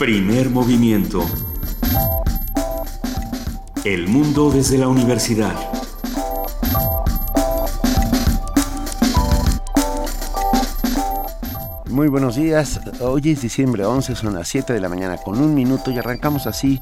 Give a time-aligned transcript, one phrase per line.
[0.00, 1.22] Primer movimiento.
[3.84, 5.54] El mundo desde la universidad.
[11.90, 12.80] Muy buenos días.
[13.00, 16.46] Hoy es diciembre 11, son las 7 de la mañana con un minuto y arrancamos
[16.46, 16.80] así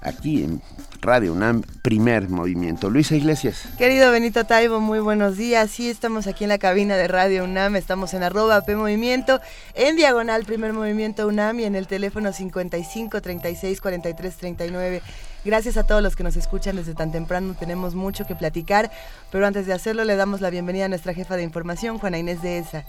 [0.00, 0.62] aquí en
[1.02, 2.88] Radio UNAM, primer movimiento.
[2.88, 3.64] Luisa Iglesias.
[3.76, 5.68] Querido Benito Taibo, muy buenos días.
[5.68, 9.40] Sí, estamos aquí en la cabina de Radio UNAM, estamos en arroba P Movimiento,
[9.74, 15.02] en diagonal primer movimiento UNAM y en el teléfono 55 36 43 39.
[15.44, 18.92] Gracias a todos los que nos escuchan desde tan temprano, tenemos mucho que platicar,
[19.32, 22.42] pero antes de hacerlo le damos la bienvenida a nuestra jefa de información, Juana Inés
[22.42, 22.84] de ESA.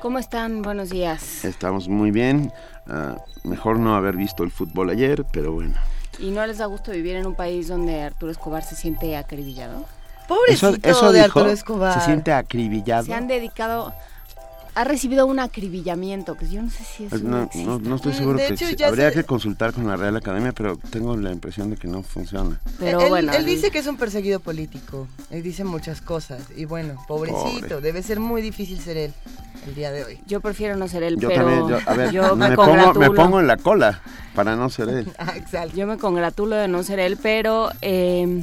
[0.00, 0.62] ¿Cómo están?
[0.62, 1.44] Buenos días.
[1.44, 2.52] Estamos muy bien.
[2.86, 5.74] Uh, mejor no haber visto el fútbol ayer, pero bueno.
[6.18, 9.84] ¿Y no les da gusto vivir en un país donde Arturo Escobar se siente acribillado?
[10.28, 11.98] Pobrecito eso, eso de dijo, Arturo Escobar.
[11.98, 13.04] Se siente acribillado.
[13.04, 13.94] Se han dedicado
[14.74, 18.38] ha recibido un acribillamiento, que yo no sé si es no, no, no, estoy seguro
[18.38, 21.30] De que hecho, ya habría se- que consultar con la Real Academia, pero tengo la
[21.30, 22.60] impresión de que no funciona.
[22.78, 26.64] Pero él, bueno, él dice que es un perseguido político, él dice muchas cosas y
[26.64, 27.80] bueno, pobrecito, Pobre.
[27.82, 29.12] debe ser muy difícil ser él
[29.66, 30.18] el día de hoy.
[30.26, 32.94] yo prefiero no ser él, Yo pero también, yo, a ver, yo me, me, pongo,
[32.94, 34.00] me pongo en la cola
[34.34, 35.12] para no ser él.
[35.18, 35.76] Ah, exacto.
[35.76, 38.42] Yo me congratulo de no ser él, pero eh,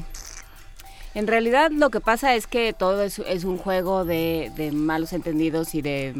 [1.19, 5.11] en realidad lo que pasa es que todo es, es un juego de, de malos
[5.11, 6.15] entendidos y de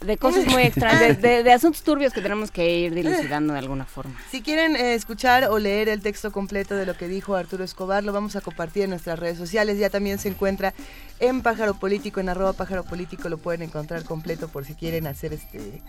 [0.00, 3.58] de cosas muy extrañas, de, de- de asuntos turbios que tenemos que ir dilucidando de
[3.60, 4.14] alguna forma.
[4.30, 8.02] Si quieren eh, escuchar o leer el texto completo de lo que dijo Arturo Escobar,
[8.04, 9.78] lo vamos a compartir en nuestras redes sociales.
[9.78, 10.74] Ya también se encuentra
[11.20, 15.32] en Pájaro Político, en arroba Pájaro Político, lo pueden encontrar completo por si quieren hacer
[15.32, 15.82] este,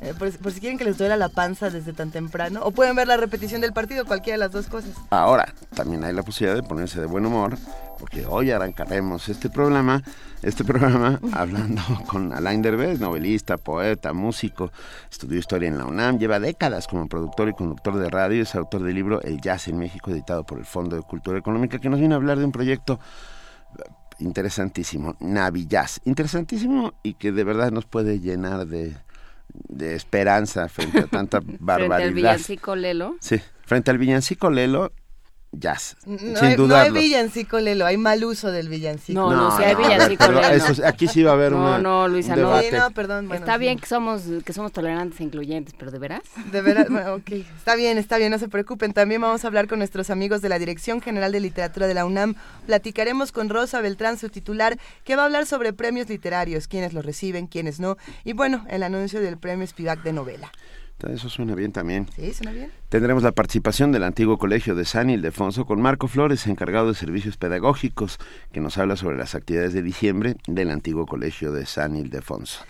[0.00, 2.60] eh, por, por si quieren que les duela la panza desde tan temprano.
[2.64, 4.90] O pueden ver la repetición del partido, cualquiera de las dos cosas.
[5.10, 7.56] Ahora, también hay la posibilidad de ponerse de buen humor,
[8.00, 10.02] porque hoy arrancaremos este programa,
[10.42, 14.72] este programa hablando con Alain Derbez, novelista, poeta, músico,
[15.10, 18.82] estudió historia en la UNAM, lleva décadas como productor y conductor de radio, es autor
[18.82, 22.00] del libro El Jazz en México, editado por el Fondo de Cultura Económica, que nos
[22.00, 22.98] viene a hablar de un proyecto
[24.18, 28.96] interesantísimo, Navi Jazz, interesantísimo y que de verdad nos puede llenar de,
[29.68, 32.14] de esperanza frente a tanta Frente al barbaridad.
[32.14, 33.16] villancico Lelo.
[33.20, 34.92] Sí, frente al villancico Lelo,
[35.52, 39.18] jazz, No, sin hay, no hay villancico Lelo, hay mal uso del villancico.
[39.20, 40.54] No, no, si hay villancico pero Lelo.
[40.64, 42.48] eso- aquí sí va a haber No, una, no, Luisa, un no.
[42.48, 42.70] debate.
[42.70, 43.26] Sí, no, perdón.
[43.26, 43.60] bueno, Está sí.
[43.60, 46.22] bien que somos que somos tolerantes e incluyentes, pero de veras.
[46.52, 48.92] De veras, bueno, ok, está bien, está bien, no se preocupen.
[48.92, 52.04] También vamos a hablar con nuestros amigos de la Dirección General de Literatura de la
[52.04, 52.36] UNAM.
[52.66, 57.04] Platicaremos con Rosa Beltrán, su titular, que va a hablar sobre premios literarios, quiénes los
[57.04, 57.96] reciben, quiénes no.
[58.24, 60.52] Y bueno, el anuncio del premio Spivak de novela.
[61.08, 62.06] Eso suena bien también.
[62.16, 62.32] ¿Sí?
[62.32, 62.70] ¿Suena bien?
[62.88, 67.36] Tendremos la participación del antiguo colegio de San Ildefonso con Marco Flores, encargado de servicios
[67.36, 68.18] pedagógicos,
[68.52, 72.64] que nos habla sobre las actividades de diciembre del antiguo colegio de San Ildefonso.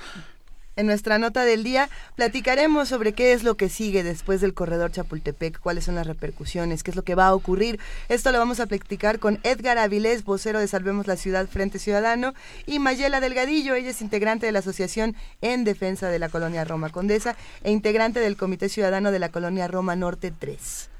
[0.76, 4.92] En nuestra nota del día platicaremos sobre qué es lo que sigue después del corredor
[4.92, 7.80] Chapultepec, cuáles son las repercusiones, qué es lo que va a ocurrir.
[8.08, 12.34] Esto lo vamos a platicar con Edgar Avilés, vocero de Salvemos la Ciudad Frente Ciudadano,
[12.66, 16.90] y Mayela Delgadillo, ella es integrante de la Asociación en Defensa de la Colonia Roma
[16.90, 20.90] Condesa e integrante del Comité Ciudadano de la Colonia Roma Norte 3.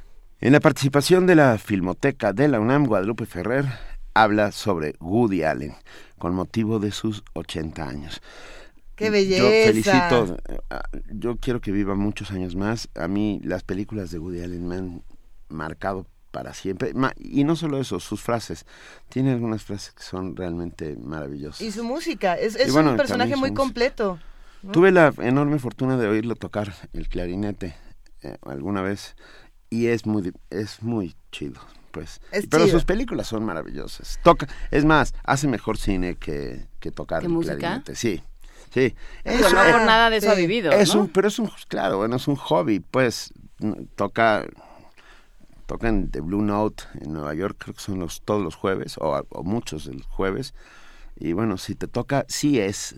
[0.40, 3.66] En la participación de la Filmoteca de la UNAM, Guadalupe Ferrer
[4.14, 5.74] habla sobre Woody Allen,
[6.18, 8.20] con motivo de sus 80 años.
[9.00, 9.42] ¡Qué belleza!
[9.42, 10.58] Yo felicito, eh,
[11.10, 12.88] yo quiero que viva muchos años más.
[12.94, 15.02] A mí las películas de Woody Allen me han
[15.48, 16.94] marcado para siempre.
[16.94, 18.64] Ma- y no solo eso, sus frases.
[19.08, 21.60] Tiene algunas frases que son realmente maravillosas.
[21.60, 23.56] Y su música, es, es bueno, un personaje muy música.
[23.62, 24.18] completo.
[24.62, 24.70] ¿no?
[24.72, 27.74] Tuve la enorme fortuna de oírlo tocar el clarinete
[28.22, 29.16] eh, alguna vez
[29.70, 31.60] y es muy es muy chido,
[31.90, 32.20] pues.
[32.30, 32.76] Es Pero chido.
[32.76, 34.20] sus películas son maravillosas.
[34.22, 37.56] Toca, es más, hace mejor cine que, que tocar ¿Que el música?
[37.56, 37.94] clarinete.
[37.96, 38.22] Sí.
[38.72, 38.94] Sí.
[39.24, 40.32] No por nada de eso sí.
[40.32, 41.02] ha vivido, es ¿no?
[41.02, 44.46] un, pero es un, claro, bueno, es un hobby, pues, n- toca,
[45.66, 49.26] tocan The Blue Note en Nueva York, creo que son los, todos los jueves, o,
[49.30, 50.54] o muchos del jueves,
[51.16, 52.94] y bueno, si te toca, sí es,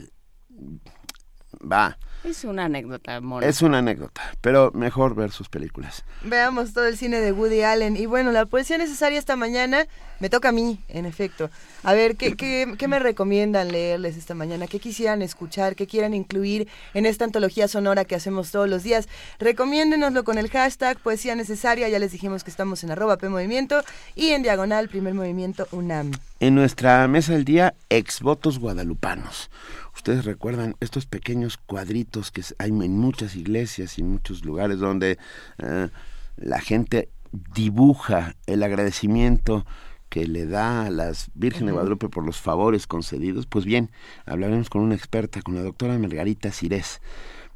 [1.60, 3.42] va, Es una anécdota, amor.
[3.42, 6.04] es una anécdota, pero mejor ver sus películas.
[6.22, 7.96] Veamos todo el cine de Woody Allen.
[7.96, 9.86] Y bueno, la poesía necesaria esta mañana
[10.20, 11.50] me toca a mí, en efecto.
[11.82, 14.68] A ver, ¿qué, qué, qué me recomiendan leerles esta mañana?
[14.68, 15.74] ¿Qué quisieran escuchar?
[15.74, 19.08] ¿Qué quieran incluir en esta antología sonora que hacemos todos los días?
[19.40, 21.88] Recomiéndenoslo con el hashtag poesía necesaria.
[21.88, 23.82] Ya les dijimos que estamos en arroba P Movimiento
[24.14, 26.12] y en diagonal primer movimiento UNAM.
[26.38, 29.50] En nuestra mesa del día, exvotos guadalupanos.
[29.94, 35.18] Ustedes recuerdan estos pequeños cuadritos que hay en muchas iglesias y en muchos lugares donde
[35.58, 35.88] eh,
[36.36, 37.08] la gente
[37.54, 39.64] dibuja el agradecimiento
[40.08, 43.46] que le da a las Virgen de Guadalupe por los favores concedidos.
[43.46, 43.90] Pues bien,
[44.26, 47.00] hablaremos con una experta, con la doctora Margarita Cires,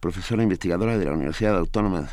[0.00, 2.08] profesora investigadora de la Universidad Autónoma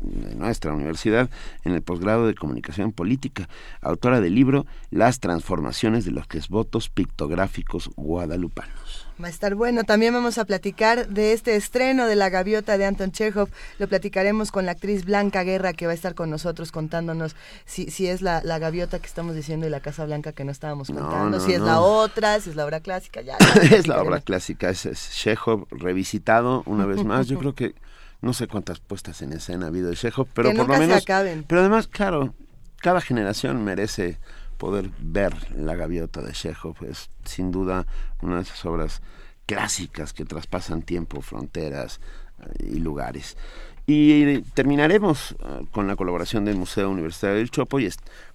[0.00, 1.30] de nuestra universidad
[1.64, 3.48] en el posgrado de comunicación política,
[3.80, 9.05] autora del libro Las transformaciones de los votos pictográficos guadalupanos.
[9.22, 9.84] Va a estar bueno.
[9.84, 13.48] También vamos a platicar de este estreno de La Gaviota de Anton Chekhov.
[13.78, 17.34] Lo platicaremos con la actriz Blanca Guerra, que va a estar con nosotros contándonos
[17.64, 20.88] si, si es la, gaviota que estamos diciendo y la Casa Blanca que no estábamos
[20.88, 23.22] contando, si es la otra, si es la obra clásica.
[23.22, 23.36] Ya,
[23.70, 27.26] es la obra clásica, es, es Chekhov revisitado una vez más.
[27.26, 27.74] Yo creo que
[28.20, 31.04] no sé cuántas puestas en escena ha habido de Chekhov, pero por lo menos.
[31.04, 32.34] Pero además, claro,
[32.82, 34.18] cada generación merece
[34.58, 36.76] poder ver la gaviota de Chekhov.
[36.84, 37.86] Es sin duda
[38.22, 39.02] una de esas obras
[39.46, 42.00] clásicas que traspasan tiempo, fronteras
[42.40, 43.36] eh, y lugares.
[43.86, 47.88] Y terminaremos eh, con la colaboración del Museo Universitario del Chopo y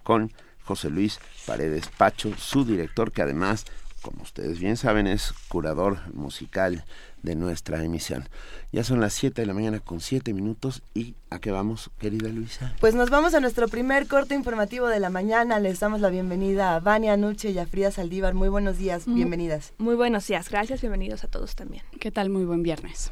[0.03, 0.31] con
[0.63, 3.65] José Luis Paredes Pacho, su director, que además,
[4.01, 6.85] como ustedes bien saben, es curador musical
[7.23, 8.27] de nuestra emisión.
[8.71, 12.29] Ya son las 7 de la mañana con 7 minutos y ¿a qué vamos, querida
[12.29, 12.75] Luisa?
[12.79, 15.59] Pues nos vamos a nuestro primer corte informativo de la mañana.
[15.59, 18.33] Les damos la bienvenida a Vania Nuche y a Frida Saldívar.
[18.33, 19.73] Muy buenos días, bienvenidas.
[19.77, 21.83] Muy buenos días, gracias, bienvenidos a todos también.
[21.99, 22.29] ¿Qué tal?
[22.29, 23.11] Muy buen viernes.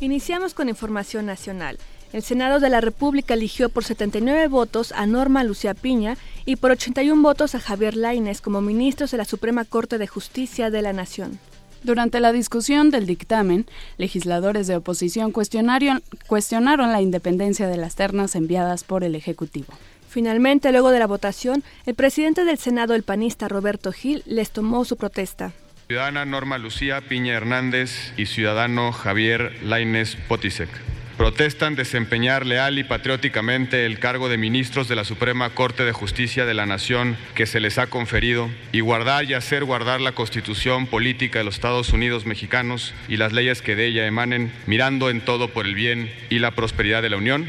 [0.00, 1.78] Iniciamos con información nacional.
[2.12, 6.70] El Senado de la República eligió por 79 votos a Norma Lucía Piña y por
[6.70, 10.92] 81 votos a Javier Laines como ministros de la Suprema Corte de Justicia de la
[10.92, 11.38] Nación.
[11.82, 13.66] Durante la discusión del dictamen,
[13.98, 19.72] legisladores de oposición cuestionaron, cuestionaron la independencia de las ternas enviadas por el Ejecutivo.
[20.08, 24.84] Finalmente, luego de la votación, el presidente del Senado, el panista Roberto Gil, les tomó
[24.84, 25.52] su protesta.
[25.88, 30.70] Ciudadana Norma Lucía Piña Hernández y ciudadano Javier Laines Potisek
[31.16, 36.44] protestan desempeñar leal y patrióticamente el cargo de ministros de la Suprema Corte de Justicia
[36.44, 40.86] de la Nación que se les ha conferido y guardar y hacer guardar la Constitución
[40.86, 45.22] política de los Estados Unidos mexicanos y las leyes que de ella emanen, mirando en
[45.22, 47.48] todo por el bien y la prosperidad de la Unión?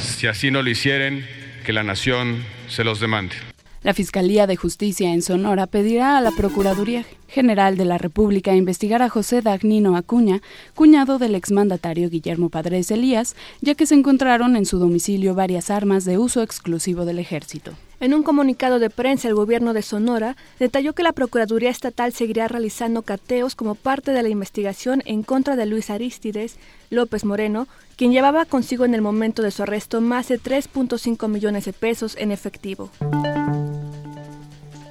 [0.00, 1.26] Si así no lo hicieren,
[1.64, 3.36] que la nación se los demande.
[3.82, 7.04] La Fiscalía de Justicia en Sonora pedirá a la Procuraduría
[7.34, 10.40] General de la República investigar a José Dagnino Acuña,
[10.76, 16.04] cuñado del exmandatario Guillermo Padres Elías, ya que se encontraron en su domicilio varias armas
[16.04, 17.72] de uso exclusivo del ejército.
[17.98, 22.46] En un comunicado de prensa, el gobierno de Sonora detalló que la Procuraduría Estatal seguirá
[22.46, 26.56] realizando cateos como parte de la investigación en contra de Luis Aristides
[26.90, 27.66] López Moreno,
[27.96, 32.16] quien llevaba consigo en el momento de su arresto más de 3.5 millones de pesos
[32.16, 32.90] en efectivo.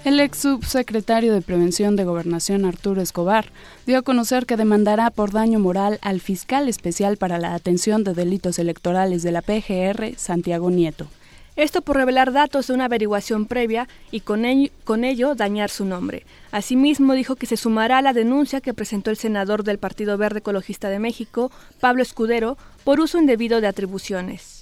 [0.03, 3.45] El ex subsecretario de Prevención de Gobernación Arturo Escobar
[3.85, 8.13] dio a conocer que demandará por daño moral al fiscal especial para la atención de
[8.13, 11.07] delitos electorales de la PGR, Santiago Nieto.
[11.55, 16.25] Esto por revelar datos de una averiguación previa y con ello, dañar su nombre.
[16.51, 20.39] Asimismo, dijo que se sumará a la denuncia que presentó el senador del Partido Verde
[20.39, 21.49] Ecologista de México,
[21.79, 24.52] Pablo Escudero, por uso indebido de atribuciones.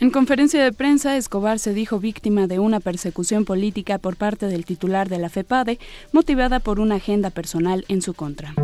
[0.00, 4.64] En conferencia de prensa, Escobar se dijo víctima de una persecución política por parte del
[4.64, 5.80] titular de la FEPADE,
[6.12, 8.54] motivada por una agenda personal en su contra.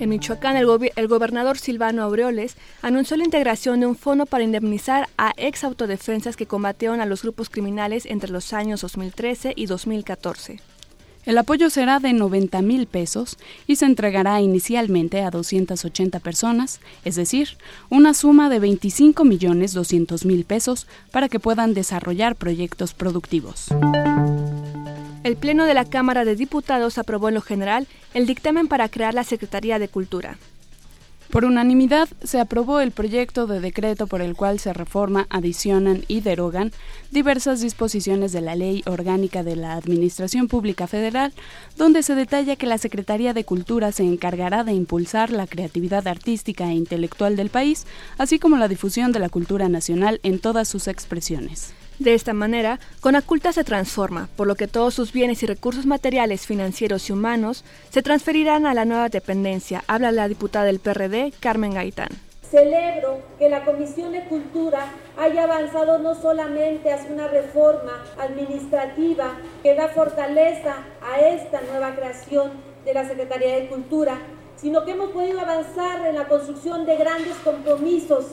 [0.00, 5.32] En Michoacán, el, gobernador Silvano Aureoles anunció la integración de un fondo para indemnizar a
[5.36, 10.60] ex autodefensas que combatieron a los grupos criminales entre los años 2013 y 2014.
[11.26, 17.16] El apoyo será de 90 mil pesos y se entregará inicialmente a 280 personas, es
[17.16, 17.58] decir,
[17.90, 23.66] una suma de 25 millones 200 mil pesos para que puedan desarrollar proyectos productivos.
[25.24, 29.12] El Pleno de la Cámara de Diputados aprobó en lo general el dictamen para crear
[29.12, 30.38] la Secretaría de Cultura.
[31.30, 36.20] Por unanimidad se aprobó el proyecto de decreto por el cual se reforma, adicionan y
[36.20, 36.72] derogan
[37.10, 41.32] diversas disposiciones de la Ley Orgánica de la Administración Pública Federal,
[41.76, 46.70] donde se detalla que la Secretaría de Cultura se encargará de impulsar la creatividad artística
[46.70, 47.86] e intelectual del país,
[48.18, 51.75] así como la difusión de la cultura nacional en todas sus expresiones.
[51.98, 56.46] De esta manera, Conaculta se transforma, por lo que todos sus bienes y recursos materiales,
[56.46, 61.72] financieros y humanos se transferirán a la nueva dependencia, habla la diputada del PRD, Carmen
[61.72, 62.08] Gaitán.
[62.50, 69.74] Celebro que la Comisión de Cultura haya avanzado no solamente hacia una reforma administrativa que
[69.74, 72.52] da fortaleza a esta nueva creación
[72.84, 74.18] de la Secretaría de Cultura,
[74.56, 78.26] sino que hemos podido avanzar en la construcción de grandes compromisos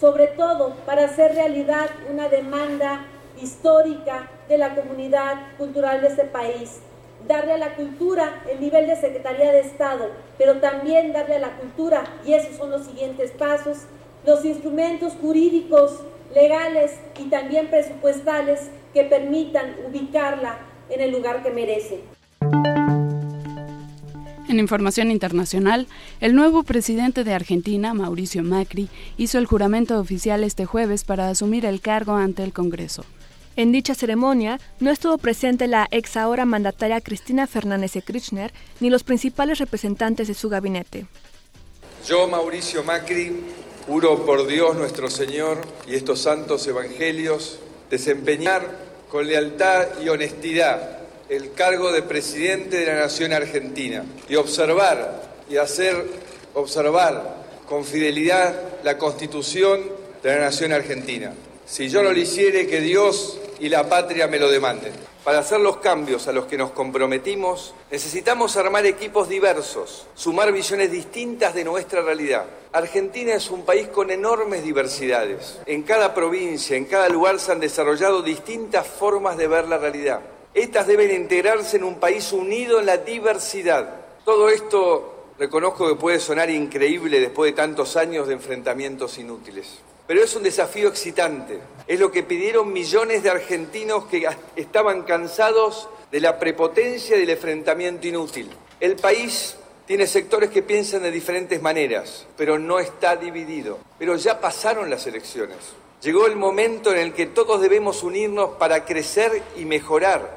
[0.00, 3.06] sobre todo para hacer realidad una demanda
[3.40, 6.80] histórica de la comunidad cultural de este país.
[7.26, 11.56] Darle a la cultura el nivel de Secretaría de Estado, pero también darle a la
[11.56, 13.78] cultura, y esos son los siguientes pasos,
[14.24, 16.00] los instrumentos jurídicos,
[16.34, 20.58] legales y también presupuestales que permitan ubicarla
[20.90, 22.00] en el lugar que merece.
[24.48, 25.88] En información internacional,
[26.20, 31.66] el nuevo presidente de Argentina, Mauricio Macri, hizo el juramento oficial este jueves para asumir
[31.66, 33.04] el cargo ante el Congreso.
[33.56, 38.88] En dicha ceremonia no estuvo presente la ex ahora mandataria Cristina Fernández de Kirchner ni
[38.88, 41.06] los principales representantes de su gabinete.
[42.06, 43.32] Yo, Mauricio Macri,
[43.86, 47.58] juro por Dios nuestro Señor y estos santos evangelios
[47.90, 48.62] desempeñar
[49.10, 55.56] con lealtad y honestidad el cargo de presidente de la Nación Argentina y observar y
[55.56, 56.04] hacer
[56.54, 58.54] observar con fidelidad
[58.84, 59.82] la Constitución
[60.22, 61.32] de la Nación Argentina.
[61.66, 64.92] Si yo no lo hiciere, que Dios y la patria me lo demanden.
[65.24, 70.92] Para hacer los cambios a los que nos comprometimos, necesitamos armar equipos diversos, sumar visiones
[70.92, 72.44] distintas de nuestra realidad.
[72.72, 75.58] Argentina es un país con enormes diversidades.
[75.66, 80.20] En cada provincia, en cada lugar se han desarrollado distintas formas de ver la realidad.
[80.56, 84.06] Estas deben integrarse en un país unido en la diversidad.
[84.24, 89.68] Todo esto reconozco que puede sonar increíble después de tantos años de enfrentamientos inútiles.
[90.06, 91.60] Pero es un desafío excitante.
[91.86, 97.30] Es lo que pidieron millones de argentinos que estaban cansados de la prepotencia y del
[97.30, 98.48] enfrentamiento inútil.
[98.80, 103.78] El país tiene sectores que piensan de diferentes maneras, pero no está dividido.
[103.98, 105.58] Pero ya pasaron las elecciones.
[106.00, 110.35] Llegó el momento en el que todos debemos unirnos para crecer y mejorar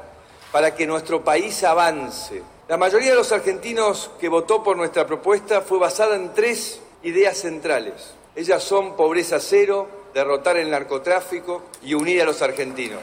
[0.51, 2.41] para que nuestro país avance.
[2.67, 7.37] La mayoría de los argentinos que votó por nuestra propuesta fue basada en tres ideas
[7.37, 8.13] centrales.
[8.35, 13.01] Ellas son pobreza cero, derrotar el narcotráfico y unir a los argentinos.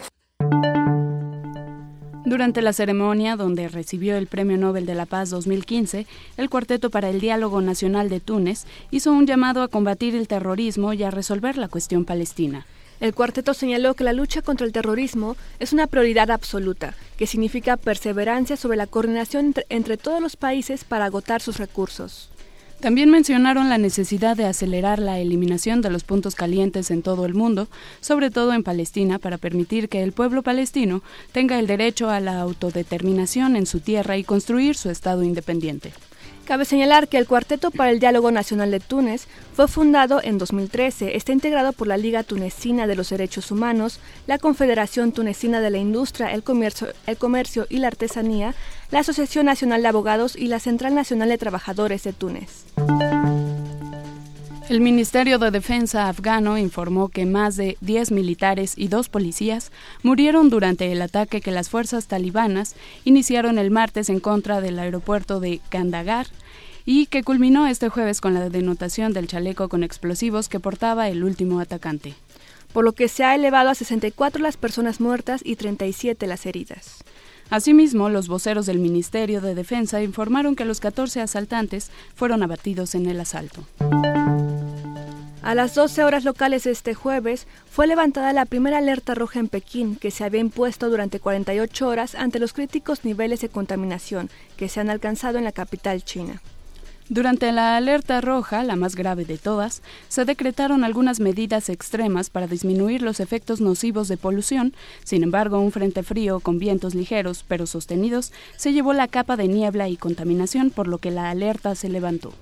[2.25, 7.09] Durante la ceremonia, donde recibió el Premio Nobel de la Paz 2015, el Cuarteto para
[7.09, 11.57] el Diálogo Nacional de Túnez hizo un llamado a combatir el terrorismo y a resolver
[11.57, 12.67] la cuestión palestina.
[12.99, 17.76] El cuarteto señaló que la lucha contra el terrorismo es una prioridad absoluta, que significa
[17.76, 22.31] perseverancia sobre la coordinación entre, todos los países para agotar sus recursos.
[22.81, 27.35] También mencionaron la necesidad de acelerar la eliminación de los puntos calientes en todo el
[27.35, 27.69] mundo,
[28.00, 32.38] sobre todo en Palestina, para permitir que el pueblo palestino tenga el derecho a la
[32.41, 35.93] autodeterminación en su tierra y construir su Estado independiente.
[36.47, 41.17] Cabe señalar que el Cuarteto para el Diálogo Nacional de Túnez fue fundado en 2013.
[41.17, 43.99] Está integrado por la Liga Tunecina de los Derechos Humanos,
[44.29, 48.55] la Confederación Tunecina de la Industria, el Comercio, el Comercio y la Artesanía,
[48.93, 52.65] la Asociación Nacional de Abogados y la Central Nacional de Trabajadores de Túnez.
[54.69, 59.71] El Ministerio de Defensa afgano informó que más de 10 militares y dos policías
[60.03, 65.39] murieron durante el ataque que las fuerzas talibanas iniciaron el martes en contra del aeropuerto
[65.39, 66.27] de Kandahar
[66.85, 71.23] y que culminó este jueves con la denotación del chaleco con explosivos que portaba el
[71.23, 72.15] último atacante.
[72.73, 77.05] Por lo que se ha elevado a 64 las personas muertas y 37 las heridas.
[77.50, 83.07] Asimismo, los voceros del Ministerio de Defensa informaron que los 14 asaltantes fueron abatidos en
[83.07, 83.65] el asalto.
[85.43, 89.95] A las 12 horas locales este jueves fue levantada la primera alerta roja en Pekín,
[89.95, 94.81] que se había impuesto durante 48 horas ante los críticos niveles de contaminación que se
[94.81, 96.43] han alcanzado en la capital china.
[97.09, 102.49] Durante la alerta roja, la más grave de todas, se decretaron algunas medidas extremas para
[102.49, 104.75] disminuir los efectos nocivos de polución.
[105.05, 109.47] Sin embargo, un frente frío con vientos ligeros pero sostenidos se llevó la capa de
[109.47, 112.33] niebla y contaminación, por lo que la alerta se levantó.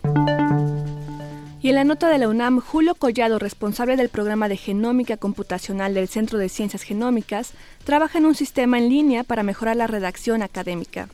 [1.60, 5.92] Y en la nota de la UNAM, Julio Collado, responsable del programa de genómica computacional
[5.92, 7.52] del Centro de Ciencias Genómicas,
[7.84, 11.08] trabaja en un sistema en línea para mejorar la redacción académica.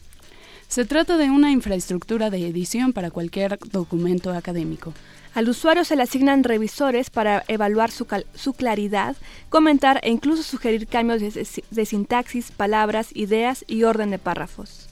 [0.70, 4.94] Se trata de una infraestructura de edición para cualquier documento académico.
[5.34, 8.06] Al usuario se le asignan revisores para evaluar su,
[8.52, 9.16] claridad,
[9.48, 11.22] comentar e incluso sugerir cambios
[11.70, 14.89] de sintaxis, palabras, ideas y orden de párrafos.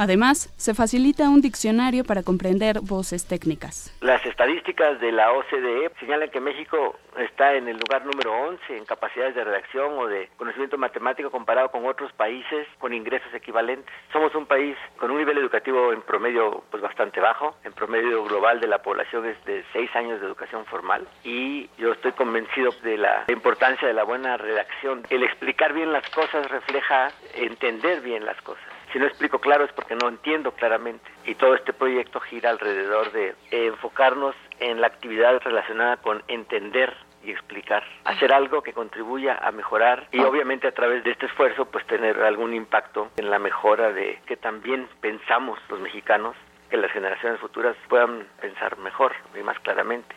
[0.00, 3.94] Además, se facilita un diccionario para comprender voces técnicas.
[4.00, 8.86] Las estadísticas de la OCDE señalan que México está en el lugar número 11 en
[8.86, 13.92] capacidades de redacción o de conocimiento matemático comparado con otros países con ingresos equivalentes.
[14.10, 18.58] Somos un país con un nivel educativo en promedio pues bastante bajo, en promedio global
[18.58, 22.96] de la población es de 6 años de educación formal y yo estoy convencido de
[22.96, 25.02] la importancia de la buena redacción.
[25.10, 28.69] El explicar bien las cosas refleja entender bien las cosas.
[28.92, 31.10] Si no explico claro es porque no entiendo claramente.
[31.24, 37.30] Y todo este proyecto gira alrededor de enfocarnos en la actividad relacionada con entender y
[37.30, 41.86] explicar, hacer algo que contribuya a mejorar y obviamente a través de este esfuerzo pues
[41.86, 46.34] tener algún impacto en la mejora de que también pensamos los mexicanos,
[46.70, 50.14] que las generaciones futuras puedan pensar mejor y más claramente.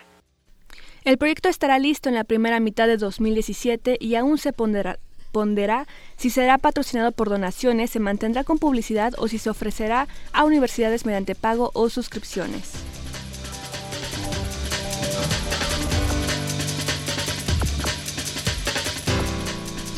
[1.04, 4.98] El proyecto estará listo en la primera mitad de 2017 y aún se pondrá,
[5.34, 10.46] responderá si será patrocinado por donaciones, se mantendrá con publicidad o si se ofrecerá a
[10.46, 12.70] universidades mediante pago o suscripciones.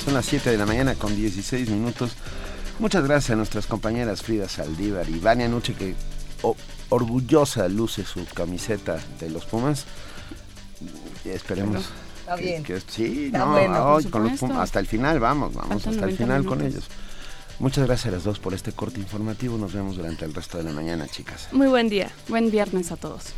[0.05, 2.13] Son las 7 de la mañana con 16 minutos.
[2.79, 5.95] Muchas gracias a nuestras compañeras Frida Saldívar y Vania Nuche que
[6.89, 9.85] orgullosa luce su camiseta de los Pumas.
[12.27, 16.85] Esperemos que, sí, no, hasta el final vamos, vamos hasta el final con ellos.
[17.59, 19.57] Muchas gracias a las dos por este corte informativo.
[19.57, 21.47] Nos vemos durante el resto de la mañana, chicas.
[21.51, 22.11] Muy buen día.
[22.27, 23.33] Buen viernes a todos.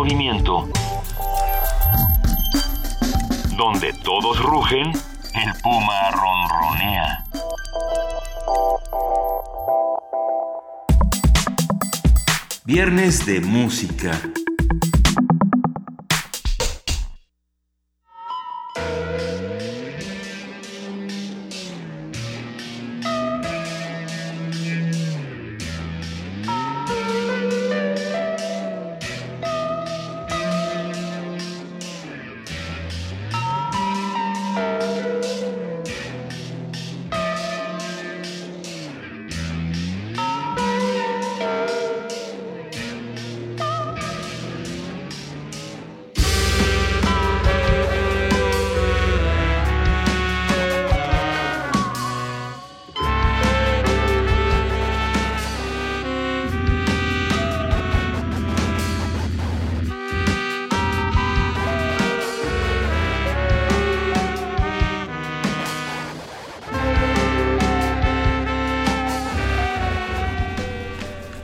[0.00, 0.66] movimiento.
[3.56, 4.92] Donde todos rugen,
[5.34, 7.24] el puma ronronea.
[12.64, 14.20] Viernes de música.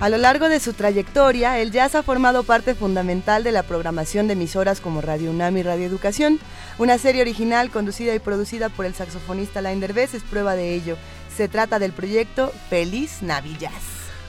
[0.07, 4.29] A lo largo de su trayectoria, el jazz ha formado parte fundamental de la programación
[4.29, 6.39] de emisoras como Radio UNAM y Radio Educación.
[6.79, 10.97] Una serie original conducida y producida por el saxofonista Alain Derbez es prueba de ello.
[11.37, 13.59] Se trata del proyecto Feliz Navi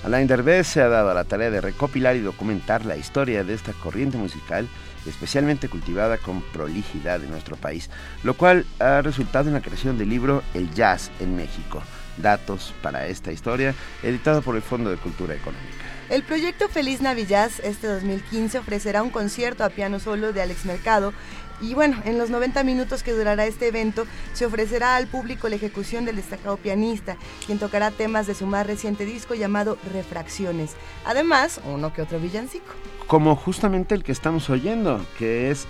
[0.04, 3.74] Alain Derbez se ha dado la tarea de recopilar y documentar la historia de esta
[3.74, 4.68] corriente musical
[5.06, 7.92] especialmente cultivada con prolijidad en nuestro país,
[8.24, 11.84] lo cual ha resultado en la creación del libro El Jazz en México
[12.18, 15.86] datos para esta historia, editado por el Fondo de Cultura Económica.
[16.10, 21.14] El proyecto Feliz Navidad este 2015 ofrecerá un concierto a piano solo de Alex Mercado
[21.60, 25.56] y bueno, en los 90 minutos que durará este evento, se ofrecerá al público la
[25.56, 30.76] ejecución del destacado pianista, quien tocará temas de su más reciente disco llamado Refracciones.
[31.06, 32.68] Además, uno que otro villancico.
[33.08, 35.66] Como justamente el que estamos oyendo, que es,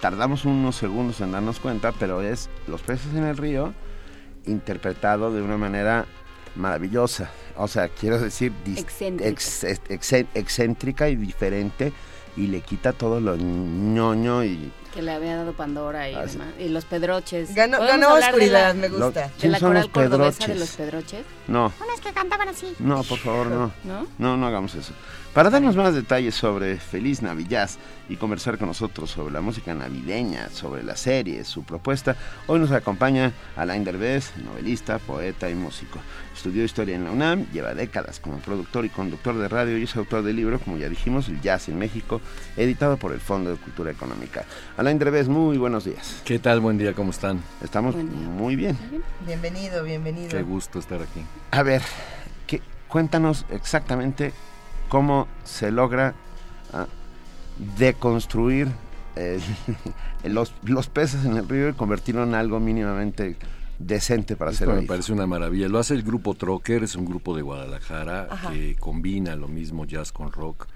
[0.00, 3.74] tardamos unos segundos en darnos cuenta, pero es Los peces en el río
[4.46, 6.06] interpretado de una manera
[6.54, 7.30] maravillosa.
[7.56, 9.28] O sea, quiero decir, excéntrica.
[11.08, 11.92] y diferente
[12.36, 16.68] y le quita todo lo ñoño y que le había dado Pandora y, demás, y
[16.68, 17.54] los pedroches.
[17.54, 19.30] Ganó, oscuridad, me gusta.
[19.40, 21.24] ¿De la coral cordobesa de los pedroches?
[21.48, 21.72] No.
[21.82, 22.74] Unos que cantaban así.
[22.78, 23.72] No, por favor, no.
[23.84, 24.06] ¿No?
[24.18, 24.92] No, no hagamos eso.
[25.34, 27.70] Para darnos más detalles sobre Feliz Navidad
[28.10, 32.16] y conversar con nosotros sobre la música navideña, sobre la serie, su propuesta,
[32.46, 36.00] hoy nos acompaña Alain Derbez, novelista, poeta y músico.
[36.36, 39.96] Estudió historia en la UNAM, lleva décadas como productor y conductor de radio y es
[39.96, 42.20] autor del libro, como ya dijimos, El Jazz en México,
[42.58, 44.44] editado por el Fondo de Cultura Económica.
[44.76, 46.20] Alain Derbez, muy buenos días.
[46.26, 46.60] ¿Qué tal?
[46.60, 47.40] Buen día, ¿cómo están?
[47.62, 48.76] Estamos muy bien.
[49.24, 50.28] Bienvenido, bienvenido.
[50.28, 51.22] Qué gusto estar aquí.
[51.52, 51.80] A ver,
[52.86, 54.34] cuéntanos exactamente
[54.92, 56.14] cómo se logra
[56.70, 56.86] ah,
[57.78, 58.68] deconstruir
[59.16, 59.40] eh,
[60.24, 63.38] los, los, peces en el río y convertirlo en algo mínimamente
[63.78, 65.66] decente para Esto hacer me parece una maravilla.
[65.68, 70.12] Lo hace el grupo Trocker, es un grupo de Guadalajara que combina lo mismo jazz
[70.12, 70.66] con rock.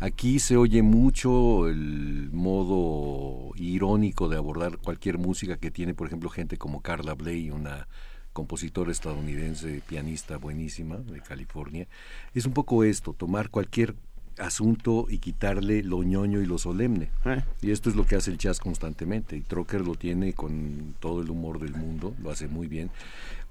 [0.00, 6.30] Aquí se oye mucho el modo irónico de abordar cualquier música que tiene, por ejemplo,
[6.30, 7.88] gente como Carla Bley, una
[8.36, 11.88] compositora estadounidense, pianista buenísima de California,
[12.34, 13.94] es un poco esto, tomar cualquier
[14.38, 17.08] asunto y quitarle lo ñoño y lo solemne.
[17.24, 17.42] Eh.
[17.62, 19.38] Y esto es lo que hace el jazz constantemente.
[19.38, 22.90] Y Trocker lo tiene con todo el humor del mundo, lo hace muy bien.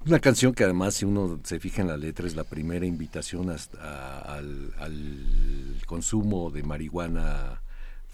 [0.06, 3.50] Una canción que además, si uno se fija en la letra, es la primera invitación
[3.50, 7.60] al, al, consumo de marihuana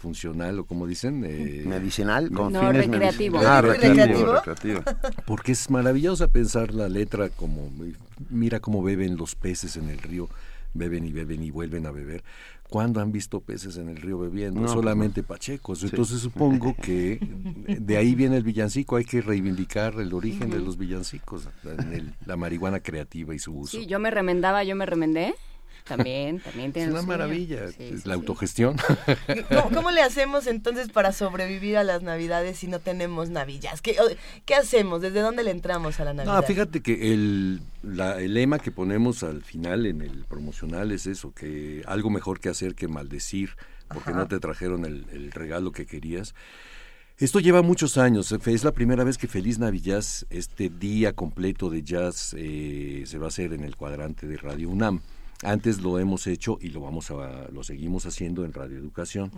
[0.03, 3.39] funcional o como dicen eh, medicinal con fines recreativo.
[3.39, 4.35] Ah, recreativo,
[5.25, 7.71] porque es maravillosa pensar la letra como
[8.29, 10.27] mira cómo beben los peces en el río
[10.73, 12.23] beben y beben y vuelven a beber
[12.73, 14.61] ¿cuándo han visto peces en el río bebiendo?
[14.61, 15.83] Pues Solamente pachecos.
[15.83, 17.19] Entonces supongo que
[17.67, 21.47] de ahí viene el villancico, hay que reivindicar el origen de los villancicos,
[22.25, 23.77] la marihuana creativa y su uso.
[23.77, 25.35] Sí, yo me remendaba, yo me remendé.
[25.83, 27.65] También, también tiene Es una maravilla,
[28.05, 28.77] la autogestión.
[29.73, 33.81] ¿Cómo, le hacemos entonces para sobrevivir a las Navidades si no tenemos navillas?
[33.81, 33.97] ¿Qué,
[34.45, 35.01] ¿Qué, hacemos?
[35.01, 36.35] ¿Desde dónde le entramos a la Navidad?
[36.35, 41.33] No, fíjate que el, el lema que ponemos al final en el promocional es eso,
[41.33, 43.51] que algo mejor que hacer que maldecir,
[43.89, 46.33] porque no te trajeron el, regalo que querías.
[47.17, 48.31] Esto lleva muchos años.
[48.31, 53.25] Es la primera vez que Feliz Navidad, este día completo de jazz, eh, se va
[53.25, 55.01] a hacer en el cuadrante de Radio UNAM.
[55.43, 59.31] Antes lo hemos hecho y lo vamos a lo seguimos haciendo en Radio Educación.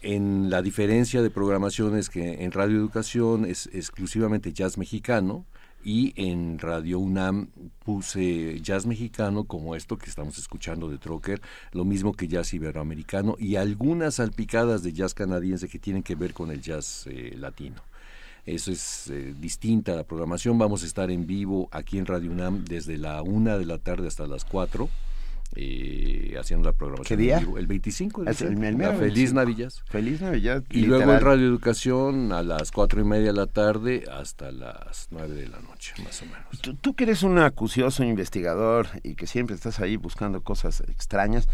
[0.00, 5.44] En la diferencia de programación es que en Radio Educación es exclusivamente jazz mexicano
[5.84, 7.48] y en Radio UNAM
[7.84, 11.40] puse jazz mexicano como esto que estamos escuchando de Trocker,
[11.72, 16.32] lo mismo que jazz iberoamericano y algunas salpicadas de jazz canadiense que tienen que ver
[16.32, 17.82] con el jazz eh, latino.
[18.44, 20.58] Eso es eh, distinta la programación.
[20.58, 24.08] Vamos a estar en vivo aquí en Radio UNAM desde la una de la tarde
[24.08, 24.88] hasta las 4.
[25.54, 27.18] Eh, haciendo la programación.
[27.18, 27.38] ¿Qué día?
[27.38, 29.70] El 25 de el, Feliz Navidad.
[29.84, 30.64] Feliz Navidad.
[30.70, 35.08] Y luego en Radio Educación a las cuatro y media de la tarde hasta las
[35.10, 36.80] 9 de la noche, más o menos.
[36.80, 41.50] Tú, que eres un acucioso investigador y que siempre estás ahí buscando cosas extrañas,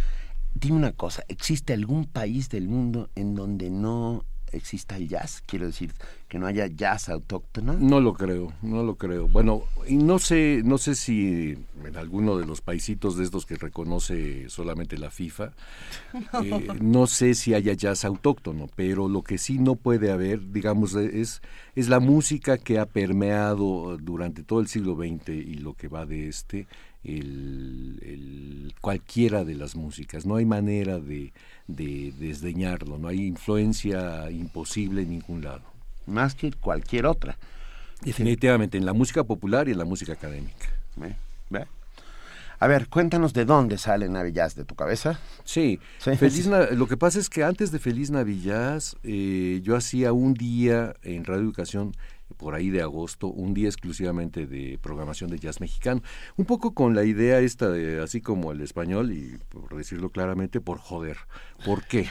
[0.55, 5.43] dime una cosa, ¿existe algún país del mundo en donde no exista el jazz?
[5.47, 5.93] Quiero decir,
[6.29, 7.75] que no haya jazz autóctono.
[7.75, 9.29] No lo creo, no lo creo.
[9.29, 13.57] Bueno, y no sé, no sé si en alguno de los paisitos de estos que
[13.57, 15.53] reconoce solamente la FIFA,
[16.45, 20.95] eh, no, sé si haya jazz autóctono, pero lo que sí no puede haber, digamos,
[20.95, 21.41] es,
[21.75, 26.05] es la música que ha permeado durante todo el siglo XX y lo que va
[26.05, 26.67] de este,
[27.05, 30.27] el, cualquiera de las músicas.
[30.27, 31.33] No hay manera de,
[31.68, 35.62] de desdeñarlo, no hay influencia imposible en ningún lado.
[36.07, 37.38] Más que cualquier otra.
[38.00, 40.66] Definitivamente, en la música popular y en la música académica.
[42.61, 45.20] A ver, cuéntanos de dónde sale Navillas, ¿de tu cabeza?
[45.44, 50.35] Sí, Feliz lo que pasa es que antes de Feliz Navillas, eh, yo hacía un
[50.35, 51.94] día en Radio Educación
[52.38, 56.03] por ahí de agosto, un día exclusivamente de programación de jazz mexicano.
[56.37, 60.61] Un poco con la idea esta de, así como el español, y por decirlo claramente,
[60.61, 61.18] por joder.
[61.64, 62.07] ¿Por qué?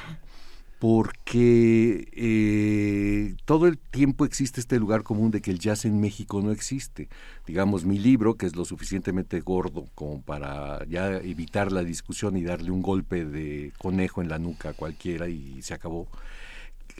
[0.79, 6.39] Porque eh, todo el tiempo existe este lugar común de que el jazz en México
[6.43, 7.09] no existe.
[7.47, 12.43] Digamos, mi libro, que es lo suficientemente gordo como para ya evitar la discusión y
[12.43, 16.07] darle un golpe de conejo en la nuca a cualquiera y se acabó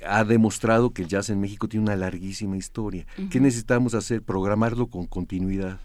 [0.06, 3.06] ha demostrado que el jazz en México tiene una larguísima historia.
[3.30, 4.22] ¿Qué necesitamos hacer?
[4.22, 5.80] Programarlo con continuidad.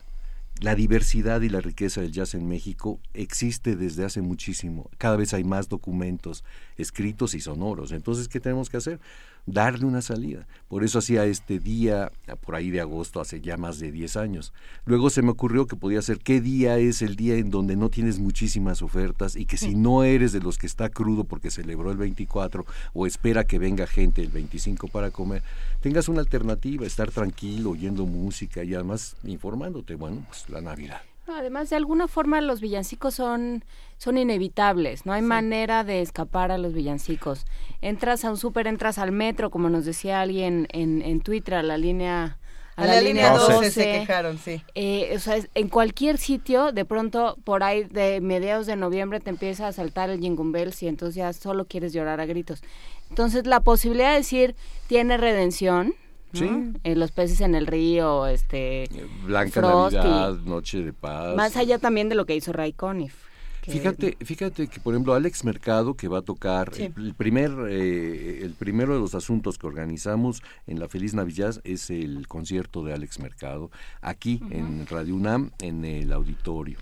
[0.60, 4.90] La diversidad y la riqueza del jazz en México existe desde hace muchísimo.
[4.96, 6.44] Cada vez hay más documentos
[6.76, 7.90] escritos y sonoros.
[7.90, 9.00] Entonces, ¿qué tenemos que hacer?
[9.46, 10.46] Darle una salida.
[10.68, 12.12] Por eso hacía este día,
[12.44, 14.52] por ahí de agosto, hace ya más de 10 años.
[14.84, 17.88] Luego se me ocurrió que podía ser qué día es el día en donde no
[17.88, 21.90] tienes muchísimas ofertas y que si no eres de los que está crudo porque celebró
[21.90, 25.42] el 24 o espera que venga gente el 25 para comer,
[25.80, 31.02] tengas una alternativa, estar tranquilo, oyendo música y además informándote, bueno, pues la Navidad.
[31.36, 33.64] Además, de alguna forma los villancicos son,
[33.96, 37.46] son inevitables, no hay manera de escapar a los villancicos.
[37.80, 41.62] Entras a un súper, entras al metro, como nos decía alguien en, en Twitter, a
[41.62, 42.38] la línea...
[42.74, 44.62] A, la, línea 12, se quejaron, sí.
[44.74, 49.28] Eh, o sea, en cualquier sitio, de pronto, por ahí de mediados de noviembre te
[49.28, 52.62] empieza a saltar el Jingle Bells y entonces ya solo quieres llorar a gritos.
[53.10, 54.54] Entonces, la posibilidad de decir
[54.86, 55.94] tiene redención,
[56.32, 56.48] Sí.
[56.84, 58.88] Eh, los peces en el río, este...
[59.24, 61.36] Blanca Navidad, Noche de Paz.
[61.36, 63.14] Más allá también de lo que hizo Ray Conniff.
[63.62, 68.54] Fíjate, fíjate que por ejemplo Alex Mercado que va a tocar el, primer eh, el
[68.54, 73.20] primero de los asuntos que organizamos en la Feliz Navidad es el concierto de Alex
[73.20, 76.78] Mercado aquí en Radio UNAM en el auditorio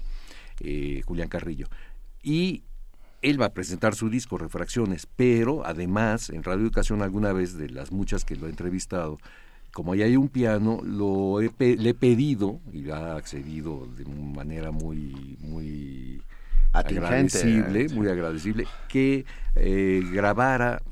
[0.60, 1.66] eh, Julián Carrillo
[2.22, 2.64] y
[3.22, 7.68] él va a presentar su disco Refracciones, pero además en Radio Educación alguna vez de
[7.68, 9.18] las muchas que lo he entrevistado,
[9.72, 15.36] como ahí hay un piano, lo le he pedido y ha accedido de manera muy
[15.40, 16.22] muy
[16.72, 20.82] agradecible, muy agradecible, que eh, grabara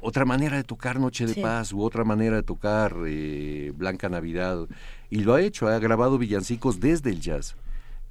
[0.00, 4.66] otra manera de tocar Noche de Paz u otra manera de tocar eh, Blanca Navidad.
[5.10, 7.54] Y lo ha hecho, ha grabado villancicos desde el jazz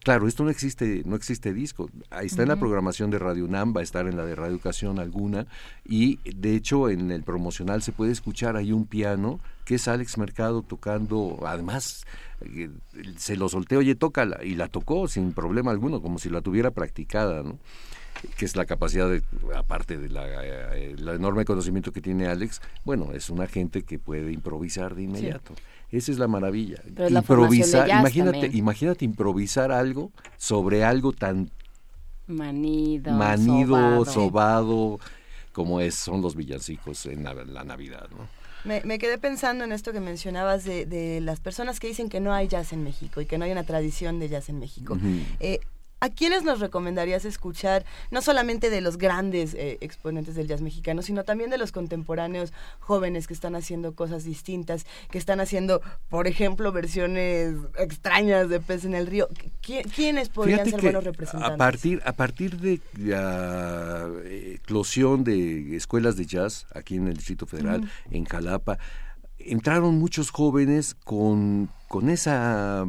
[0.03, 1.89] Claro, esto no existe, no existe disco.
[2.21, 4.97] Está en la programación de Radio UNAM, va a estar en la de Radio Educación
[4.97, 5.45] alguna,
[5.85, 10.17] y de hecho en el promocional se puede escuchar ahí un piano que es Alex
[10.17, 12.05] Mercado tocando, además
[12.41, 12.71] eh,
[13.17, 16.71] se lo solté, oye, tócala, y la tocó sin problema alguno, como si la tuviera
[16.71, 17.59] practicada, ¿no?
[18.37, 19.23] que es la capacidad, de,
[19.55, 24.31] aparte de la, eh, enorme conocimiento que tiene Alex, bueno, es una gente que puede
[24.31, 25.53] improvisar de inmediato.
[25.91, 26.81] Esa es la maravilla.
[27.09, 31.51] improvisar, imagínate, imagínate improvisar algo sobre algo tan
[32.27, 34.99] manido, manido sobado.
[35.51, 38.27] como es, son los villancicos en la, Navidad, ¿no?
[38.63, 42.31] Me, quedé pensando en esto que mencionabas de, de, las personas que dicen que no
[42.31, 44.97] hay jazz en México y que no hay una tradición de jazz en México.
[46.03, 51.03] ¿A quiénes nos recomendarías escuchar, no solamente de los grandes eh, exponentes del jazz mexicano,
[51.03, 56.25] sino también de los contemporáneos jóvenes que están haciendo cosas distintas, que están haciendo, por
[56.25, 59.27] ejemplo, versiones extrañas de Pez en el Río?
[59.61, 61.53] ¿Quiénes podrían ser buenos representantes?
[61.53, 67.45] A partir, a partir de la eclosión de escuelas de jazz aquí en el Distrito
[67.45, 68.79] Federal, en Jalapa,
[69.37, 72.87] entraron muchos jóvenes con, con esa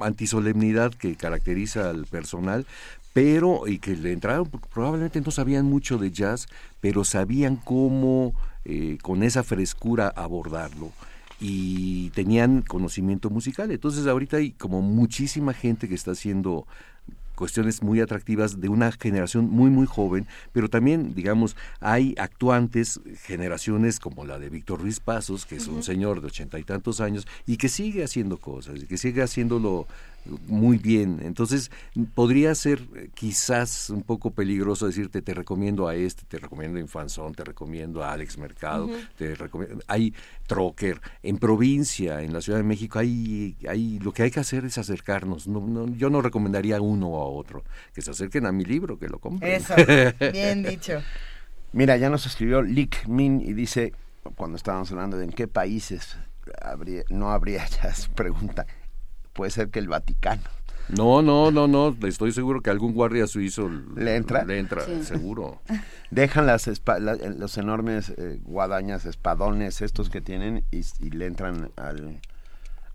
[0.00, 2.66] antisolemnidad que caracteriza al personal,
[3.12, 6.46] pero y que le entraron, probablemente no sabían mucho de jazz,
[6.80, 8.34] pero sabían cómo
[8.64, 10.92] eh, con esa frescura abordarlo
[11.40, 13.70] y tenían conocimiento musical.
[13.70, 16.66] Entonces ahorita hay como muchísima gente que está haciendo
[17.38, 24.00] cuestiones muy atractivas de una generación muy muy joven, pero también, digamos, hay actuantes, generaciones
[24.00, 27.26] como la de Víctor Ruiz Pasos, que es un señor de ochenta y tantos años
[27.46, 29.86] y que sigue haciendo cosas, y que sigue haciéndolo
[30.46, 31.20] muy bien.
[31.22, 31.70] Entonces,
[32.14, 36.80] podría ser eh, quizás un poco peligroso decirte, te recomiendo a este, te recomiendo a
[36.80, 39.82] Infanzón, te recomiendo a Alex Mercado, te recomiendo...
[39.86, 40.14] Hay
[40.46, 41.00] Trocker.
[41.22, 44.78] En provincia, en la Ciudad de México, hay, hay, lo que hay que hacer es
[44.78, 45.46] acercarnos.
[45.46, 47.64] No, yo no recomendaría uno a otro.
[47.94, 49.52] Que se acerquen a mi libro, que lo compren.
[49.52, 49.74] Eso,
[50.32, 51.02] bien dicho.
[51.72, 53.92] Mira, ya nos escribió Lick Min y dice,
[54.36, 56.16] cuando estábamos hablando de en qué países
[56.62, 58.66] habría, no habría jazz, pregunta,
[59.38, 60.42] puede ser que el Vaticano.
[60.88, 64.44] No, no, no, no, estoy seguro que algún guardia suizo le entra.
[64.44, 65.62] Le entra, seguro.
[66.10, 66.68] Dejan las
[67.36, 72.20] los enormes eh, guadañas, espadones estos que tienen y, le entran al...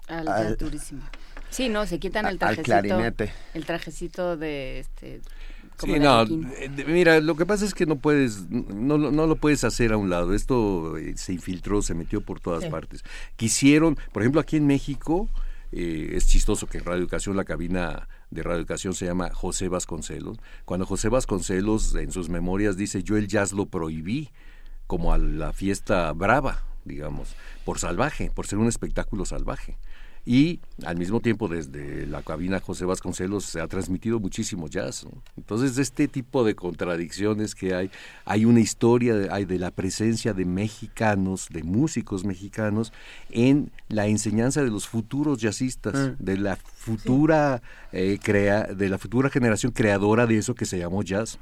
[0.10, 0.58] Al,
[1.50, 2.74] Sí, no, se quitan el trajecito.
[2.74, 3.32] Al clarinete.
[3.54, 5.22] El trajecito de este...
[5.78, 9.64] Sí, no, eh, mira, lo que pasa es que no puedes, no, no lo puedes
[9.64, 10.34] hacer a un lado.
[10.34, 13.06] Esto eh, se infiltró, se metió por todas partes.
[13.38, 15.30] Quisieron, por ejemplo, aquí en México,
[15.76, 19.70] eh, es chistoso que en Radio Educación, la cabina de Radio Educación se llama José
[19.70, 20.38] Vasconcelos.
[20.66, 24.30] Cuando José Vasconcelos en sus memorias dice yo el jazz lo prohibí,
[24.88, 29.78] como a la fiesta brava, digamos, por salvaje, por ser un espectáculo salvaje
[30.26, 35.06] y al mismo tiempo desde la cabina José Vasconcelos se ha transmitido muchísimo jazz.
[35.36, 37.92] Entonces, este tipo de contradicciones que hay,
[38.24, 42.94] hay una historia, de, hay de la presencia de mexicanos, de músicos mexicanos
[43.32, 46.16] en la enseñanza de los futuros jazzistas, ah.
[46.18, 51.04] de la futura eh, crea, de la futura generación creadora de eso que se llamó
[51.04, 51.40] jazz.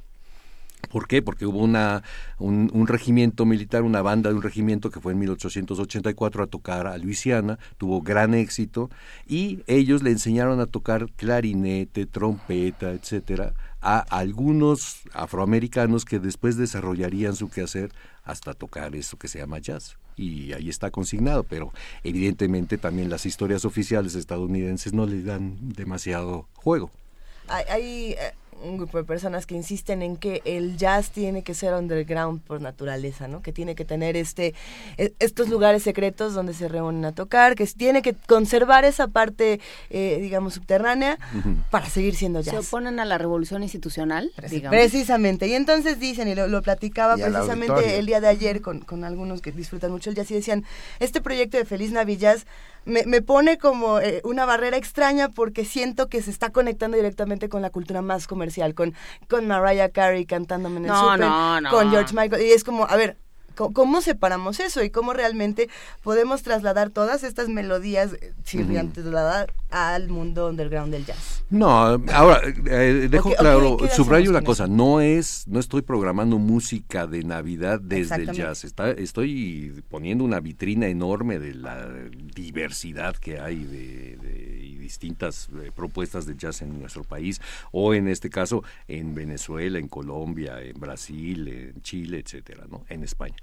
[0.89, 1.21] ¿Por qué?
[1.21, 2.03] Porque hubo una,
[2.39, 6.97] un, regimiento militar, una banda de un regimiento que fue en 1884 a tocar a
[6.97, 8.89] Luisiana, tuvo gran éxito,
[9.27, 17.35] y ellos le enseñaron a tocar clarinete, trompeta, etcétera, a algunos afroamericanos que después desarrollarían
[17.35, 17.91] su quehacer
[18.23, 19.97] hasta tocar eso que se llama jazz.
[20.17, 26.47] Y ahí está consignado, pero evidentemente también las historias oficiales estadounidenses no le dan demasiado
[26.53, 26.91] juego.
[27.47, 31.73] Hay, eh, un grupo de personas que insisten en que el jazz tiene que ser
[31.73, 33.41] underground por naturaleza, ¿no?
[33.41, 34.53] Que tiene que tener este
[34.97, 39.59] e, estos lugares secretos donde se reúnen a tocar, que tiene que conservar esa parte,
[39.89, 41.17] eh, digamos, subterránea
[41.69, 42.53] para seguir siendo jazz.
[42.53, 44.31] Se oponen a la revolución institucional,
[44.69, 45.47] Precisamente.
[45.47, 49.51] Y entonces dicen, y lo, platicaba precisamente el día de ayer con, con algunos que
[49.51, 50.63] disfrutan mucho el jazz y decían,
[50.99, 52.39] este proyecto de Feliz Navidad
[52.85, 57.49] me, me pone como eh, una barrera extraña porque siento que se está conectando directamente
[57.49, 58.93] con la cultura más comercial, con,
[59.29, 62.41] con Mariah Carey cantándome en el super, con George Michael.
[62.43, 63.17] Y es como, a ver,
[63.55, 65.69] ¿Cómo separamos eso y cómo realmente
[66.03, 68.11] podemos trasladar todas estas melodías
[68.43, 69.05] chirriantes
[69.69, 71.43] al mundo underground del jazz?
[71.49, 77.23] No, ahora eh, dejo claro, subrayo una cosa, no es, no estoy programando música de
[77.23, 81.87] Navidad desde el jazz, Está, estoy poniendo una vitrina enorme de la
[82.33, 88.07] diversidad que hay de, y distintas eh, propuestas de jazz en nuestro país, o en
[88.07, 92.85] este caso en Venezuela, en Colombia, en Brasil, en Chile, etcétera, ¿no?
[92.89, 93.35] En España.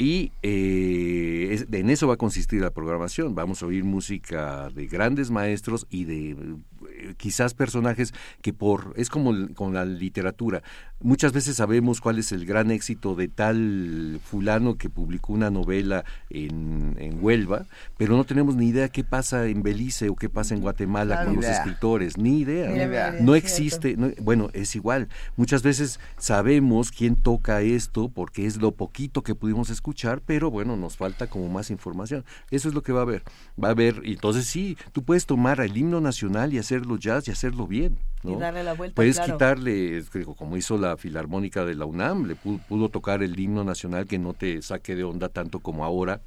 [0.00, 3.34] Y eh, en eso va a consistir la programación.
[3.34, 9.10] Vamos a oír música de grandes maestros y de eh, quizás personajes que por es
[9.10, 10.62] como con la literatura
[11.00, 16.04] muchas veces sabemos cuál es el gran éxito de tal fulano que publicó una novela
[16.28, 20.54] en, en Huelva pero no tenemos ni idea qué pasa en Belice o qué pasa
[20.54, 23.16] en Guatemala con los escritores ni idea.
[23.20, 25.08] No existe bueno es igual.
[25.36, 30.76] Muchas veces sabemos quién toca esto porque es lo poquito que pudimos escuchar pero bueno
[30.76, 32.24] nos falta como más información.
[32.50, 33.22] Eso es lo que va a haber.
[33.62, 37.30] Va a haber entonces sí tú puedes tomar el himno nacional y hacerlo jazz y
[37.30, 37.98] hacerlo bien.
[38.22, 38.32] ¿No?
[38.32, 38.94] Y darle la vuelta.
[38.94, 40.02] Puedes quitarle,
[40.36, 44.34] como hizo la Filarmónica de la UNAM, le pudo, tocar el himno nacional que no
[44.34, 46.20] te saque de onda tanto como ahora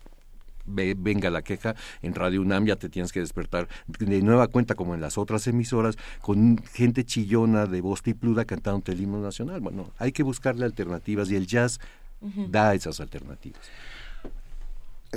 [0.63, 4.93] venga la queja, en Radio UNAM ya te tienes que despertar de nueva cuenta como
[4.93, 9.59] en las otras emisoras, con gente chillona de voz tipluda cantando el himno nacional.
[9.59, 11.79] Bueno, hay que buscarle alternativas y el jazz
[12.21, 13.61] da esas alternativas.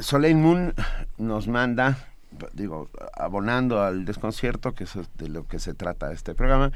[0.00, 0.74] Soleil Moon
[1.18, 2.13] nos manda
[2.52, 6.72] digo, abonando al desconcierto, que es de lo que se trata este programa,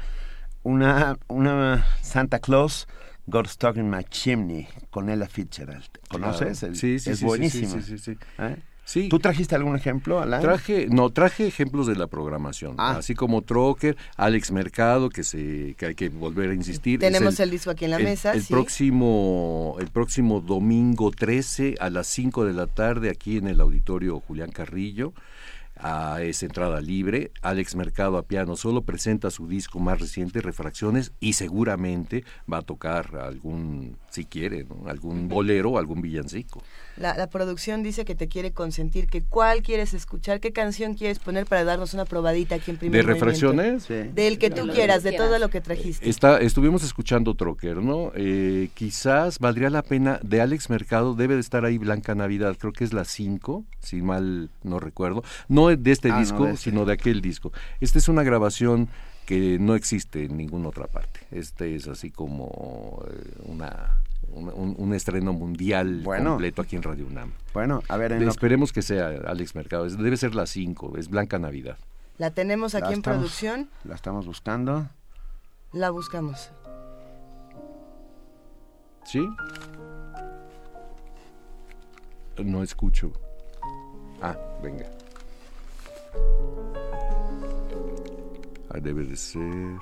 [0.63, 2.87] una, una Santa Claus
[3.29, 5.85] Got Stuck in My Chimney con Ella Fitzgerald.
[6.09, 6.59] ¿Conoces?
[6.73, 7.81] Sí, sí, es sí, buenísimo.
[7.81, 8.55] Sí, sí, ¿Eh?
[8.83, 10.41] sí, ¿Tú trajiste algún ejemplo, Alain?
[10.41, 12.97] Traje, no, traje ejemplos de la programación, ah.
[12.97, 16.99] así como Trocker, Alex Mercado, que se que hay que volver a insistir.
[16.99, 18.33] Tenemos el, disco aquí en la mesa.
[18.33, 23.61] El próximo el próximo domingo 13 a las 5 de la tarde aquí en el
[23.61, 25.13] auditorio Julián Carrillo
[25.79, 27.31] a esa entrada libre.
[27.41, 32.61] Alex Mercado a piano solo presenta su disco más reciente, Refracciones, y seguramente va a
[32.61, 36.61] tocar algún, si quiere, algún bolero o algún villancico.
[36.97, 41.45] La, producción dice que te quiere consentir, que cuál quieres escuchar, qué canción quieres poner
[41.45, 43.87] para darnos una probadita aquí en primer ¿De refracciones?
[43.87, 46.09] Del que tú quieras, de todo lo que trajiste.
[46.09, 48.11] Está, estuvimos escuchando Trocker, ¿no?
[48.15, 52.73] Eh, quizás valdría la pena, de Alex Mercado, debe de estar ahí Blanca Navidad, creo
[52.73, 55.23] que es la 5, si mal no recuerdo.
[55.47, 56.69] No de este ah, disco, este.
[56.69, 57.51] sino de aquel disco.
[57.79, 58.89] Esta es una grabación
[59.25, 61.19] que no existe en ninguna otra parte.
[61.31, 63.99] Este es así como eh, una
[64.33, 67.31] un, estreno mundial completo aquí en Radio UNAM.
[67.53, 69.89] Bueno, a ver, esperemos que sea Alex Mercado.
[69.89, 71.77] Debe ser la 5, es Blanca Navidad.
[72.17, 73.69] La tenemos aquí en producción.
[73.85, 74.89] La estamos buscando.
[75.71, 76.51] La buscamos.
[79.05, 79.27] ¿Sí?
[82.43, 83.11] No escucho.
[84.21, 84.85] Ah, venga.
[88.69, 89.77] Ah, debe de ser.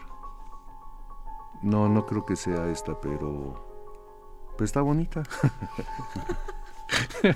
[1.64, 3.67] No, no creo que sea esta, pero
[4.58, 5.24] pues está bonita.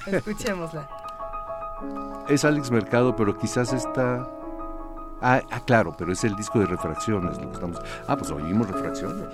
[0.07, 0.89] Escuchémosla.
[2.29, 4.27] Es Alex Mercado, pero quizás está...
[5.21, 7.79] Ah, ah, claro, pero es el disco de refracciones lo que estamos...
[8.07, 9.27] Ah, pues oímos refracciones.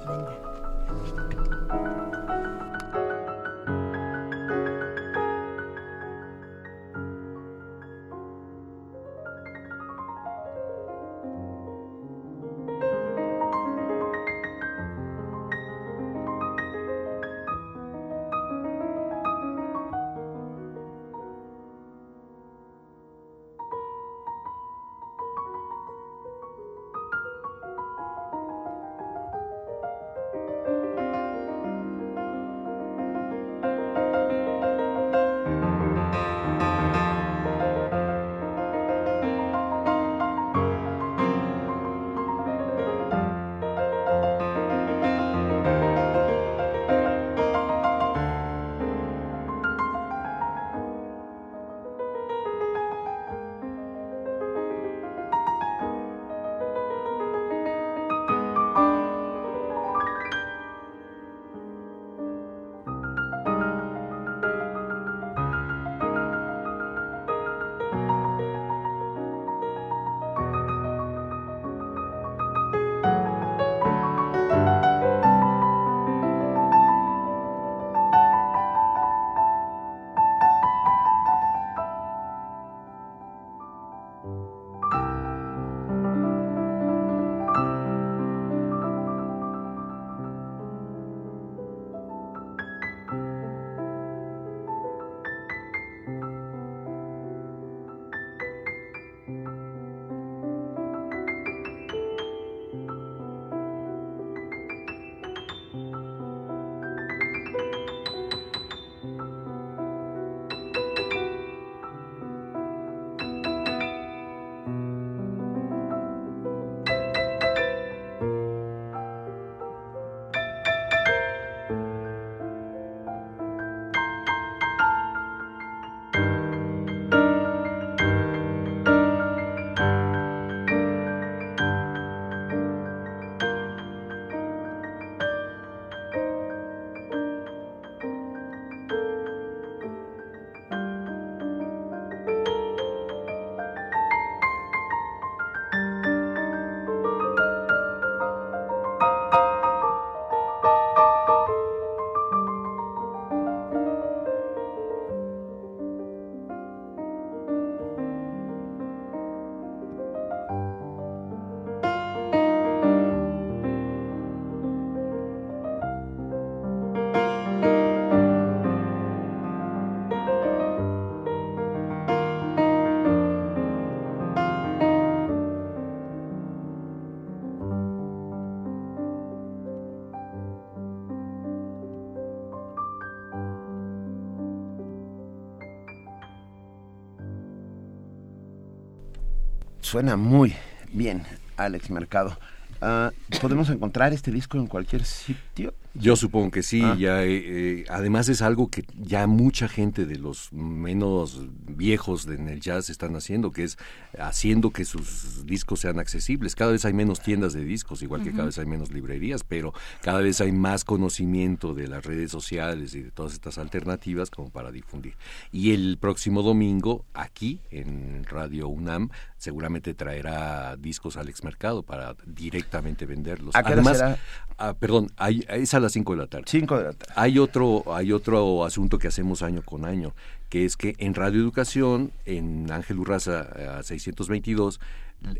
[189.87, 190.53] Suena muy
[190.91, 191.23] bien,
[191.55, 192.37] Alex Mercado.
[192.81, 193.11] Ah,
[193.41, 195.73] ¿Podemos encontrar este disco en cualquier sitio?
[195.95, 196.95] Yo supongo que sí, Ah.
[196.99, 197.43] ya eh,
[197.79, 201.41] eh, además es algo que ya mucha gente de los menos
[201.77, 203.77] viejos de- en el jazz están haciendo, que es
[204.19, 206.55] haciendo que sus discos sean accesibles.
[206.55, 209.73] Cada vez hay menos tiendas de discos, igual que cada vez hay menos librerías, pero
[210.01, 214.49] cada vez hay más conocimiento de las redes sociales y de todas estas alternativas como
[214.49, 215.15] para difundir.
[215.51, 223.05] Y el próximo domingo, aquí en Radio UNAM, seguramente traerá discos Alex Mercado para directamente
[223.05, 223.55] venderlos.
[223.55, 224.17] ¿A qué hora Además, será?
[224.57, 226.45] ah, perdón, hay, es a las 5 de la tarde.
[226.47, 227.13] 5 de la tarde.
[227.15, 230.13] Hay otro, hay otro asunto que hacemos año con año,
[230.49, 234.79] que es que en Radio Educación, en Ángel Urraza eh, a 622,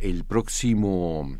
[0.01, 1.38] el próximo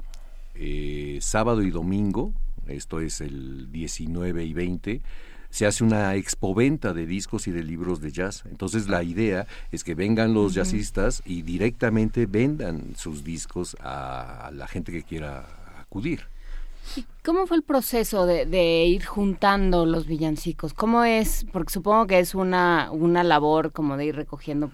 [0.55, 2.34] eh, sábado y domingo,
[2.68, 5.01] esto es el 19 y 20,
[5.49, 8.43] se hace una expoventa de discos y de libros de jazz.
[8.49, 14.68] Entonces la idea es que vengan los jazzistas y directamente vendan sus discos a la
[14.68, 15.47] gente que quiera
[15.80, 16.28] acudir.
[17.23, 20.73] ¿Cómo fue el proceso de, de ir juntando los villancicos?
[20.73, 21.45] ¿Cómo es?
[21.51, 24.71] Porque supongo que es una, una labor como de ir recogiendo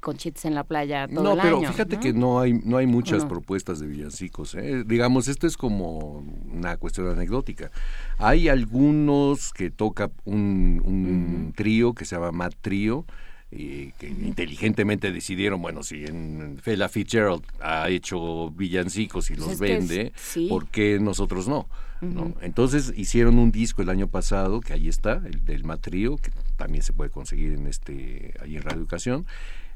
[0.00, 1.68] conchitas en la playa todo no, el pero año.
[1.72, 2.00] fíjate ¿no?
[2.00, 4.54] que no hay no hay muchas propuestas de villancicos.
[4.54, 4.84] ¿eh?
[4.86, 7.70] Digamos, esto es como una cuestión anecdótica.
[8.18, 13.04] Hay algunos que toca un, un trío que se llama Mad Trío.
[13.50, 19.58] Y que inteligentemente decidieron, bueno, si en Fela Fitzgerald ha hecho villancicos y Pues los
[19.58, 20.48] vende, sí.
[20.48, 21.68] ¿por qué nosotros no?
[22.00, 22.34] ¿no?
[22.42, 26.82] Entonces hicieron un disco el año pasado, que ahí está, el del Matrío, que también
[26.82, 29.26] se puede conseguir en este, ahí en Radio Educación.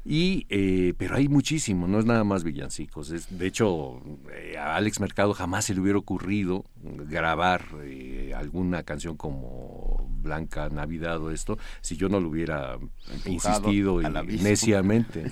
[0.05, 3.11] Y, eh, pero hay muchísimo, no es nada más villancicos.
[3.11, 4.01] Es, de hecho,
[4.33, 6.65] eh, a Alex Mercado jamás se le hubiera ocurrido
[7.09, 12.77] grabar eh, alguna canción como Blanca Navidad o esto, si yo no lo hubiera
[13.25, 14.05] insistido y
[14.41, 15.23] neciamente.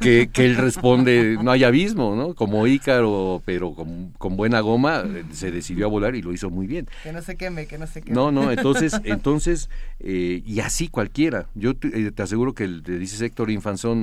[0.00, 2.34] que, que él responde, no hay abismo, ¿no?
[2.34, 6.66] Como Ícaro, pero con, con buena goma, se decidió a volar y lo hizo muy
[6.66, 6.88] bien.
[7.02, 8.14] Que no se queme, que no se queme.
[8.14, 11.48] No, no, entonces, entonces, eh, y así cualquiera.
[11.54, 13.95] Yo te, eh, te aseguro que el, te dices Héctor Infanzón,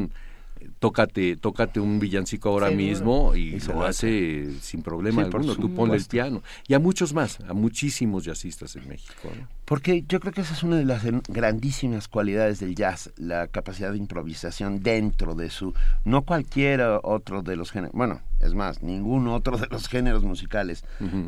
[0.79, 2.85] tócate, tócate un villancico ahora Seguro.
[2.87, 5.59] mismo y, Y se lo hace sin problema Sí, por alguno.
[5.59, 6.41] Tú ponle el piano.
[6.67, 9.13] Y a muchos más, a muchísimos jazzistas en México.
[9.23, 9.47] ¿no?
[9.65, 13.91] Porque yo creo que esa es una de las grandísimas cualidades del jazz, la capacidad
[13.91, 15.73] de improvisación dentro de su...
[16.05, 20.83] No cualquiera otro de los géneros, bueno, es más, ningún otro de los géneros musicales,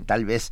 [0.06, 0.52] tal vez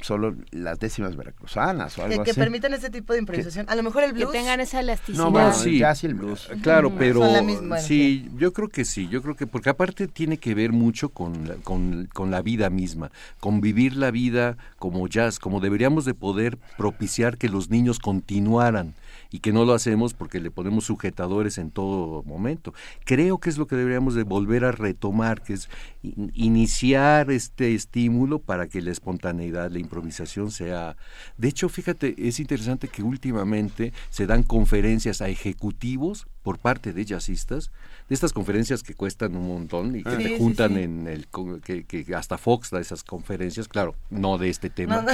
[0.00, 2.40] solo las décimas veracruzanas o Que, algo que así.
[2.40, 3.66] permitan ese tipo de improvisación.
[3.68, 4.32] A lo mejor el Que blues.
[4.32, 5.24] tengan esa elasticidad.
[5.24, 5.70] No, bueno, No, sí.
[5.74, 6.48] el jazz y el blues.
[6.62, 6.98] Claro, Ujú.
[6.98, 10.08] pero Son la misma- bueno, sí, yo creo que sí, yo creo que porque aparte
[10.08, 14.56] tiene que ver mucho con la, con, con la vida misma, con vivir la vida
[14.78, 18.94] como jazz, como deberíamos de poder propiciar que los niños continuaran
[19.32, 22.74] y que no lo hacemos porque le ponemos sujetadores en todo momento.
[23.04, 25.68] Creo que es lo que deberíamos de volver a retomar, que es
[26.02, 30.96] in- iniciar este estímulo para que la espontaneidad, la improvisación sea...
[31.38, 37.04] De hecho, fíjate, es interesante que últimamente se dan conferencias a ejecutivos por parte de
[37.04, 37.70] jazzistas,
[38.08, 40.18] de estas conferencias que cuestan un montón y que Ah.
[40.18, 40.80] te sí, juntan sí.
[40.82, 41.26] en el...
[41.64, 45.12] Que, que hasta Fox da esas conferencias, claro, no de este tema No,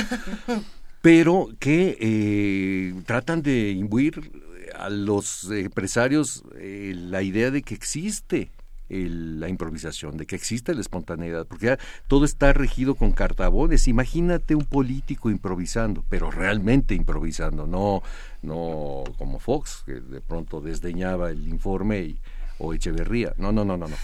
[0.56, 0.62] no.
[1.02, 4.30] pero que eh, tratan de imbuir
[4.76, 8.50] a los empresarios eh, la idea de que existe
[8.88, 11.76] el- la improvisación, de que existe la espontaneidad, porque
[12.06, 13.86] todo está regido con cartabones.
[13.86, 18.02] Imagínate un político improvisando, pero realmente improvisando, no,
[18.42, 22.18] no como Fox, que de pronto desdeñaba el informe y,
[22.58, 23.34] o Echeverría.
[23.36, 23.96] No, no, no, no, no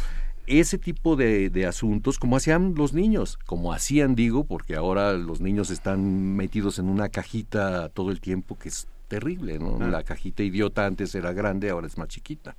[0.47, 5.40] ese tipo de, de asuntos como hacían los niños, como hacían digo, porque ahora los
[5.40, 9.78] niños están metidos en una cajita todo el tiempo que es terrible, ¿no?
[9.80, 9.88] Ah.
[9.88, 12.57] La cajita idiota antes era grande, ahora es más chiquita.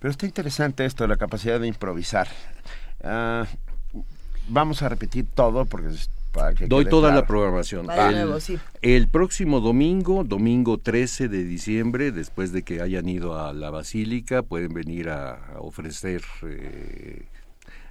[0.00, 2.28] Pero está interesante esto, la capacidad de improvisar.
[3.02, 3.46] Ah,
[4.48, 5.88] vamos a repetir todo porque
[6.66, 7.20] Doy toda claro.
[7.20, 7.90] la programación.
[7.90, 8.58] El, nuevo, sí.
[8.82, 14.42] el próximo domingo, domingo 13 de diciembre, después de que hayan ido a la basílica,
[14.42, 17.26] pueden venir a, a ofrecer eh,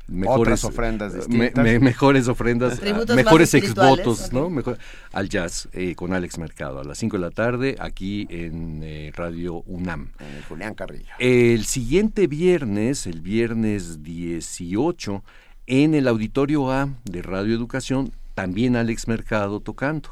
[0.08, 4.32] mejores ofrendas eh, mejores ofrendas, ah, más mejores exvotos.
[4.32, 4.50] ¿no?
[4.50, 4.78] Mejor,
[5.12, 9.12] al jazz eh, con Alex Mercado a las 5 de la tarde aquí en eh,
[9.16, 10.10] Radio UNAM.
[10.20, 11.10] En el Julián Carrillo.
[11.20, 15.24] El siguiente viernes, el viernes 18,
[15.68, 20.10] en el Auditorio A de Radio Educación, también Alex Mercado tocando.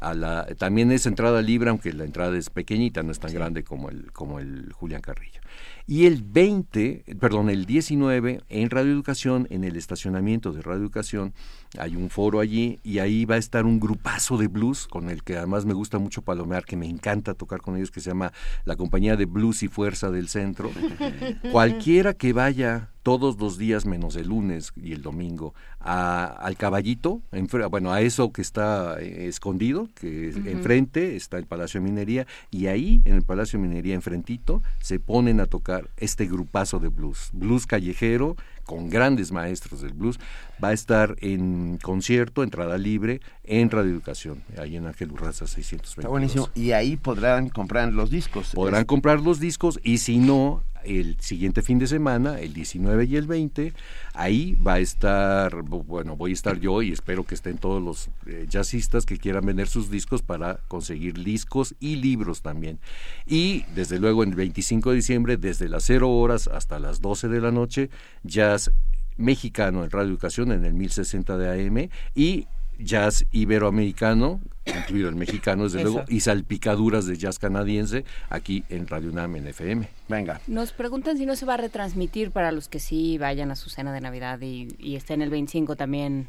[0.00, 3.62] A la, también es entrada libre, aunque la entrada es pequeñita, no es tan grande
[3.62, 5.40] como el, como el Julián Carrillo.
[5.86, 11.34] Y el 20, perdón, el 19, en Radio Educación, en el estacionamiento de Radio Educación,
[11.78, 15.22] hay un foro allí y ahí va a estar un grupazo de blues con el
[15.22, 18.32] que además me gusta mucho palomear, que me encanta tocar con ellos, que se llama
[18.64, 20.72] la Compañía de Blues y Fuerza del Centro.
[21.52, 27.22] Cualquiera que vaya todos los días menos el lunes y el domingo al caballito,
[27.70, 32.68] bueno, a eso que está eh, escondido, que enfrente está el Palacio de Minería, y
[32.68, 37.30] ahí, en el Palacio de Minería, enfrentito, se ponen a tocar este grupazo de blues,
[37.32, 40.20] blues callejero, con grandes maestros del blues,
[40.62, 46.00] va a estar en concierto, entrada libre, en Radio Educación, ahí en Ángel Urraza 620.
[46.00, 46.48] Está buenísimo.
[46.54, 48.52] Y ahí podrán comprar los discos.
[48.54, 53.16] Podrán comprar los discos y si no, el siguiente fin de semana, el 19 y
[53.16, 53.72] el 20,
[54.14, 58.08] ahí va a estar, bueno, voy a estar yo y espero que estén todos los
[58.26, 62.78] eh, jazzistas que quieran vender sus discos para conseguir discos y libros también.
[63.26, 67.40] Y desde luego el 25 de diciembre, desde las 0 horas hasta las 12 de
[67.40, 67.90] la noche,
[68.22, 68.70] jazz
[69.16, 72.46] mexicano en Radio Educación en el 1060 de AM y
[72.82, 79.10] jazz iberoamericano, incluido el mexicano desde luego, y salpicaduras de jazz canadiense aquí en Radio
[79.10, 79.88] UNAM en FM.
[80.08, 80.40] Venga.
[80.46, 83.70] Nos preguntan si no se va a retransmitir para los que sí vayan a su
[83.70, 86.28] cena de Navidad y, y estén el 25 también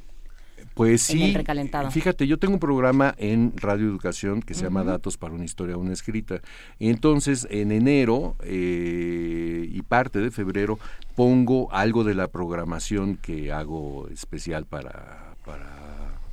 [0.74, 1.36] pues sí,
[1.92, 5.78] fíjate, yo tengo un programa en Radio Educación que se llama Datos para una historia
[5.78, 6.42] una escrita.
[6.80, 10.80] Entonces, en enero eh, y parte de febrero
[11.16, 15.73] pongo algo de la programación que hago especial para, para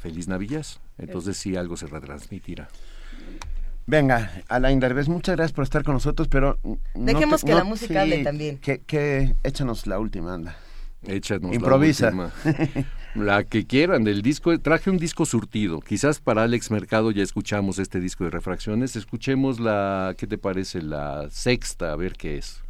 [0.01, 0.67] Feliz Navidad.
[0.99, 2.69] Entonces sí, algo se retransmitirá.
[3.87, 6.59] Venga, Alain Derbez, muchas gracias por estar con nosotros, pero...
[6.95, 8.59] Dejemos que la música hable también.
[8.59, 10.57] Que, échanos la última, anda.
[11.07, 12.11] Échanos Improvisa.
[12.11, 12.85] la última.
[13.15, 14.57] la que quieran del disco.
[14.59, 15.81] Traje un disco surtido.
[15.81, 18.97] Quizás para Alex Mercado ya escuchamos este disco de refracciones.
[18.97, 20.83] Escuchemos la, ¿qué te parece?
[20.83, 22.63] La sexta, a ver qué es.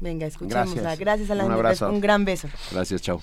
[0.00, 0.80] Venga, escuchémosla.
[0.80, 1.82] Gracias, Gracias Alain un Derbez.
[1.82, 2.48] Un gran beso.
[2.72, 3.20] Gracias, chao.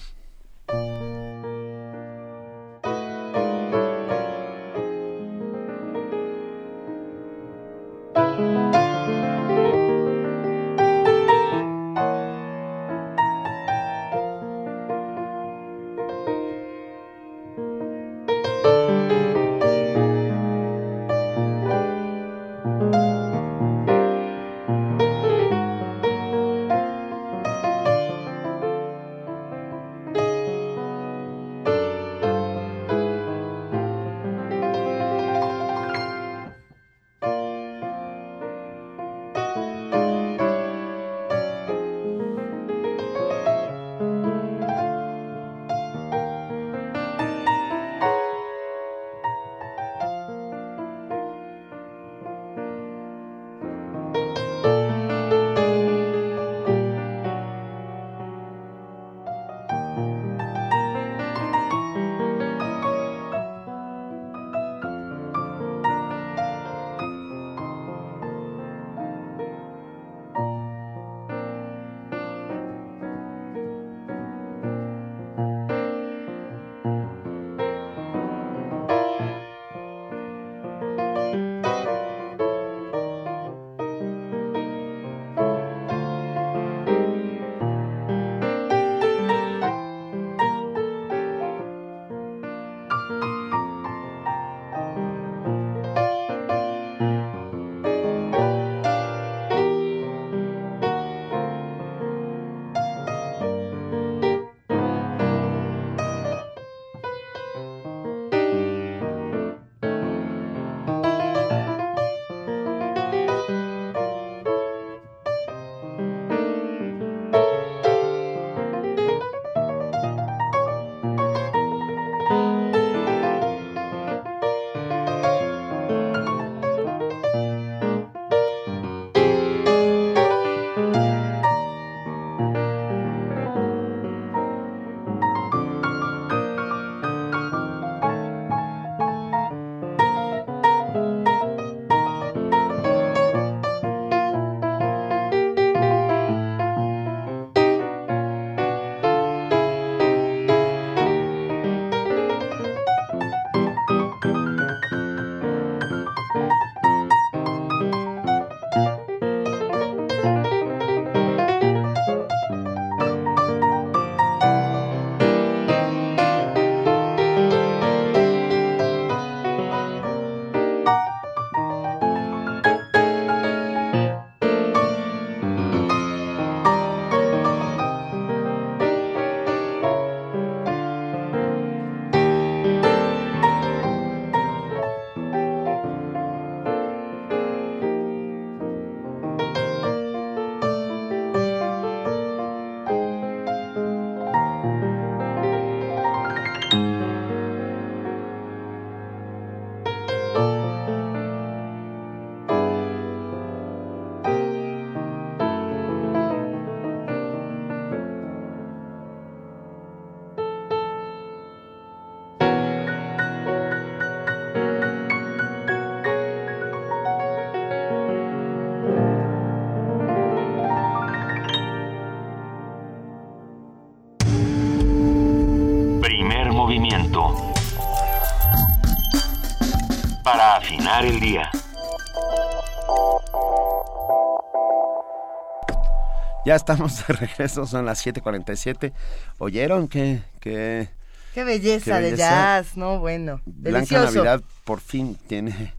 [236.46, 238.94] Ya estamos de regreso, son las 7:47.
[239.38, 240.90] ¿Oyeron que, que
[241.34, 243.00] Qué belleza, de jazz, ¿no?
[243.00, 245.74] Bueno, Blanca Navidad por fin tiene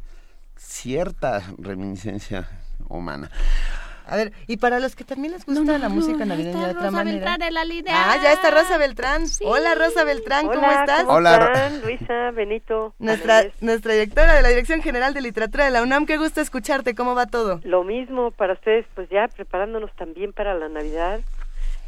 [0.57, 2.49] cierta reminiscencia
[2.89, 3.31] humana.
[4.13, 6.91] A ver, y para los que también les gusta la música navideña de otra Rosa
[6.91, 7.17] manera.
[7.17, 7.95] Beltrán en la línea.
[7.97, 9.23] Ah, ya está Rosa Beltrán.
[9.43, 11.05] Hola Rosa Beltrán, ¿cómo Hola, estás?
[11.05, 11.81] ¿cómo Hola, están?
[11.81, 12.95] Luisa, Benito.
[12.99, 16.95] Nuestra, nuestra directora de la Dirección General de Literatura de la UNAM, qué gusto escucharte,
[16.95, 17.61] ¿cómo va todo?
[17.65, 21.21] Lo mismo para ustedes, pues ya preparándonos también para la Navidad,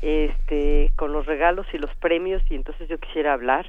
[0.00, 3.68] este, con los regalos y los premios, y entonces yo quisiera hablar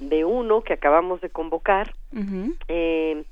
[0.00, 1.94] de uno que acabamos de convocar.
[2.66, 3.22] Eh,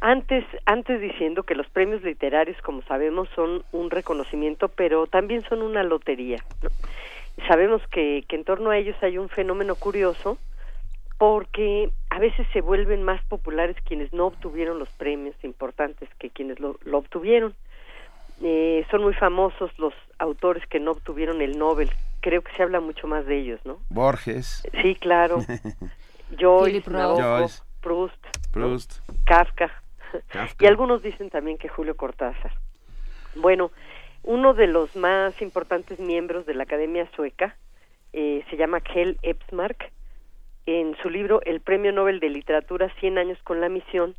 [0.00, 5.62] antes, antes diciendo que los premios literarios, como sabemos, son un reconocimiento, pero también son
[5.62, 6.44] una lotería.
[6.62, 6.68] ¿no?
[7.48, 10.38] Sabemos que, que en torno a ellos hay un fenómeno curioso,
[11.18, 16.60] porque a veces se vuelven más populares quienes no obtuvieron los premios importantes que quienes
[16.60, 17.54] lo, lo obtuvieron.
[18.42, 21.90] Eh, son muy famosos los autores que no obtuvieron el Nobel.
[22.20, 23.78] Creo que se habla mucho más de ellos, ¿no?
[23.90, 24.62] Borges.
[24.82, 25.38] Sí, claro.
[26.38, 26.96] Joyce, Philip Roth.
[26.96, 27.62] Nabokov, Joyce.
[27.80, 29.00] Proust, Proust.
[29.26, 29.83] Kafka.
[30.58, 32.52] Y algunos dicen también que Julio Cortázar.
[33.36, 33.70] Bueno,
[34.22, 37.56] uno de los más importantes miembros de la Academia Sueca
[38.12, 39.90] eh, se llama Kjell Ebsmark.
[40.66, 44.14] En su libro El Premio Nobel de Literatura 100 años con la misión,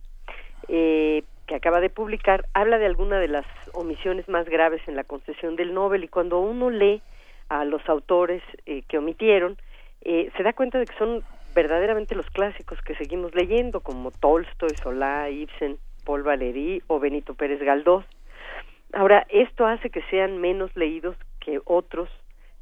[0.68, 5.04] eh, que acaba de publicar, habla de alguna de las omisiones más graves en la
[5.04, 7.02] concesión del Nobel y cuando uno lee
[7.50, 9.58] a los autores eh, que omitieron,
[10.02, 11.24] eh, se da cuenta de que son
[11.54, 17.60] verdaderamente los clásicos que seguimos leyendo, como Tolstoy, Solá, Ibsen, Paul Valéry o Benito Pérez
[17.62, 18.06] Galdós.
[18.94, 22.10] Ahora, esto hace que sean menos leídos que otros,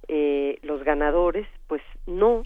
[0.08, 2.44] eh, los ganadores, pues no,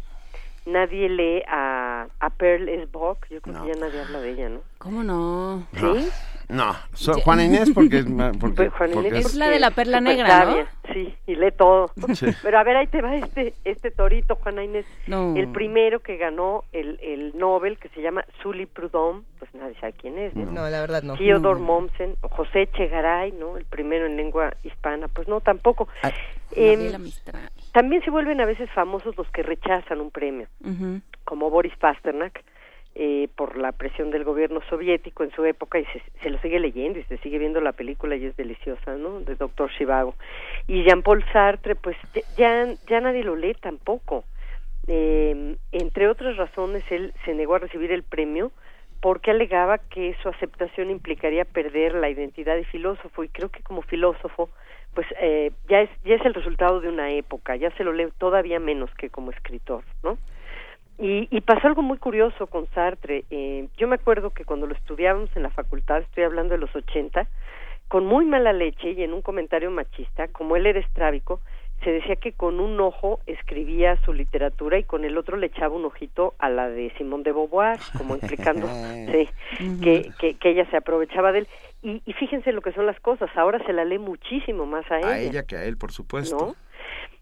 [0.65, 2.87] nadie lee a, a Pearl S.
[2.91, 4.61] Buck, yo creo que ya nadie habla de ella, ¿no?
[4.77, 5.65] ¿Cómo no?
[5.73, 6.09] ¿Sí?
[6.49, 8.05] No, so- Juana Inés porque, es
[8.39, 10.55] porque, Pues porque Es la de la perla negra, ¿no?
[10.93, 11.91] Sí, y lee todo.
[12.13, 12.27] Sí.
[12.41, 14.85] Pero a ver, ahí te va este este torito, Juana Inés.
[15.07, 15.35] No.
[15.35, 19.91] El primero que ganó el, el Nobel, que se llama Sully Prudhomme, pues nadie sabe
[19.93, 20.45] quién es, ¿no?
[20.49, 21.17] No, la verdad no.
[21.17, 21.65] Theodore No.
[21.65, 23.57] Mommsen, José Echegaray, ¿no?
[23.57, 25.89] El primero en lengua hispana, pues no, tampoco.
[26.03, 26.11] Ah,
[26.55, 26.93] Em,
[27.73, 30.47] también se vuelven a veces famosos los que rechazan un premio
[31.25, 32.41] como Boris Pasternak,
[32.99, 36.59] eh, por la presión del gobierno soviético en su época y se, se lo sigue
[36.59, 39.19] leyendo y se sigue viendo la película y es deliciosa, ¿no?
[39.19, 40.15] De Doctor Shivago.
[40.65, 41.95] Y Jean-Paul Sartre, pues
[42.37, 44.23] ya, ya nadie lo lee tampoco.
[44.87, 48.51] Eh, entre otras razones, él se negó a recibir el premio
[48.99, 53.83] porque alegaba que su aceptación implicaría perder la identidad de filósofo y creo que como
[53.83, 54.49] filósofo
[54.95, 58.07] pues eh, ya es ya es el resultado de una época ya se lo lee
[58.17, 60.17] todavía menos que como escritor no
[60.97, 63.25] y, y pasó algo muy curioso con Sartre.
[63.29, 66.75] Eh, yo me acuerdo que cuando lo estudiábamos en la facultad, estoy hablando de los
[66.75, 67.27] 80,
[67.87, 71.39] con muy mala leche y en un comentario machista, como él era estrábico,
[71.83, 75.75] se decía que con un ojo escribía su literatura y con el otro le echaba
[75.75, 78.67] un ojito a la de Simone de Beauvoir, como implicando
[79.11, 79.29] sí,
[79.83, 81.47] que, que, que ella se aprovechaba de él.
[81.83, 84.97] Y, y fíjense lo que son las cosas, ahora se la lee muchísimo más a
[84.97, 85.07] ella.
[85.07, 86.37] a ella que a él, por supuesto.
[86.37, 86.55] ¿no?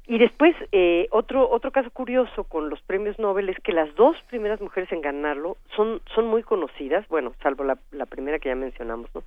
[0.07, 4.15] Y después, eh, otro, otro caso curioso con los premios Nobel es que las dos
[4.29, 8.55] primeras mujeres en ganarlo son, son muy conocidas, bueno, salvo la, la primera que ya
[8.55, 9.23] mencionamos, ¿no?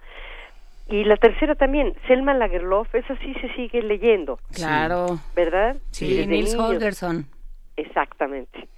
[0.88, 4.38] Y la tercera también, Selma Lagerlof, esa sí se sigue leyendo.
[4.54, 5.18] Claro.
[5.34, 5.76] ¿Verdad?
[5.90, 6.54] Sí, Nils niños.
[6.54, 7.26] Holgersson.
[7.76, 8.68] Exactamente.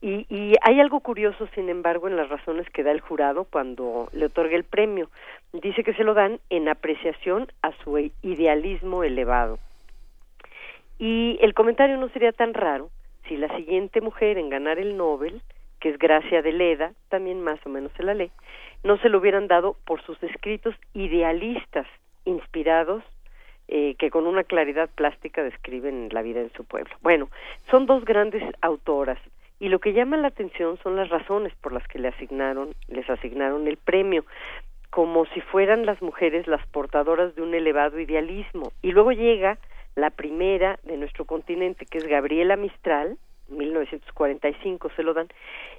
[0.00, 4.08] Y, y hay algo curioso, sin embargo, en las razones que da el jurado cuando
[4.12, 5.10] le otorga el premio.
[5.52, 9.58] Dice que se lo dan en apreciación a su idealismo elevado.
[10.98, 12.90] Y el comentario no sería tan raro
[13.28, 15.42] si la siguiente mujer en ganar el Nobel,
[15.80, 18.32] que es Gracia de Leda, también más o menos se la lee,
[18.82, 21.86] no se lo hubieran dado por sus escritos idealistas,
[22.24, 23.04] inspirados,
[23.68, 26.94] eh, que con una claridad plástica describen la vida en su pueblo.
[27.02, 27.28] Bueno,
[27.70, 29.18] son dos grandes autoras
[29.60, 33.08] y lo que llama la atención son las razones por las que le asignaron, les
[33.10, 34.24] asignaron el premio,
[34.90, 38.72] como si fueran las mujeres las portadoras de un elevado idealismo.
[38.82, 39.58] Y luego llega
[39.98, 43.18] la primera de nuestro continente, que es Gabriela Mistral,
[43.48, 45.28] 1945 se lo dan,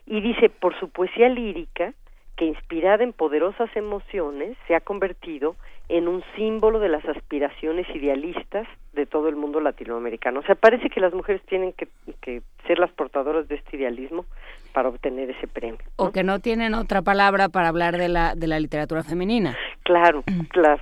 [0.05, 1.93] y dice, por su poesía lírica,
[2.35, 5.55] que inspirada en poderosas emociones, se ha convertido
[5.89, 10.39] en un símbolo de las aspiraciones idealistas de todo el mundo latinoamericano.
[10.39, 11.89] O sea, parece que las mujeres tienen que,
[12.21, 14.25] que ser las portadoras de este idealismo
[14.73, 15.79] para obtener ese premio.
[15.97, 19.57] O que no tienen otra palabra para hablar de la, de la literatura femenina.
[19.83, 20.81] Claro, claro.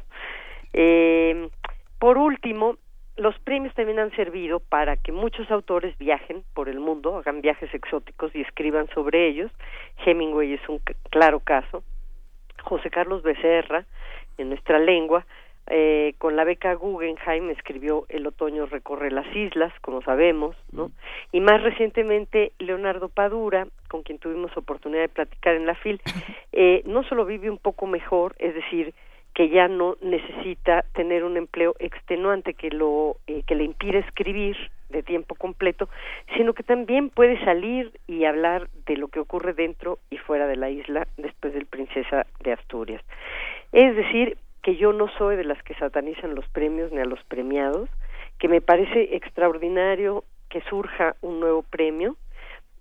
[0.74, 1.50] Eh,
[2.00, 2.78] por último,
[3.18, 7.74] los premios también han servido para que muchos autores viajen por el mundo, hagan viajes
[7.74, 9.52] exóticos y escriban sobre ellos.
[10.06, 11.84] Hemingway es un claro caso.
[12.64, 13.86] José Carlos Becerra,
[14.38, 15.26] en nuestra lengua,
[15.70, 20.92] eh, con la beca Guggenheim escribió El otoño recorre las islas, como sabemos, ¿no?
[21.34, 26.02] Y más recientemente Leonardo Padura, con quien tuvimos oportunidad de platicar en la FIL,
[26.54, 28.94] eh, no solo vive un poco mejor, es decir,
[29.38, 34.58] que ya no necesita tener un empleo extenuante que lo eh, que le impide escribir
[34.90, 35.90] de tiempo completo,
[36.36, 40.56] sino que también puede salir y hablar de lo que ocurre dentro y fuera de
[40.56, 43.04] la isla después del Princesa de Asturias.
[43.74, 47.24] Es decir, que yo no soy de las que satanizan los premios ni a los
[47.26, 47.92] premiados,
[48.40, 52.16] que me parece extraordinario que surja un nuevo premio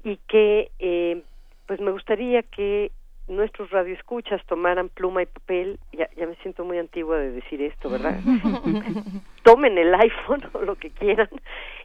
[0.02, 1.20] y que eh,
[1.66, 2.92] pues me gustaría que
[3.29, 7.91] nuestros radioescuchas tomaran pluma y papel, ya, ya me siento muy antigua de decir esto,
[7.91, 8.20] ¿verdad?
[9.43, 11.29] Tomen el iPhone o lo que quieran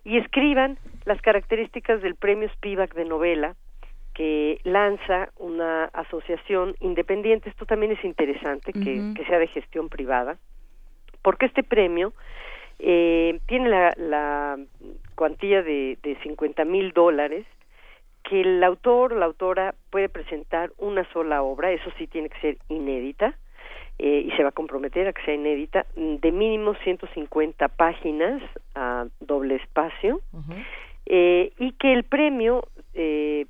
[0.04, 3.56] y escriban las características del premio Spivak de novela,
[4.14, 7.50] que lanza una asociación independiente.
[7.50, 10.38] Esto también es interesante, que, que sea de gestión privada,
[11.22, 12.14] porque este premio
[12.80, 14.58] eh, tiene la, la
[15.16, 17.46] cuantía de, de 50 mil dólares
[18.24, 22.40] que el autor o la autora puede presentar una sola obra, eso sí tiene que
[22.40, 23.36] ser inédita,
[24.00, 28.42] eh, y se va a comprometer a que sea inédita, de mínimo 150 páginas
[28.74, 30.22] a doble espacio,
[31.06, 33.46] eh, y que el premio eh,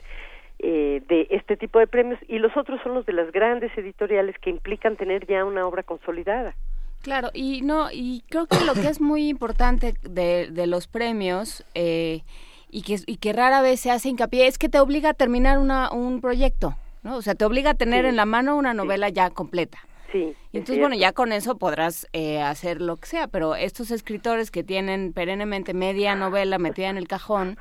[0.60, 4.36] eh, de este tipo de premios, y los otros son los de las grandes editoriales
[4.40, 6.56] que implican tener ya una obra consolidada.
[7.02, 11.66] Claro, y no, y creo que lo que es muy importante de, de los premios,
[11.74, 12.22] eh,
[12.70, 15.60] y que, y que rara vez se hace hincapié es que te obliga a terminar
[15.60, 17.16] una, un proyecto, ¿no?
[17.16, 19.80] O sea, te obliga a tener en la mano una novela ya completa.
[20.14, 20.36] Sí.
[20.52, 24.52] Y entonces, bueno, ya con eso podrás eh, hacer lo que sea, pero estos escritores
[24.52, 27.58] que tienen perennemente media novela metida en el cajón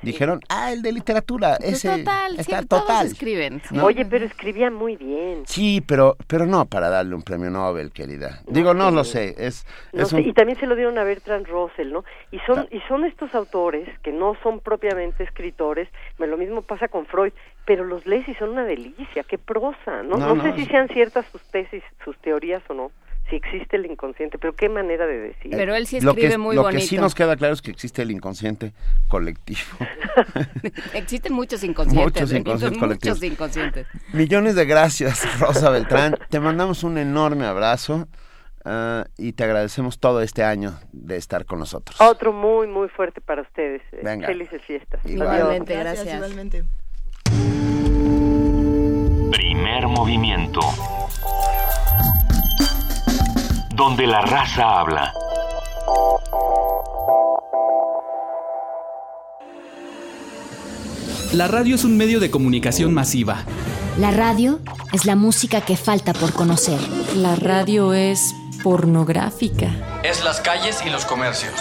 [0.04, 3.08] dijeron, ah, el de literatura, ese total, está sí, todos total.
[3.08, 3.62] escriben.
[3.72, 3.86] ¿no?
[3.86, 5.44] Oye, pero escribía muy bien.
[5.46, 8.42] Sí, pero, pero no para darle un premio Nobel, querida.
[8.48, 11.04] Digo, no lo sé, es, No es sé, un- y también se lo dieron a
[11.04, 12.04] Bertrand Russell, ¿no?
[12.32, 15.88] Y son y son estos autores que no son propiamente escritores,
[16.18, 17.34] me- lo mismo pasa con Freud,
[17.66, 20.18] pero los lees y son una delicia, qué prosa, ¿no?
[20.18, 22.92] No, No, sé no, si sean ciertas sus tesis, sus teorías o no,
[23.30, 25.52] si existe el inconsciente, pero qué manera de decir.
[25.52, 26.82] Pero él sí lo que, escribe muy lo bonito.
[26.82, 28.74] que sí nos queda claro es que existe el inconsciente
[29.08, 29.62] colectivo.
[30.94, 32.22] Existen muchos inconscientes.
[32.22, 33.18] Muchos inconscientes colectivos.
[33.18, 33.88] Muchos inconscientes.
[34.12, 36.18] Millones de gracias, Rosa Beltrán.
[36.30, 38.08] Te mandamos un enorme abrazo
[38.66, 42.00] ah, y te agradecemos todo este año de estar con nosotros.
[42.02, 43.82] Otro muy muy fuerte para ustedes.
[44.04, 44.28] Venga.
[44.28, 45.04] Felices fiestas.
[45.06, 46.14] Igualmente, gracias.
[46.16, 46.64] Igualmente.
[49.32, 50.60] Primer movimiento.
[53.76, 55.12] Donde la raza habla.
[61.34, 63.44] La radio es un medio de comunicación masiva.
[63.98, 64.60] La radio
[64.92, 66.80] es la música que falta por conocer.
[67.16, 70.02] La radio es pornográfica.
[70.04, 71.54] Es las calles y los comercios.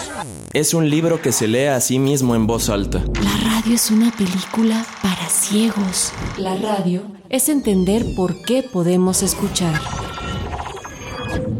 [0.52, 2.98] Es un libro que se lee a sí mismo en voz alta.
[2.98, 6.12] La radio es una película para ciegos.
[6.36, 9.80] La radio es entender por qué podemos escuchar.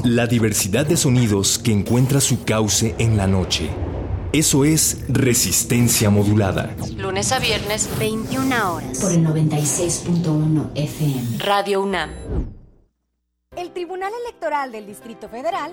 [0.05, 3.71] La diversidad de sonidos que encuentra su cauce en la noche.
[4.33, 6.75] Eso es resistencia modulada.
[6.97, 8.99] Lunes a viernes, 21 horas.
[8.99, 11.39] Por el 96.1 FM.
[11.39, 12.11] Radio UNAM.
[13.57, 15.73] El Tribunal Electoral del Distrito Federal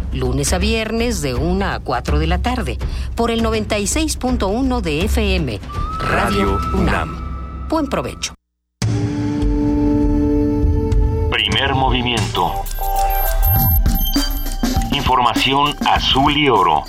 [0.13, 2.77] Lunes a viernes de 1 a 4 de la tarde.
[3.15, 5.59] Por el 96.1 de FM.
[5.99, 7.67] Radio UNAM.
[7.69, 8.33] Buen provecho.
[11.29, 12.51] Primer movimiento.
[14.91, 16.83] Información azul y oro.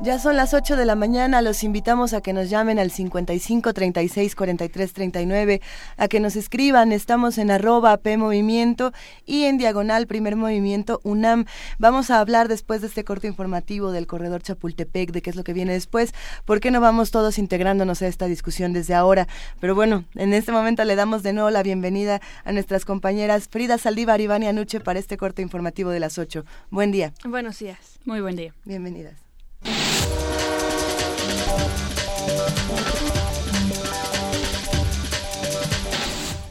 [0.00, 3.74] Ya son las 8 de la mañana, los invitamos a que nos llamen al 55
[3.74, 5.60] 36 43 39,
[5.96, 8.92] a que nos escriban, estamos en arroba P Movimiento
[9.26, 11.46] y en diagonal Primer Movimiento UNAM.
[11.80, 15.42] Vamos a hablar después de este corto informativo del corredor Chapultepec, de qué es lo
[15.42, 19.26] que viene después, por qué no vamos todos integrándonos a esta discusión desde ahora.
[19.58, 23.78] Pero bueno, en este momento le damos de nuevo la bienvenida a nuestras compañeras Frida
[23.78, 26.44] Saldívar y Vania Nuche para este corto informativo de las 8.
[26.70, 27.12] Buen día.
[27.24, 27.98] Buenos días.
[28.04, 28.54] Muy buen día.
[28.64, 29.27] Bienvenidas.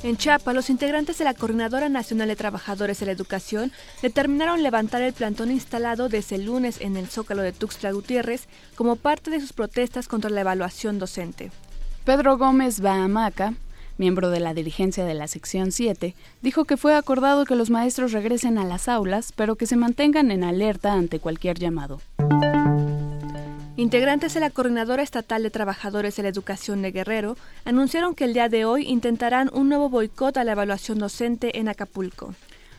[0.07, 5.01] En Chiapas, los integrantes de la Coordinadora Nacional de Trabajadores de la Educación determinaron levantar
[5.01, 9.41] el plantón instalado desde el lunes en el Zócalo de Tuxtla Gutiérrez como parte de
[9.41, 11.51] sus protestas contra la evaluación docente.
[12.05, 13.55] Pedro Gómez Bahamaca,
[13.97, 18.13] miembro de la dirigencia de la sección 7, dijo que fue acordado que los maestros
[18.13, 21.99] regresen a las aulas, pero que se mantengan en alerta ante cualquier llamado.
[23.77, 28.33] Integrantes de la Coordinadora Estatal de Trabajadores de la Educación de Guerrero anunciaron que el
[28.33, 32.33] día de hoy intentarán un nuevo boicot a la evaluación docente en Acapulco.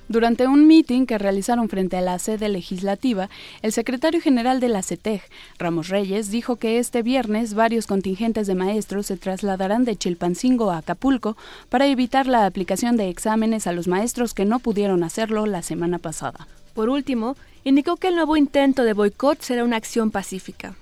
[0.09, 3.30] Durante un meeting que realizaron frente a la sede legislativa,
[3.62, 5.22] el secretario general de la CETEG,
[5.57, 10.78] Ramos Reyes, dijo que este viernes varios contingentes de maestros se trasladarán de Chilpancingo a
[10.78, 11.36] Acapulco
[11.68, 16.01] para evitar la aplicación de exámenes a los maestros que no pudieron hacerlo la semana
[16.01, 16.49] pasada.
[16.74, 20.77] Por último, indicó que el nuevo intento de boicot será una acción pacífica.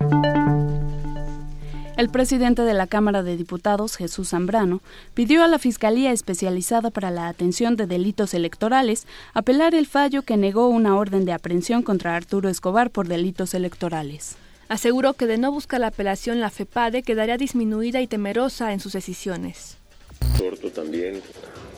[1.97, 4.81] El presidente de la Cámara de Diputados, Jesús Zambrano,
[5.15, 10.37] pidió a la Fiscalía Especializada para la Atención de Delitos Electorales apelar el fallo que
[10.37, 14.37] negó una orden de aprehensión contra Arturo Escobar por delitos electorales.
[14.69, 18.93] Aseguró que de no buscar la apelación la FEPADE quedaría disminuida y temerosa en sus
[18.93, 19.79] decisiones.
[20.33, 21.23] Exhorto también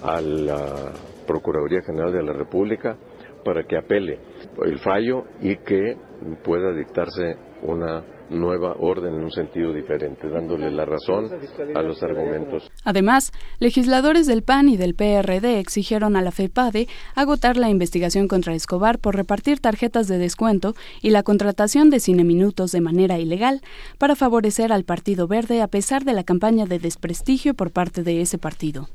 [0.03, 0.95] a la
[1.29, 2.97] Procuraduría General de la República
[3.45, 4.19] para que apele
[4.65, 5.97] el fallo y que
[6.45, 11.31] pueda dictarse una nueva orden en un sentido diferente, dándole la razón
[11.75, 12.71] a los argumentos.
[12.85, 18.55] Además, legisladores del PAN y del PRD exigieron a la FEPADE agotar la investigación contra
[18.55, 23.63] Escobar por repartir tarjetas de descuento y la contratación de cineminutos de manera ilegal
[23.99, 28.21] para favorecer al Partido Verde a pesar de la campaña de desprestigio por parte de
[28.21, 28.89] ese partido.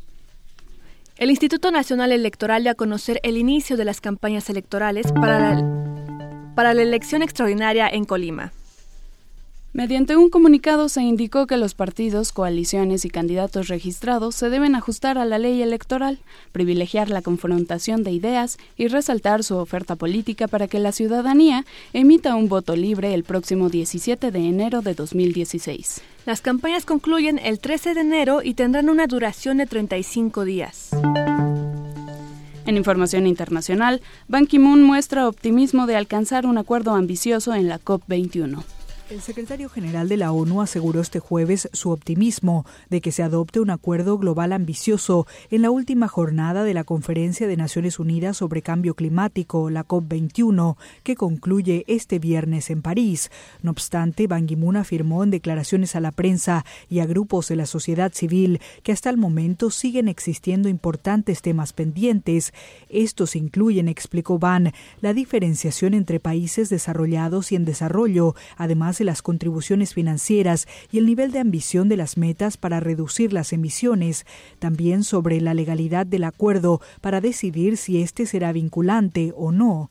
[1.15, 6.53] El Instituto Nacional Electoral dio a conocer el inicio de las campañas electorales para la,
[6.55, 8.51] para la elección extraordinaria en Colima.
[9.75, 15.17] Mediante un comunicado se indicó que los partidos, coaliciones y candidatos registrados se deben ajustar
[15.17, 16.19] a la ley electoral,
[16.51, 22.35] privilegiar la confrontación de ideas y resaltar su oferta política para que la ciudadanía emita
[22.35, 26.03] un voto libre el próximo 17 de enero de 2016.
[26.27, 30.91] Las campañas concluyen el 13 de enero y tendrán una duración de 35 días.
[32.67, 38.63] En información internacional, Ban Ki-moon muestra optimismo de alcanzar un acuerdo ambicioso en la COP21.
[39.13, 43.59] El secretario general de la ONU aseguró este jueves su optimismo de que se adopte
[43.59, 48.63] un acuerdo global ambicioso en la última jornada de la Conferencia de Naciones Unidas sobre
[48.63, 53.29] Cambio Climático, la COP21, que concluye este viernes en París.
[53.61, 57.67] No obstante, Ban Ki-moon afirmó en declaraciones a la prensa y a grupos de la
[57.67, 62.51] sociedad civil que hasta el momento siguen existiendo importantes temas pendientes.
[62.89, 69.21] Estos incluyen, explicó Ban, la diferenciación entre países desarrollados y en desarrollo, además de las
[69.21, 74.25] contribuciones financieras y el nivel de ambición de las metas para reducir las emisiones,
[74.59, 79.89] también sobre la legalidad del acuerdo para decidir si este será vinculante o no.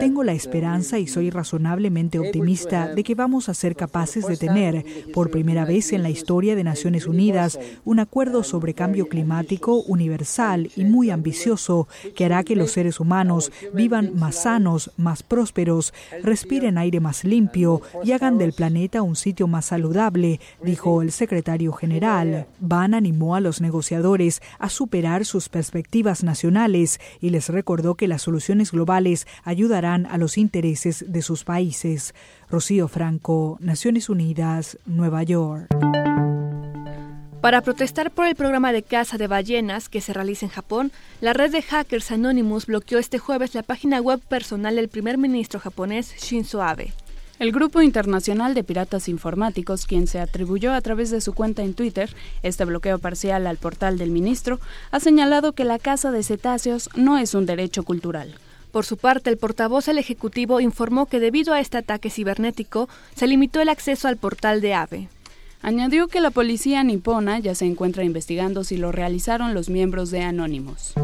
[0.00, 4.84] Tengo la esperanza y soy razonablemente optimista de que vamos a ser capaces de tener,
[5.14, 10.70] por primera vez en la historia de Naciones Unidas, un acuerdo sobre cambio climático universal
[10.74, 16.76] y muy ambicioso que hará que los seres humanos vivan más sanos, más prósperos, respiren
[16.76, 22.46] aire más limpio y hagan del planeta un sitio más saludable, dijo el secretario general.
[22.58, 28.22] Ban animó a los negociadores a superar sus perspectivas nacionales y les recordó que las
[28.22, 29.11] soluciones globales
[29.44, 32.14] ayudarán a los intereses de sus países.
[32.50, 35.68] Rocío Franco, Naciones Unidas, Nueva York.
[37.42, 41.32] Para protestar por el programa de caza de ballenas que se realiza en Japón, la
[41.32, 46.14] red de hackers Anonymous bloqueó este jueves la página web personal del primer ministro japonés
[46.20, 46.92] Shinzo Abe.
[47.40, 51.74] El Grupo Internacional de Piratas Informáticos, quien se atribuyó a través de su cuenta en
[51.74, 54.60] Twitter este bloqueo parcial al portal del ministro,
[54.92, 58.36] ha señalado que la caza de cetáceos no es un derecho cultural.
[58.72, 63.26] Por su parte, el portavoz del Ejecutivo informó que debido a este ataque cibernético se
[63.26, 65.08] limitó el acceso al portal de AVE.
[65.60, 70.22] Añadió que la policía nipona ya se encuentra investigando si lo realizaron los miembros de
[70.22, 70.94] Anonymous.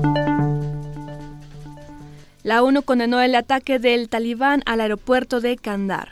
[2.42, 6.08] La ONU condenó el ataque del talibán al aeropuerto de Kandahar.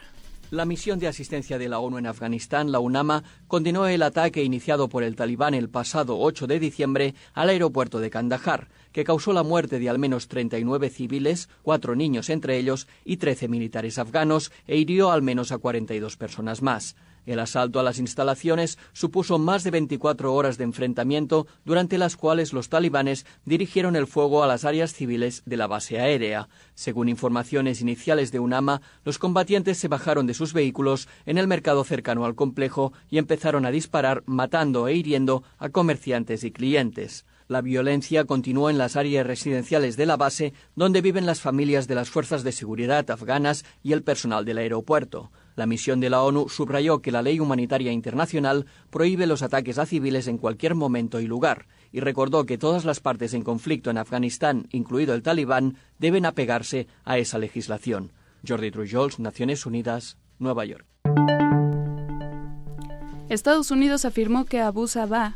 [0.51, 4.89] La misión de asistencia de la ONU en Afganistán, la UNAMA, condenó el ataque iniciado
[4.89, 9.43] por el talibán el pasado 8 de diciembre al aeropuerto de Kandahar, que causó la
[9.43, 14.79] muerte de al menos 39 civiles, cuatro niños entre ellos y 13 militares afganos, e
[14.79, 16.97] hirió al menos a 42 personas más.
[17.27, 22.55] El asalto a las instalaciones supuso más de 24 horas de enfrentamiento, durante las cuales
[22.55, 26.49] los talibanes dirigieron el fuego a las áreas civiles de la base aérea.
[26.73, 31.85] Según informaciones iniciales de UNAMA, los combatientes se bajaron de sus vehículos en el mercado
[31.85, 37.27] cercano al complejo y empezaron a disparar, matando e hiriendo a comerciantes y clientes.
[37.49, 41.95] La violencia continuó en las áreas residenciales de la base, donde viven las familias de
[41.95, 45.31] las fuerzas de seguridad afganas y el personal del aeropuerto.
[45.55, 49.87] La misión de la ONU subrayó que la ley humanitaria internacional prohíbe los ataques a
[49.87, 53.99] civiles en cualquier momento y lugar, y recordó que todas las partes en conflicto en
[53.99, 58.13] Afganistán, incluido el talibán, deben apegarse a esa legislación.
[58.47, 60.85] Jordi Trujols, Naciones Unidas, Nueva York.
[63.29, 65.35] Estados Unidos afirmó que Abu Sabah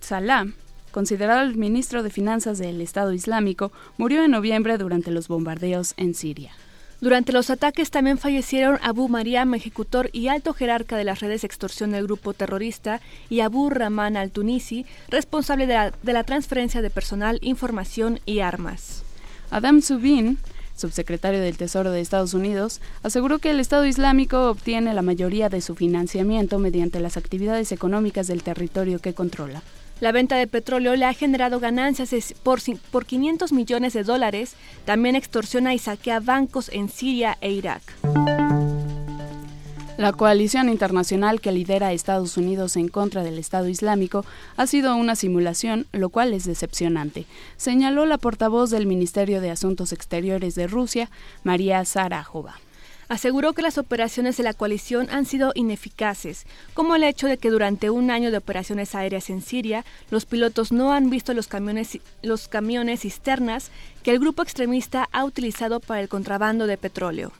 [0.00, 0.46] Salah,
[0.90, 6.14] considerado el ministro de Finanzas del Estado Islámico, murió en noviembre durante los bombardeos en
[6.14, 6.52] Siria.
[7.00, 11.46] Durante los ataques también fallecieron Abu Mariam, ejecutor y alto jerarca de las redes de
[11.46, 16.90] extorsión del grupo terrorista, y Abu Rahman al-Tunisi, responsable de la, de la, transferencia de
[16.90, 19.04] personal, información y armas.
[19.50, 20.38] Adam Subin,
[20.74, 25.60] subsecretario del Tesoro de Estados Unidos, aseguró que el Estado Islámico obtiene la mayoría de
[25.60, 29.62] su financiamiento mediante las actividades económicas del territorio que controla.
[30.00, 34.54] La venta de petróleo le ha generado ganancias por, por 500 millones de dólares.
[34.84, 37.82] También extorsiona y saquea bancos en Siria e Irak.
[39.96, 44.24] La coalición internacional que lidera Estados Unidos en contra del Estado Islámico
[44.56, 47.26] ha sido una simulación, lo cual es decepcionante,
[47.56, 51.10] señaló la portavoz del Ministerio de Asuntos Exteriores de Rusia,
[51.42, 52.60] María Zarajova
[53.08, 57.50] aseguró que las operaciones de la coalición han sido ineficaces, como el hecho de que
[57.50, 61.98] durante un año de operaciones aéreas en Siria, los pilotos no han visto los camiones,
[62.22, 63.70] los camiones cisternas
[64.02, 67.32] que el grupo extremista ha utilizado para el contrabando de petróleo.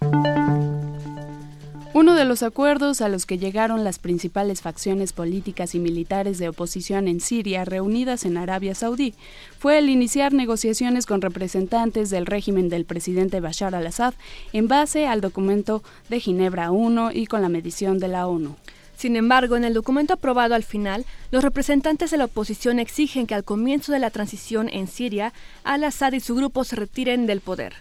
[1.99, 6.49] Uno de los acuerdos a los que llegaron las principales facciones políticas y militares de
[6.49, 9.15] oposición en Siria reunidas en Arabia Saudí
[9.59, 14.15] fue el iniciar negociaciones con representantes del régimen del presidente Bashar al-Assad
[14.53, 18.55] en base al documento de Ginebra I y con la medición de la ONU.
[18.97, 23.35] Sin embargo, en el documento aprobado al final, los representantes de la oposición exigen que
[23.35, 25.33] al comienzo de la transición en Siria,
[25.65, 27.75] al-Assad y su grupo se retiren del poder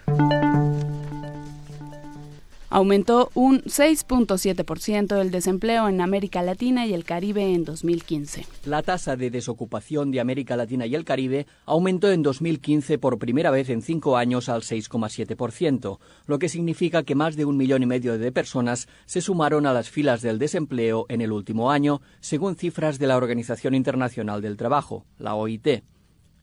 [2.70, 8.46] aumentó un 6.7% el desempleo en América Latina y el Caribe en 2015.
[8.66, 13.52] La tasa de desocupación de América Latina y el Caribe aumentó en 2015 por primera
[13.52, 17.86] vez en cinco años al 6,7%, lo que significa que más de un millón y
[17.86, 22.56] medio de personas se sumaron a las filas del desempleo en el último año, según
[22.56, 25.84] cifras de la Organización Internacional del Trabajo, la OIT.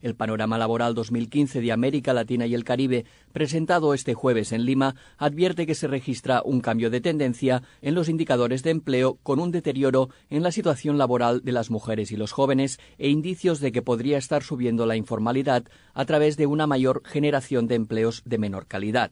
[0.05, 4.97] El panorama laboral 2015 de América Latina y el Caribe, presentado este jueves en Lima,
[5.17, 9.51] advierte que se registra un cambio de tendencia en los indicadores de empleo con un
[9.51, 13.81] deterioro en la situación laboral de las mujeres y los jóvenes e indicios de que
[13.81, 18.67] podría estar subiendo la informalidad a través de una mayor generación de empleos de menor
[18.67, 19.11] calidad.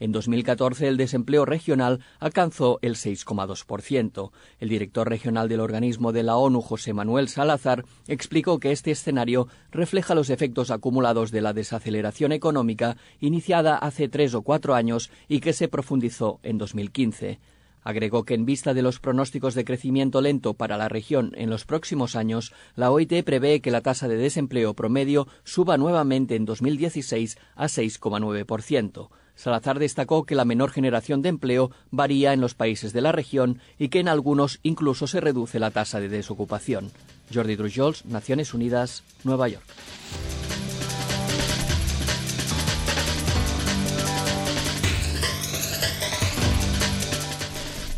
[0.00, 4.30] En 2014 el desempleo regional alcanzó el 6,2%.
[4.60, 9.48] El director regional del organismo de la ONU, José Manuel Salazar, explicó que este escenario
[9.70, 15.40] refleja los efectos acumulados de la desaceleración económica iniciada hace tres o cuatro años y
[15.40, 17.38] que se profundizó en 2015.
[17.84, 21.66] Agregó que en vista de los pronósticos de crecimiento lento para la región en los
[21.66, 27.36] próximos años, la OIT prevé que la tasa de desempleo promedio suba nuevamente en 2016
[27.54, 29.10] a 6,9%.
[29.36, 33.60] Salazar destacó que la menor generación de empleo varía en los países de la región
[33.78, 36.90] y que en algunos incluso se reduce la tasa de desocupación.
[37.32, 39.64] Jordi Drujols, Naciones Unidas, Nueva York.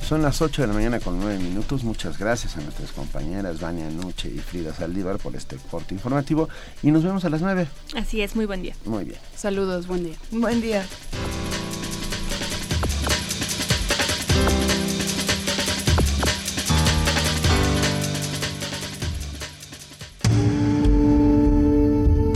[0.07, 1.83] Son las 8 de la mañana con 9 minutos.
[1.83, 6.49] Muchas gracias a nuestras compañeras Vania Nuche y Frida Saldívar por este corte informativo.
[6.85, 7.67] Y nos vemos a las 9.
[7.97, 8.77] Así es, muy buen día.
[8.85, 9.19] Muy bien.
[9.35, 10.15] Saludos, buen día.
[10.31, 10.87] Buen día.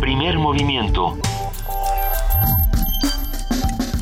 [0.01, 1.17] Primer movimiento.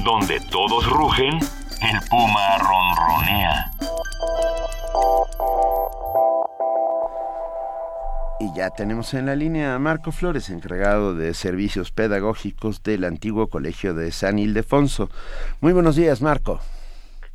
[0.02, 1.38] Donde todos rugen
[1.80, 3.70] el puma ronronea.
[8.40, 13.48] Y ya tenemos en la línea a Marco Flores, encargado de servicios pedagógicos del antiguo
[13.48, 15.10] colegio de San Ildefonso.
[15.60, 16.60] Muy buenos días, Marco.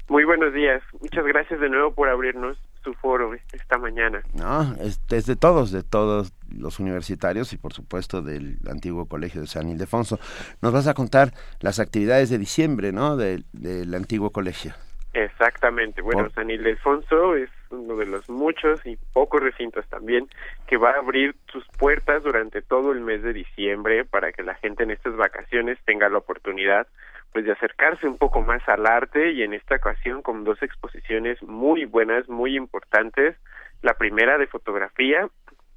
[0.10, 0.82] Muy buenos días.
[1.02, 4.22] Muchas gracias de nuevo por abrirnos su foro esta mañana.
[4.34, 9.48] No, es, de todos, de todos los universitarios y por supuesto del antiguo colegio de
[9.48, 10.20] San Ildefonso.
[10.62, 13.18] Nos vas a contar las actividades de diciembre, ¿no?
[13.18, 13.46] Del,
[13.94, 14.74] antiguo colegio.
[15.14, 16.02] Exactamente.
[16.02, 20.28] Bueno, San Ildefonso es uno de los muchos y pocos recintos también
[20.68, 24.56] que va a abrir sus puertas durante todo el mes de diciembre para que la
[24.56, 26.88] gente en estas vacaciones tenga la oportunidad
[27.34, 31.42] pues de acercarse un poco más al arte y en esta ocasión con dos exposiciones
[31.42, 33.36] muy buenas, muy importantes.
[33.82, 35.28] La primera de fotografía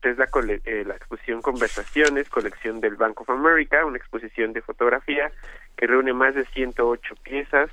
[0.03, 0.29] es la,
[0.65, 5.31] eh, la exposición Conversaciones, colección del Bank of America, una exposición de fotografía
[5.77, 7.71] que reúne más de 108 piezas.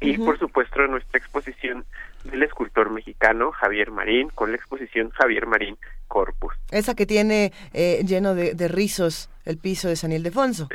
[0.00, 1.84] Y por supuesto nuestra exposición
[2.22, 5.76] del escultor mexicano Javier Marín, con la exposición Javier Marín
[6.06, 6.54] Corpus.
[6.70, 10.68] Esa que tiene eh, lleno de, de rizos el piso de San Ildefonso.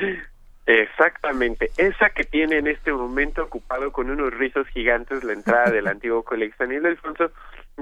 [0.66, 5.88] Exactamente, esa que tiene en este momento ocupado con unos rizos gigantes la entrada del
[5.90, 7.32] antiguo Colegio San Ildefonso,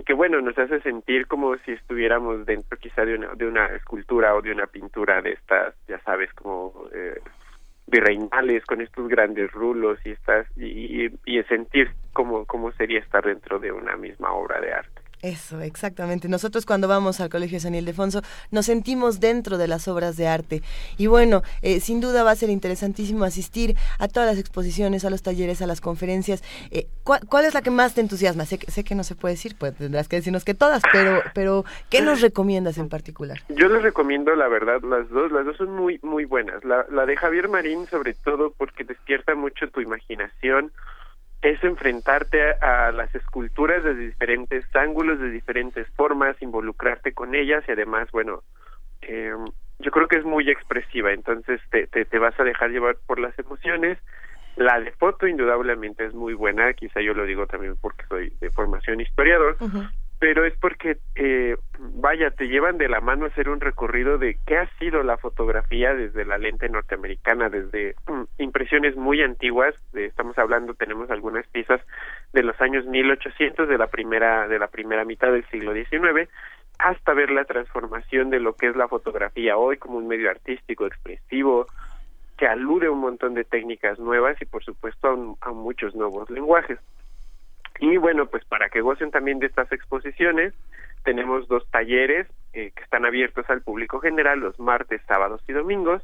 [0.05, 4.35] que bueno, nos hace sentir como si estuviéramos dentro quizá de una, de una escultura
[4.35, 7.19] o de una pintura de estas, ya sabes, como eh,
[7.88, 13.59] virreinales con estos grandes rulos y estas y, y, sentir cómo, cómo sería estar dentro
[13.59, 15.00] de una misma obra de arte.
[15.22, 16.27] Eso, exactamente.
[16.27, 20.61] Nosotros cuando vamos al Colegio San Ildefonso nos sentimos dentro de las obras de arte.
[20.98, 25.10] Y bueno, eh, sin duda va a ser interesantísimo asistir a todas las exposiciones, a
[25.10, 26.43] los talleres, a las conferencias.
[26.72, 28.45] Eh, ¿cuál, cuál es la que más te entusiasma?
[28.45, 31.22] Sé que, sé que no se puede decir, pues tendrás que decirnos que todas, pero,
[31.35, 33.39] pero ¿qué nos recomiendas en particular?
[33.49, 35.31] Yo les recomiendo, la verdad, las dos.
[35.31, 36.64] Las dos son muy, muy buenas.
[36.64, 40.72] La, la de Javier Marín, sobre todo, porque despierta mucho tu imaginación
[41.41, 47.72] es enfrentarte a, las esculturas desde diferentes ángulos, de diferentes formas, involucrarte con ellas y
[47.72, 48.43] además, bueno,
[49.01, 49.34] eh,
[49.80, 53.38] yo creo que es muy expresiva, entonces te, te, vas a dejar llevar por las
[53.39, 53.97] emociones.
[54.55, 58.51] La de foto indudablemente es muy buena, quizá yo lo digo también porque soy de
[58.51, 59.57] formación historiador,
[60.22, 64.38] pero es porque, eh, vaya, te llevan de la mano a hacer un recorrido de
[64.45, 70.06] qué ha sido la fotografía desde la lente norteamericana, desde um, impresiones muy antiguas, de,
[70.06, 71.81] estamos hablando, tenemos algunas piezas
[72.34, 76.30] de los años 1800, de la primera, de la primera mitad del siglo XIX,
[76.77, 80.85] hasta ver la transformación de lo que es la fotografía hoy como un medio artístico,
[80.85, 81.65] expresivo,
[82.38, 85.95] que alude a un montón de técnicas nuevas y por supuesto a, un, a muchos
[85.95, 86.77] nuevos lenguajes.
[87.81, 90.53] Y bueno, pues para que gocen también de estas exposiciones,
[91.03, 96.03] tenemos dos talleres eh, que están abiertos al público general los martes, sábados y domingos.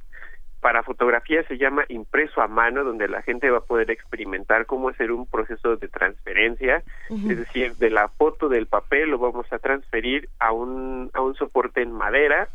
[0.60, 4.90] Para fotografía se llama impreso a mano, donde la gente va a poder experimentar cómo
[4.90, 7.32] hacer un proceso de transferencia, uh -huh.
[7.32, 11.36] es decir, de la foto del papel lo vamos a transferir a un, a un
[11.36, 12.50] soporte en madera.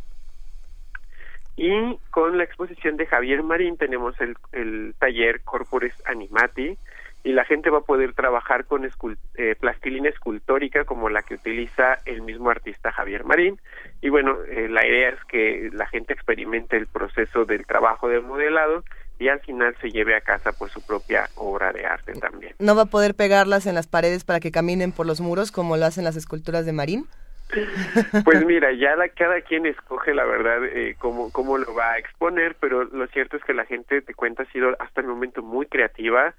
[1.56, 6.76] Y con la exposición de Javier Marín tenemos el, el taller Corpores Animati,
[7.24, 11.98] y la gente va a poder trabajar con eh, plastilina escultórica como la que utiliza
[12.04, 13.60] el mismo artista Javier Marín
[14.00, 18.22] y bueno eh, la idea es que la gente experimente el proceso del trabajo del
[18.22, 18.84] modelado
[19.18, 22.54] y al final se lleve a casa pues su propia obra de arte también.
[22.58, 25.76] ¿No va a poder pegarlas en las paredes para que caminen por los muros como
[25.76, 27.06] lo hacen las esculturas de Marín?
[28.24, 31.98] Pues mira, ya la, cada quien escoge la verdad eh, cómo, cómo lo va a
[31.98, 35.42] exponer, pero lo cierto es que la gente, te cuenta, ha sido hasta el momento
[35.42, 36.34] muy creativa,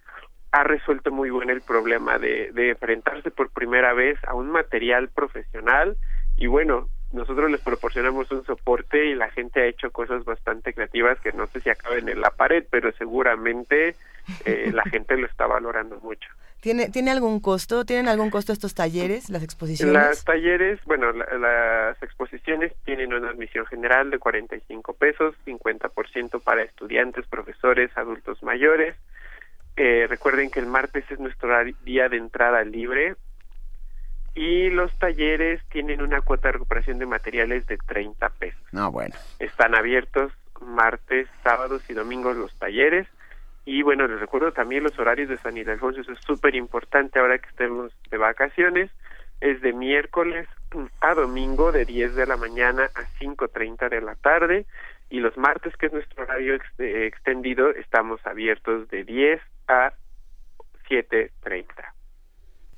[0.54, 5.10] ha resuelto muy bien el problema de, de enfrentarse por primera vez a un material
[5.10, 5.98] profesional
[6.38, 11.20] y bueno, nosotros les proporcionamos un soporte y la gente ha hecho cosas bastante creativas
[11.22, 13.96] que no sé si acaben en la pared, pero seguramente
[14.46, 16.30] eh, la gente lo está valorando mucho.
[16.62, 17.84] ¿Tiene, ¿Tiene algún costo?
[17.84, 19.94] ¿Tienen algún costo estos talleres, las exposiciones?
[19.94, 26.62] Las talleres, bueno, la, las exposiciones tienen una admisión general de 45 pesos, 50% para
[26.62, 28.96] estudiantes, profesores, adultos mayores.
[29.76, 31.50] Eh, recuerden que el martes es nuestro
[31.84, 33.16] día de entrada libre
[34.36, 38.62] y los talleres tienen una cuota de recuperación de materiales de 30 pesos.
[38.72, 39.16] No, bueno.
[39.40, 40.32] Están abiertos
[40.62, 43.08] martes, sábados y domingos los talleres.
[43.66, 47.38] Y bueno, les recuerdo también los horarios de San Ildefonso, eso es súper importante ahora
[47.38, 48.92] que estemos de vacaciones.
[49.42, 50.48] Es de miércoles
[51.02, 54.66] a domingo de 10 de la mañana a 5.30 de la tarde.
[55.10, 59.94] Y los martes, que es nuestro horario ex extendido, estamos abiertos de 10 a
[60.90, 61.66] 7.30.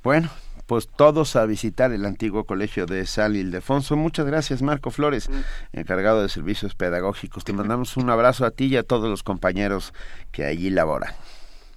[0.04, 0.30] Bueno,
[0.68, 3.96] pues todos a visitar el antiguo colegio de San Ildefonso.
[3.96, 5.30] Muchas gracias, Marco Flores,
[5.74, 7.44] encargado de servicios pedagógicos.
[7.44, 9.94] Te mandamos un abrazo a ti y a todos los compañeros
[10.32, 11.14] que allí laboran.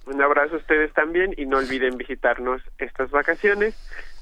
[0.05, 3.75] Un abrazo a ustedes también y no olviden visitarnos estas vacaciones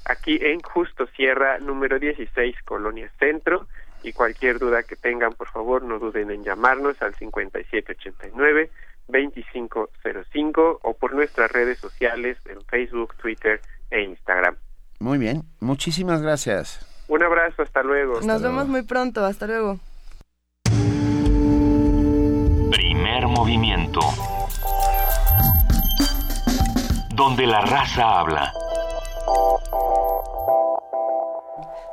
[0.04, 3.66] aquí en Justo Sierra número 16, Colonia Centro.
[4.02, 8.70] Y cualquier duda que tengan, por favor, no duden en llamarnos al 5789
[9.08, 13.60] 2505 o por nuestras redes sociales en Facebook, Twitter
[13.90, 14.56] e Instagram.
[15.00, 16.84] Muy bien, muchísimas gracias.
[17.08, 18.14] Un abrazo, hasta luego.
[18.14, 18.68] Nos hasta vemos luego.
[18.68, 19.78] muy pronto, hasta luego.
[22.70, 24.00] Primer movimiento.
[27.14, 28.52] Donde la raza habla.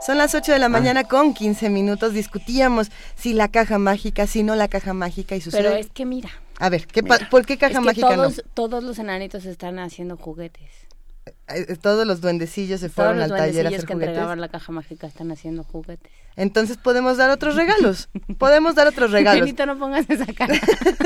[0.05, 1.07] Son las 8 de la mañana ah.
[1.07, 2.13] con 15 minutos.
[2.13, 5.63] Discutíamos si la caja mágica, si no la caja mágica y sucede.
[5.63, 6.29] Pero es que mira.
[6.60, 8.44] A ver, ¿qué ¿por qué caja es que mágica todos, no?
[8.53, 10.84] Todos los enanitos están haciendo juguetes.
[11.47, 14.10] Eh, todos los duendecillos se fueron al taller a hacer que juguetes.
[14.10, 16.11] entregaban la caja mágica están haciendo juguetes.
[16.38, 18.10] Entonces podemos dar otros regalos.
[18.38, 19.41] podemos dar otros regalos.
[19.41, 20.56] Benito, no pongas esa cara.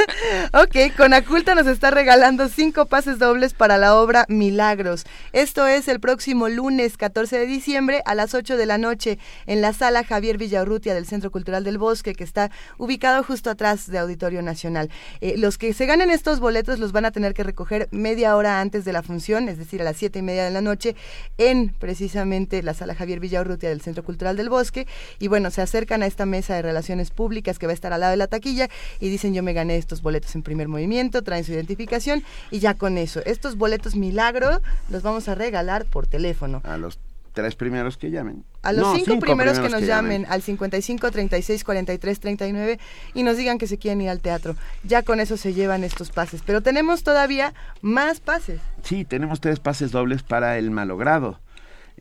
[0.53, 5.05] ok, Conaculta nos está regalando cinco pases dobles para la obra Milagros.
[5.33, 9.61] Esto es el próximo lunes 14 de diciembre a las 8 de la noche en
[9.61, 13.99] la sala Javier Villaurrutia del Centro Cultural del Bosque, que está ubicado justo atrás de
[13.99, 14.89] Auditorio Nacional.
[15.21, 18.61] Eh, los que se ganen estos boletos los van a tener que recoger media hora
[18.61, 20.95] antes de la función, es decir, a las siete y media de la noche,
[21.37, 24.87] en precisamente la sala Javier Villaurrutia del Centro Cultural del Bosque
[25.19, 27.99] y bueno, se acercan a esta mesa de relaciones públicas que va a estar al
[27.99, 28.69] lado de la taquilla
[28.99, 32.73] y dicen yo me gané estos boletos en primer movimiento, traen su identificación y ya
[32.73, 36.61] con eso, estos boletos milagro los vamos a regalar por teléfono.
[36.63, 36.97] A los
[37.41, 38.43] tres primeros que llamen.
[38.63, 40.23] A los No, cinco, primeros, que nos llamen.
[40.23, 42.79] llamen al 55 36 43 39
[43.13, 44.55] y nos digan que se quieren ir al teatro.
[44.83, 46.41] Ya con eso se llevan estos pases.
[46.45, 48.59] Pero tenemos todavía más pases.
[48.83, 51.39] Sí, tenemos tres pases dobles para El Malogrado.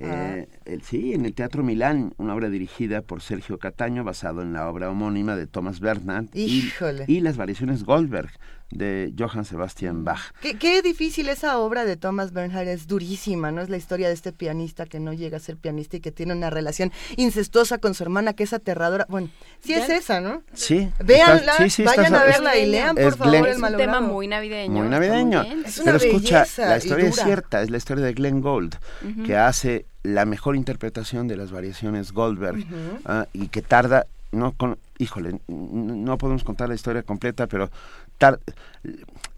[0.01, 0.05] Ah.
[0.37, 4.53] Eh, el- sí, en el Teatro Milán, una obra dirigida por Sergio Cataño, basado en
[4.53, 6.71] la obra homónima de Thomas Bernhard y,
[7.09, 8.31] y las variaciones Goldberg
[8.71, 10.21] de Johann Sebastian Bach.
[10.43, 13.63] Qué, qué difícil esa obra de Thomas Bernhard, es durísima, ¿no?
[13.63, 16.35] Es la historia de este pianista que no llega a ser pianista y que tiene
[16.35, 19.07] una relación incestuosa con su hermana que es aterradora.
[19.09, 19.31] Bueno,
[19.61, 20.43] sí es esa, ¿no?
[20.53, 20.91] Sí.
[21.05, 23.51] Véanla, está- sí, sí, está- vayan a es- verla y lean, por favor, Glenn- el
[23.51, 23.93] Es un malogrado.
[23.93, 24.81] tema muy navideño.
[24.81, 25.43] Muy navideño.
[25.65, 29.23] Es una Pero escucha, la historia es cierta, es la historia de Glenn Gould, Ujú.
[29.25, 32.65] que hace la mejor interpretación de las variaciones Goldberg
[33.05, 37.71] ah, y que tarda, no con, híjole, n- no podemos contar la historia completa, pero
[38.19, 38.41] tar-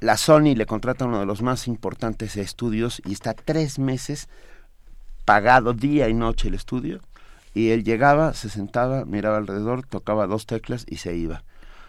[0.01, 4.29] la Sony le contrata uno de los más importantes estudios y está tres meses
[5.25, 7.01] pagado día y noche el estudio
[7.55, 11.43] y él llegaba, se sentaba, miraba alrededor, tocaba dos teclas y se iba.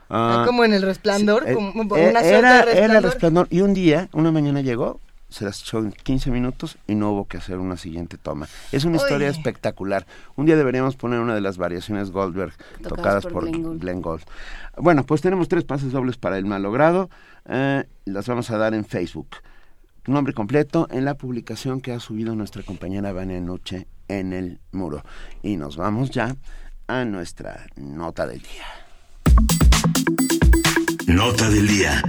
[0.10, 3.48] Ah, Ah, como en el resplandor, Sí, como eh, una era, de era el resplandor.
[3.50, 5.00] Y un día, una mañana llegó,
[5.32, 8.48] se las echó en 15 minutos y no hubo que hacer una siguiente toma.
[8.72, 9.38] Es una historia Oye.
[9.38, 10.06] espectacular.
[10.36, 12.54] Un día deberíamos poner una de las variaciones Goldberg
[12.84, 13.82] Tocadas tocadas por por, Glenn Gould.
[13.82, 14.22] Glenn Gould.
[14.78, 17.10] Bueno, pues tenemos tres pases dobles para el malogrado.
[17.46, 19.30] eh, las vamos a dar en Facebook.
[20.06, 25.04] Nombre completo en la publicación que ha subido nuestra compañera Vania Noche en el muro.
[25.44, 26.36] Y nos vamos ya
[26.88, 28.66] a nuestra nota del día.
[31.08, 32.02] Nota del día.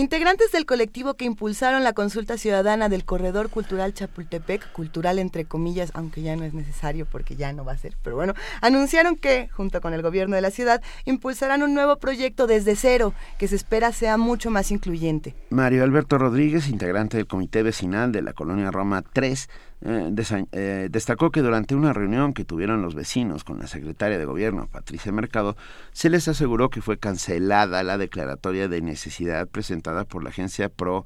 [0.00, 5.90] Integrantes del colectivo que impulsaron la consulta ciudadana del Corredor Cultural Chapultepec, cultural entre comillas,
[5.92, 8.32] aunque ya no es necesario porque ya no va a ser, pero bueno,
[8.62, 13.12] anunciaron que, junto con el gobierno de la ciudad, impulsarán un nuevo proyecto desde cero,
[13.38, 15.34] que se espera sea mucho más incluyente.
[15.50, 20.88] Mario Alberto Rodríguez, integrante del comité vecinal de la colonia Roma 3, eh, desa- eh,
[20.90, 25.10] destacó que durante una reunión que tuvieron los vecinos con la secretaria de gobierno, Patricia
[25.10, 25.56] Mercado,
[25.92, 31.04] se les aseguró que fue cancelada la declaratoria de necesidad presentada por la agencia Pro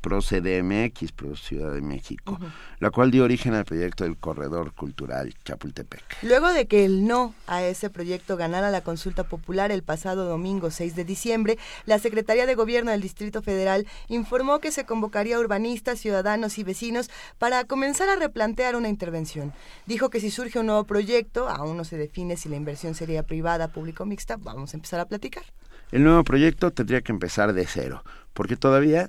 [0.00, 2.38] Pro CDMX, Pro Ciudad de México,
[2.78, 6.22] la cual dio origen al proyecto del Corredor Cultural Chapultepec.
[6.22, 10.70] Luego de que el no a ese proyecto ganara la consulta popular el pasado domingo
[10.70, 15.40] 6 de diciembre, la Secretaría de Gobierno del Distrito Federal informó que se convocaría a
[15.40, 19.52] urbanistas, ciudadanos y vecinos para comenzar a replantear una intervención.
[19.86, 23.24] Dijo que si surge un nuevo proyecto, aún no se define si la inversión sería
[23.24, 25.44] privada, público o mixta, vamos a empezar a platicar.
[25.90, 28.04] El nuevo proyecto tendría que empezar de cero,
[28.34, 29.08] porque todavía,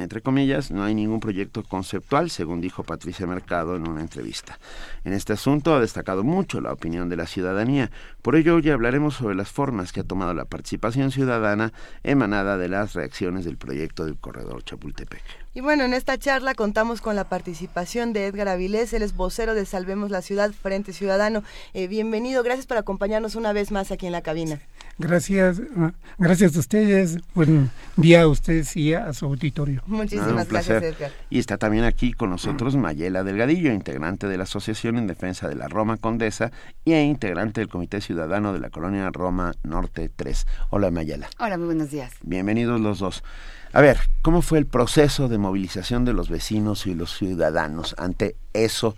[0.00, 4.58] entre comillas, no hay ningún proyecto conceptual, según dijo Patricia Mercado en una entrevista.
[5.04, 7.90] En este asunto ha destacado mucho la opinión de la ciudadanía,
[8.22, 11.72] por ello hoy hablaremos sobre las formas que ha tomado la participación ciudadana
[12.02, 15.22] emanada de las reacciones del proyecto del corredor Chapultepec.
[15.52, 19.52] Y bueno, en esta charla contamos con la participación de Edgar Avilés, él es vocero
[19.54, 21.42] de Salvemos la Ciudad, Frente Ciudadano.
[21.74, 24.60] Eh, bienvenido, gracias por acompañarnos una vez más aquí en la cabina.
[24.98, 27.18] Gracias, ah, gracias a ustedes.
[27.34, 29.82] Buen día a ustedes y a su auditorio.
[29.86, 30.82] Muchísimas Ah, gracias.
[30.84, 31.10] Edgar.
[31.30, 35.56] Y está también aquí con nosotros Mayela Delgadillo, integrante de la Asociación en Defensa de
[35.56, 36.52] la Roma Condesa
[36.84, 40.46] y e integrante del Comité Ciudadano de la Colonia Roma Norte 3.
[40.70, 41.28] Hola Mayela.
[41.40, 42.12] Hola, muy buenos días.
[42.22, 43.24] Bienvenidos los dos.
[43.72, 48.34] A ver, ¿cómo fue el proceso de movilización de los vecinos y los ciudadanos ante
[48.52, 48.96] eso,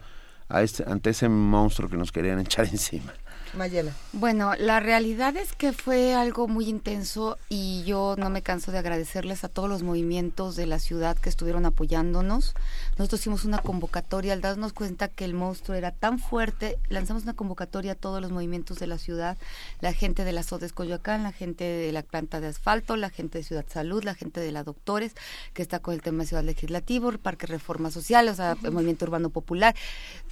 [0.48, 3.12] a este, ante ese monstruo que nos querían echar encima?
[3.54, 3.92] Mayela.
[4.12, 8.78] Bueno, la realidad es que fue algo muy intenso y yo no me canso de
[8.78, 12.54] agradecerles a todos los movimientos de la ciudad que estuvieron apoyándonos.
[12.98, 17.34] Nosotros hicimos una convocatoria al darnos cuenta que el monstruo era tan fuerte, lanzamos una
[17.34, 19.36] convocatoria a todos los movimientos de la ciudad,
[19.80, 23.38] la gente de la SODES Coyoacán, la gente de la planta de asfalto, la gente
[23.38, 25.14] de Ciudad Salud, la gente de la Doctores,
[25.52, 28.70] que está con el tema de Ciudad Legislativo, el Parque Reforma Social, o sea, el
[28.70, 29.74] Movimiento Urbano Popular.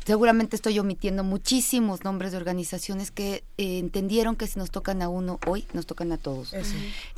[0.05, 5.08] Seguramente estoy omitiendo muchísimos nombres de organizaciones que eh, entendieron que si nos tocan a
[5.08, 6.52] uno hoy, nos tocan a todos.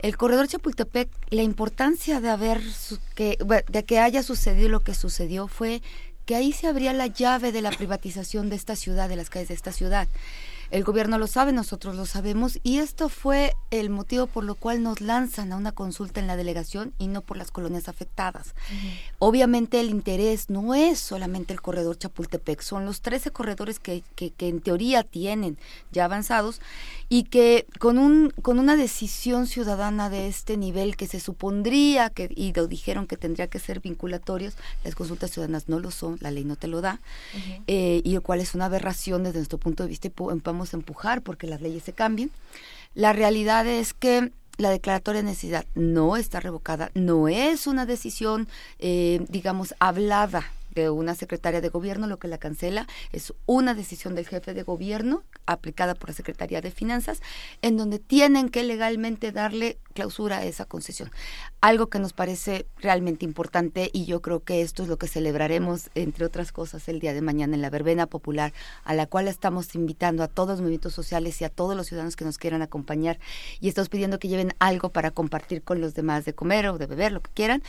[0.02, 4.80] El corredor Chapultepec, la importancia de haber su- que bueno, de que haya sucedido lo
[4.80, 5.82] que sucedió fue
[6.26, 9.48] que ahí se abría la llave de la privatización de esta ciudad, de las calles
[9.48, 10.08] de esta ciudad.
[10.72, 14.82] El gobierno lo sabe, nosotros lo sabemos, y esto fue el motivo por lo cual
[14.82, 18.54] nos lanzan a una consulta en la delegación y no por las colonias afectadas.
[19.18, 24.30] Obviamente el interés no es solamente el corredor Chapultepec, son los 13 corredores que, que,
[24.30, 25.58] que en teoría tienen
[25.90, 26.62] ya avanzados
[27.12, 32.30] y que con, un, con una decisión ciudadana de este nivel que se supondría que,
[32.34, 36.30] y lo dijeron que tendría que ser vinculatorios, las consultas ciudadanas no lo son, la
[36.30, 37.00] ley no te lo da,
[37.66, 40.12] eh, y el cual es una aberración desde nuestro punto de vista y
[40.42, 42.30] vamos a empujar porque las leyes se cambien.
[42.94, 48.48] La realidad es que la declaratoria de necesidad no está revocada, no es una decisión,
[48.78, 54.14] eh, digamos, hablada de una secretaria de gobierno, lo que la cancela es una decisión
[54.14, 57.20] del jefe de gobierno aplicada por la Secretaría de Finanzas,
[57.62, 61.10] en donde tienen que legalmente darle clausura a esa concesión.
[61.60, 65.90] Algo que nos parece realmente importante y yo creo que esto es lo que celebraremos,
[65.94, 68.52] entre otras cosas, el día de mañana en la verbena popular,
[68.84, 72.16] a la cual estamos invitando a todos los movimientos sociales y a todos los ciudadanos
[72.16, 73.18] que nos quieran acompañar
[73.60, 76.86] y estamos pidiendo que lleven algo para compartir con los demás de comer o de
[76.86, 77.62] beber, lo que quieran.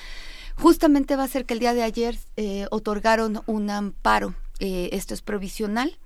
[0.58, 5.14] Justamente va a ser que el día de ayer eh, otorgaron un amparo, eh, esto
[5.14, 5.98] es provisional,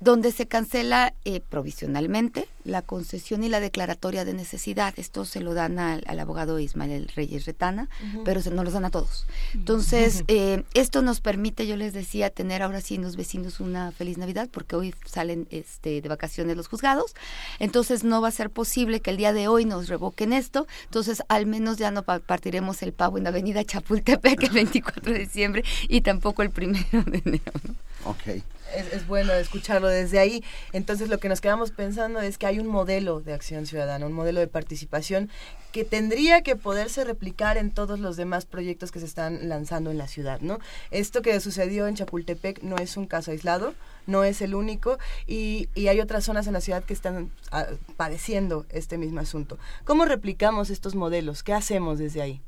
[0.00, 4.94] donde se cancela eh, provisionalmente la concesión y la declaratoria de necesidad.
[4.96, 7.88] Esto se lo dan al, al abogado Ismael Reyes Retana,
[8.24, 9.26] pero se, no los dan a todos.
[9.54, 14.18] Entonces, eh, esto nos permite, yo les decía, tener ahora sí los vecinos una feliz
[14.18, 17.14] Navidad, porque hoy salen este, de vacaciones los juzgados.
[17.58, 20.66] Entonces, no va a ser posible que el día de hoy nos revoquen esto.
[20.84, 25.12] Entonces, al menos ya no pa- partiremos el pavo en la avenida Chapultepec el 24
[25.12, 27.52] de diciembre y tampoco el primero de enero.
[27.66, 27.74] ¿no?
[28.10, 28.42] Ok.
[28.74, 30.44] Es, es bueno escucharlo desde ahí.
[30.72, 34.12] Entonces lo que nos quedamos pensando es que hay un modelo de acción ciudadana, un
[34.12, 35.30] modelo de participación
[35.72, 39.98] que tendría que poderse replicar en todos los demás proyectos que se están lanzando en
[39.98, 40.58] la ciudad, ¿no?
[40.90, 43.74] Esto que sucedió en Chapultepec no es un caso aislado,
[44.06, 47.66] no es el único y, y hay otras zonas en la ciudad que están ah,
[47.96, 49.58] padeciendo este mismo asunto.
[49.84, 51.42] ¿Cómo replicamos estos modelos?
[51.42, 52.40] ¿Qué hacemos desde ahí?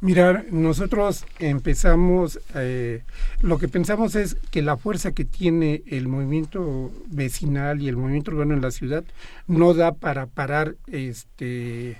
[0.00, 3.02] Mira, nosotros empezamos, eh,
[3.40, 8.30] lo que pensamos es que la fuerza que tiene el movimiento vecinal y el movimiento
[8.32, 9.04] urbano en la ciudad
[9.46, 11.96] no da para parar este,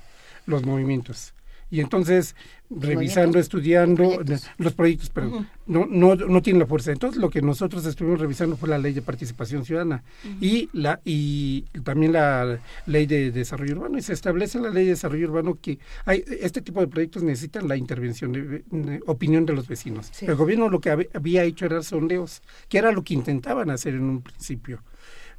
[0.46, 1.33] los movimientos.
[1.74, 2.36] Y entonces,
[2.70, 4.48] revisando, estudiando Proyectos.
[4.58, 5.44] los proyectos, Ujú.
[5.66, 6.92] no, no, no tienen la fuerza.
[6.92, 10.04] Entonces, lo que nosotros estuvimos revisando fue la ley de participación ciudadana
[10.40, 13.98] y la y también la ley de desarrollo urbano.
[13.98, 17.24] Y se establece en la ley de desarrollo urbano que hay este tipo de proyectos
[17.24, 20.10] necesitan la intervención de, de opinión de los vecinos.
[20.12, 20.26] Sí.
[20.26, 24.04] El gobierno lo que había hecho era sondeos, que era lo que intentaban hacer en
[24.04, 24.80] un principio.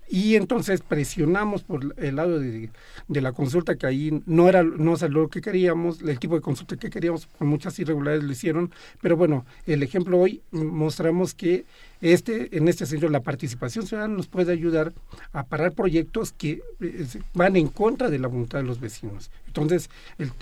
[0.07, 2.69] Y entonces presionamos por el lado de,
[3.07, 6.41] de la consulta que ahí no era no salió lo que queríamos, el tipo de
[6.41, 8.71] consulta que queríamos, con muchas irregularidades lo hicieron,
[9.01, 11.65] pero bueno, el ejemplo hoy mostramos que
[12.01, 14.93] este en este sentido la participación ciudadana nos puede ayudar
[15.33, 19.31] a parar proyectos que eh, van en contra de la voluntad de los vecinos.
[19.47, 19.89] Entonces,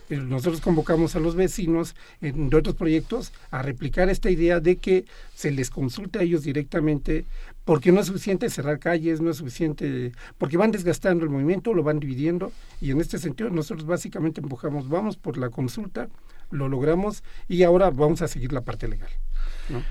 [0.10, 4.78] el- nosotros convocamos a los vecinos en, de otros proyectos a replicar esta idea de
[4.78, 7.26] que se les consulte a ellos directamente,
[7.66, 11.84] porque no es suficiente cerrar calles, no es suficiente, porque van desgastando el movimiento, lo
[11.84, 16.10] van dividiendo, y en este sentido nosotros básicamente empujamos, vamos por la consulta,
[16.52, 19.10] lo logramos, y ahora vamos a seguir la parte legal.
[19.70, 19.82] ¿no?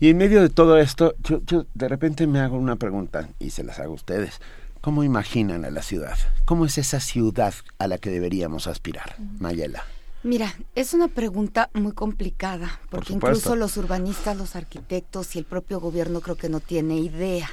[0.00, 3.50] Y en medio de todo esto, yo, yo de repente me hago una pregunta y
[3.50, 4.40] se las hago a ustedes.
[4.80, 6.18] ¿Cómo imaginan a la ciudad?
[6.44, 9.84] ¿Cómo es esa ciudad a la que deberíamos aspirar, Mayela?
[10.24, 15.80] Mira, es una pregunta muy complicada, porque incluso los urbanistas, los arquitectos y el propio
[15.80, 17.50] gobierno creo que no tiene idea.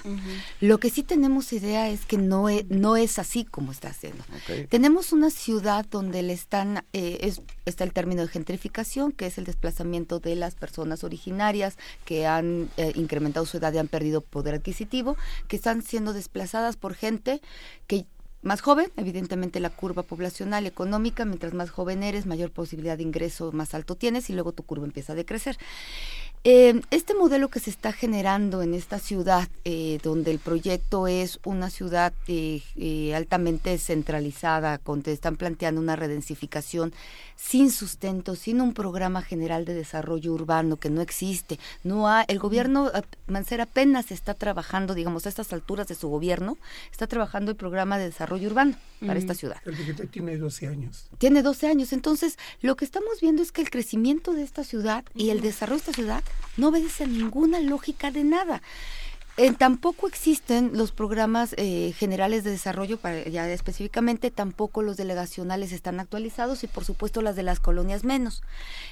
[0.61, 4.23] Lo que sí tenemos idea es que no es, no es así como está haciendo.
[4.69, 9.37] Tenemos una ciudad donde le están, eh, es- está el término de gentrificación, que es
[9.37, 11.75] el desplazamiento de las personas originarias
[12.05, 15.17] que han eh, incrementado su edad y han perdido poder adquisitivo,
[15.49, 17.41] que están siendo desplazadas por gente
[17.87, 18.05] que
[18.41, 23.51] más joven, evidentemente la curva poblacional económica, mientras más joven eres, mayor posibilidad de ingreso
[23.51, 25.57] más alto tienes y luego tu curva empieza a decrecer.
[26.43, 31.39] Eh, este modelo que se está generando en esta ciudad, eh, donde el proyecto es
[31.45, 36.93] una ciudad eh, eh, altamente centralizada, donde están planteando una redensificación
[37.35, 42.39] sin sustento, sin un programa general de desarrollo urbano que no existe, no ha, el
[42.39, 42.91] gobierno
[43.27, 46.57] Mancera apenas está trabajando, digamos, a estas alturas de su gobierno,
[46.91, 51.07] está trabajando el programa de desarrollo urbano para esta ciudad El tiene 12 años.
[51.17, 51.93] tiene 12 años.
[51.93, 55.81] Entonces, lo que estamos viendo es que el crecimiento de esta ciudad y el desarrollo
[55.81, 56.23] de esta ciudad
[56.57, 58.61] no obedece a ninguna lógica de nada.
[59.57, 65.99] Tampoco existen los programas eh, generales de desarrollo, para, ya específicamente, tampoco los delegacionales están
[65.99, 68.43] actualizados y por supuesto las de las colonias menos.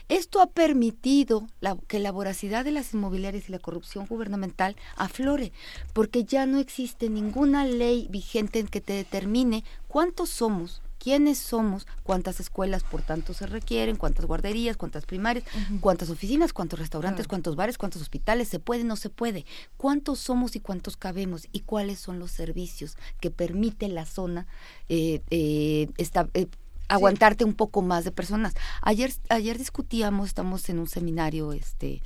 [0.07, 5.51] Esto ha permitido la- que la voracidad de las inmobiliarias y la corrupción gubernamental aflore,
[5.93, 11.87] porque ya no existe ninguna ley vigente en que te determine cuántos somos, quiénes somos,
[12.03, 15.45] cuántas escuelas por tanto se requieren, cuántas guarderías, cuántas primarias,
[15.81, 17.29] cuántas oficinas, cuántos restaurantes, Claro.
[17.29, 19.45] cuántos bares, cuántos hospitales, se puede, no se puede,
[19.77, 24.45] cuántos somos y cuántos cabemos y cuáles son los servicios que permite la zona
[24.89, 26.47] eh, eh, esta- eh,
[26.89, 28.53] aguantarte un poco más de personas.
[28.81, 32.01] Ayer, ayer discutíamos, estamos en un seminario este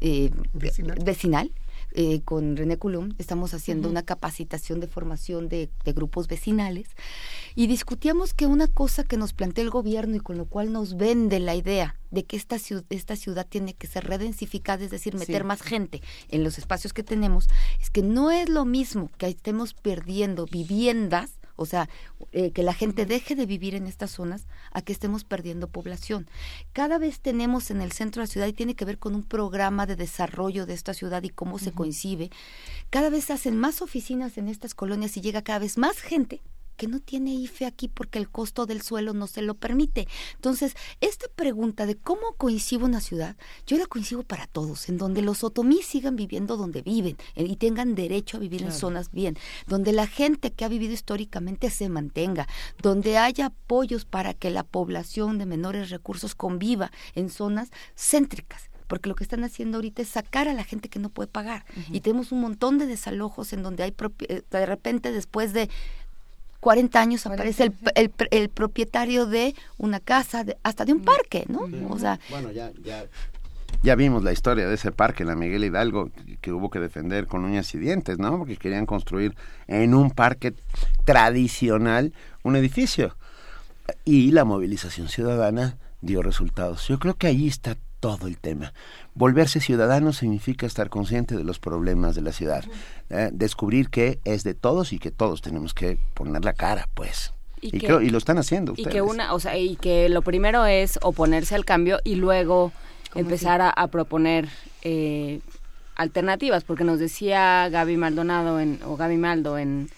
[0.00, 0.30] eh,
[1.04, 1.50] vecinal
[1.92, 6.88] eh, con René Coulomb, estamos haciendo una capacitación de formación de, de grupos vecinales
[7.54, 10.96] y discutíamos que una cosa que nos plantea el gobierno y con lo cual nos
[10.96, 12.56] vende la idea de que esta,
[12.90, 15.46] esta ciudad tiene que ser redensificada, es decir, meter Sí.
[15.46, 17.48] más gente en los espacios que tenemos,
[17.80, 21.88] es que no es lo mismo que estemos perdiendo viviendas, o sea,
[22.32, 26.28] eh, que la gente deje de vivir en estas zonas, a que estemos perdiendo población.
[26.72, 29.24] Cada vez tenemos en el centro de la ciudad y tiene que ver con un
[29.24, 32.30] programa de desarrollo de esta ciudad y cómo se coincide.
[32.90, 36.40] Cada vez hacen más oficinas en estas colonias y llega cada vez más gente
[36.78, 40.08] que no tiene IFE aquí porque el costo del suelo no se lo permite.
[40.36, 43.36] Entonces, esta pregunta de cómo coincide una ciudad,
[43.66, 47.56] yo la coincido para todos, en donde los otomíes sigan viviendo donde viven eh, y
[47.56, 49.36] tengan derecho a vivir en zonas bien,
[49.66, 52.46] donde la gente que ha vivido históricamente se mantenga,
[52.80, 59.08] donde haya apoyos para que la población de menores recursos conviva en zonas céntricas porque
[59.08, 61.64] lo que están haciendo ahorita es sacar a la gente que no puede pagar.
[61.92, 63.94] Y tenemos un montón de desalojos en donde hay
[64.28, 65.68] eh, de repente después de
[66.60, 71.44] 40 años aparece el, el, el propietario de una casa, de- hasta de un parque,
[71.48, 71.68] ¿no?
[71.90, 73.06] O sea, Bueno, ya, ya.
[73.82, 77.26] Ya vimos la historia de ese parque, la Miguel Hidalgo, que, que hubo que defender
[77.28, 78.36] con uñas y dientes, ¿no?
[78.38, 79.36] Porque querían construir
[79.68, 80.54] en un parque
[81.04, 82.12] tradicional
[82.42, 83.16] un edificio.
[84.04, 86.86] Y la movilización ciudadana dio resultados.
[86.88, 88.72] Yo creo que ahí está todo el tema.
[89.18, 92.64] Volverse ciudadano significa estar consciente de los problemas de la ciudad,
[93.10, 97.32] eh, descubrir que es de todos y que todos tenemos que poner la cara, pues.
[97.60, 98.94] Y Y, que- creo- y lo están haciendo Y ustedes.
[98.94, 102.70] que una, o sea, y que lo primero es oponerse al cambio y luego
[103.16, 104.48] empezar a, a proponer
[104.82, 105.40] eh,
[105.96, 109.90] alternativas, porque nos decía Gaby Maldonado en, o Gaby Maldo en,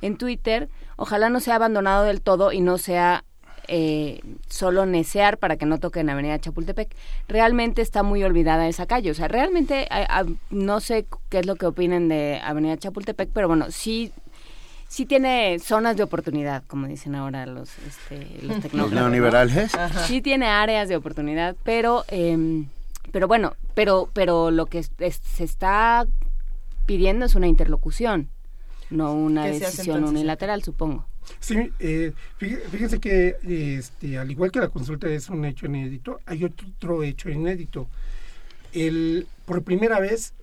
[0.00, 3.24] en Twitter, ojalá no sea abandonado del todo y no sea
[3.68, 6.94] eh, solo necear para que no toquen Avenida Chapultepec.
[7.28, 11.46] Realmente está muy olvidada esa calle, o sea, realmente a- a- no sé qué es
[11.46, 14.12] lo que opinen de Avenida Chapultepec, pero bueno, sí
[14.86, 18.92] sí tiene zonas de oportunidad, como dicen ahora los, este, los Los tecnócratas.
[18.92, 19.00] ¿no?
[19.00, 19.72] neoliberales.
[20.06, 22.66] Sí tiene áreas de oportunidad, pero, em,
[23.10, 26.06] pero bueno, pero, pero lo que es- es- se está
[26.86, 28.28] pidiendo es una interlocución,
[28.90, 31.06] no una ¿Qué se hace decisión unilateral, supongo.
[31.40, 33.36] Sí, eh, fí- fíjense que
[33.78, 37.88] este, al igual que la consulta es un hecho inédito, hay otro, hecho inédito.
[38.72, 40.34] El, por primera vez,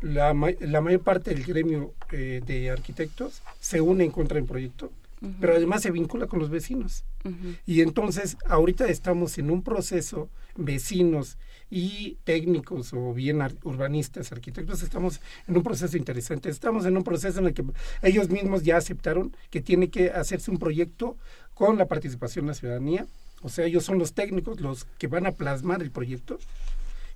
[0.00, 4.46] la, ma- la mayor parte del gremio eh, de arquitectos se une en contra del
[4.46, 4.90] proyecto,
[5.40, 7.04] pero además se vincula con los vecinos.
[7.66, 11.38] Y entonces, ahorita estamos en un proceso, vecinos
[11.74, 16.48] y técnicos o bien urbanistas, arquitectos, estamos en un proceso interesante.
[16.48, 17.64] Estamos en un proceso en el que
[18.02, 21.16] ellos mismos ya aceptaron que tiene que hacerse un proyecto
[21.52, 23.06] con la participación de la ciudadanía.
[23.42, 26.38] O sea, ellos son los técnicos los que van a plasmar el proyecto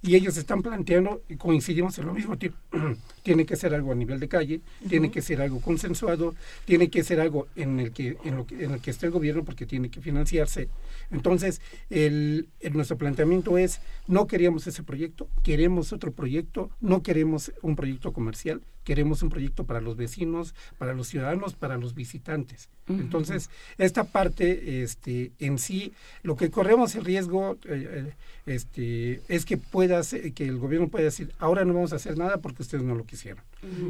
[0.00, 2.52] y ellos están planteando, y coincidimos en lo mismo, ti-
[3.24, 6.34] tiene que ser algo a nivel de calle, tiene que ser algo consensuado,
[6.64, 9.12] tiene que ser algo en el que, en lo que, en el que esté el
[9.12, 10.68] gobierno porque tiene que financiarse.
[11.10, 11.60] Entonces,
[11.90, 17.74] el, el- nuestro planteamiento es, no queríamos ese proyecto, queremos otro proyecto, no queremos un
[17.76, 22.70] proyecto comercial, queremos un proyecto para los vecinos, para los ciudadanos, para los visitantes.
[22.88, 25.92] Entonces, esta parte este, en sí,
[26.22, 28.14] lo que corremos el riesgo eh, eh,
[28.46, 32.16] este, es que pueda ser- que el gobierno pueda decir, ahora no vamos a hacer
[32.16, 33.44] nada porque ustedes no lo quisieron.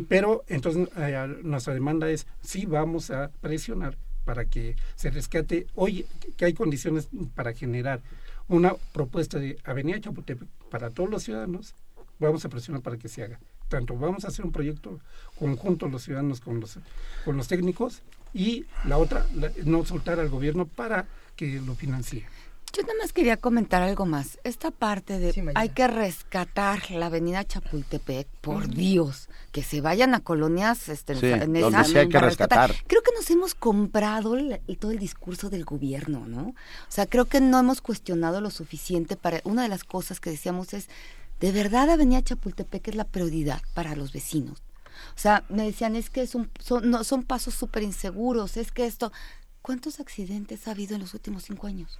[0.09, 6.07] Pero entonces eh, nuestra demanda es, sí vamos a presionar para que se rescate, hoy
[6.37, 7.07] que hay condiciones
[7.37, 8.01] para generar
[8.49, 11.77] una propuesta de Avenida Chapultepec para todos los ciudadanos,
[12.19, 13.39] vamos a presionar para que se haga.
[13.69, 14.99] Tanto vamos a hacer un proyecto
[15.39, 16.79] conjunto los ciudadanos con los,
[17.25, 22.27] con los técnicos y la otra, la- no soltar al gobierno para que lo financie.
[22.77, 24.39] Yo nada más quería comentar algo más.
[24.45, 28.69] Esta parte de hay que rescatar la avenida Chapultepec, por.
[28.69, 32.75] Dios, que se vayan a colonias este, Sí, en donde esa- sí hay que rescatar.
[32.87, 36.49] Creo que nos hemos comprado el- el- todo el discurso del gobierno, ¿no?
[36.49, 36.55] O
[36.91, 39.41] sea, creo que no hemos cuestionado lo suficiente para...
[39.45, 40.89] Una de las cosas que decíamos es,
[41.41, 44.59] de verdad Avenida Chapultepec es la prioridad para los vecinos.
[45.15, 48.73] O sea, me decían, es que es un- son, no, son pasos súper inseguros, es
[48.73, 49.13] que esto...
[49.61, 51.99] ¿Cuántos accidentes ha habido en los últimos cinco años?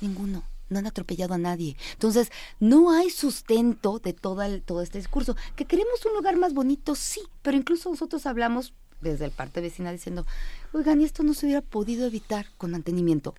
[0.00, 0.42] Ninguno.
[0.70, 1.76] No han atropellado a nadie.
[1.92, 2.30] Entonces,
[2.60, 5.36] no hay sustento de todo, el- todo este discurso.
[5.54, 8.72] Que queremos un lugar más bonito, sí, pero incluso nosotros hablamos
[9.02, 10.24] desde el parte vecina diciendo,
[10.72, 13.34] oigan, y esto no se hubiera podido evitar con mantenimiento.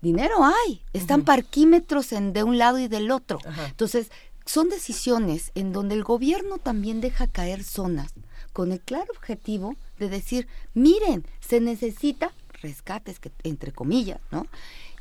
[0.00, 3.40] Dinero hay, están parquímetros en, de un lado y del otro.
[3.66, 4.10] Entonces,
[4.44, 8.12] son decisiones en donde el gobierno también deja caer zonas
[8.52, 12.32] con el claro objetivo de decir, miren, se necesita
[12.62, 14.46] rescates, que, entre comillas, ¿no?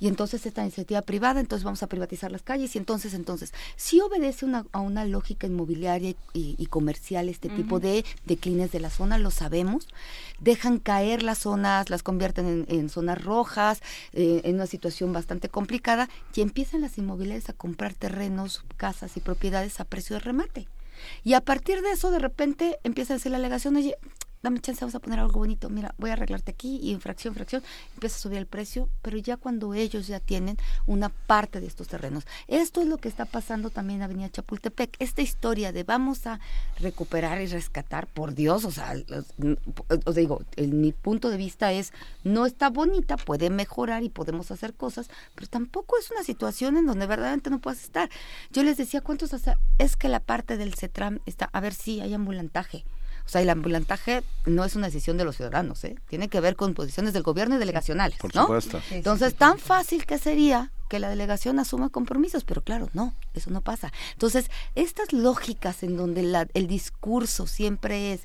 [0.01, 4.01] Y entonces esta iniciativa privada, entonces vamos a privatizar las calles y entonces, entonces, sí
[4.01, 8.89] obedece una, a una lógica inmobiliaria y, y comercial este tipo de declines de la
[8.89, 9.87] zona, lo sabemos,
[10.39, 13.81] dejan caer las zonas, las convierten en, en zonas rojas,
[14.13, 19.19] eh, en una situación bastante complicada y empiezan las inmobiliarias a comprar terrenos, casas y
[19.19, 20.67] propiedades a precio de remate.
[21.23, 23.95] Y a partir de eso, de repente, empieza a decir la alegación, oye,
[24.43, 27.33] dame chance, vamos a poner algo bonito, mira, voy a arreglarte aquí y en fracción,
[27.33, 27.63] fracción,
[27.93, 30.57] empieza a subir el precio, pero ya cuando ellos ya tienen
[30.87, 32.25] una parte de estos terrenos.
[32.47, 36.39] Esto es lo que está pasando también en Avenida Chapultepec, esta historia de vamos a
[36.79, 38.93] recuperar y rescatar, por Dios, o sea,
[40.05, 41.93] os digo, en mi punto de vista es,
[42.23, 46.85] no está bonita, puede mejorar y podemos hacer cosas, pero tampoco es una situación en
[46.85, 48.09] donde verdaderamente no puedas estar.
[48.51, 49.55] Yo les decía, ¿cuántos hace?
[49.77, 52.83] Es que la parte del CETRAM está, a ver si hay ambulantaje.
[53.25, 55.95] O sea, el ambulantaje no es una decisión de los ciudadanos, ¿eh?
[56.09, 58.41] Tiene que ver con posiciones del gobierno y delegacionales, Por ¿no?
[58.43, 58.81] supuesto.
[58.91, 63.61] Entonces, tan fácil que sería que la delegación asuma compromisos, pero claro, no, eso no
[63.61, 63.93] pasa.
[64.13, 68.21] Entonces, estas lógicas en donde la- el discurso siempre es,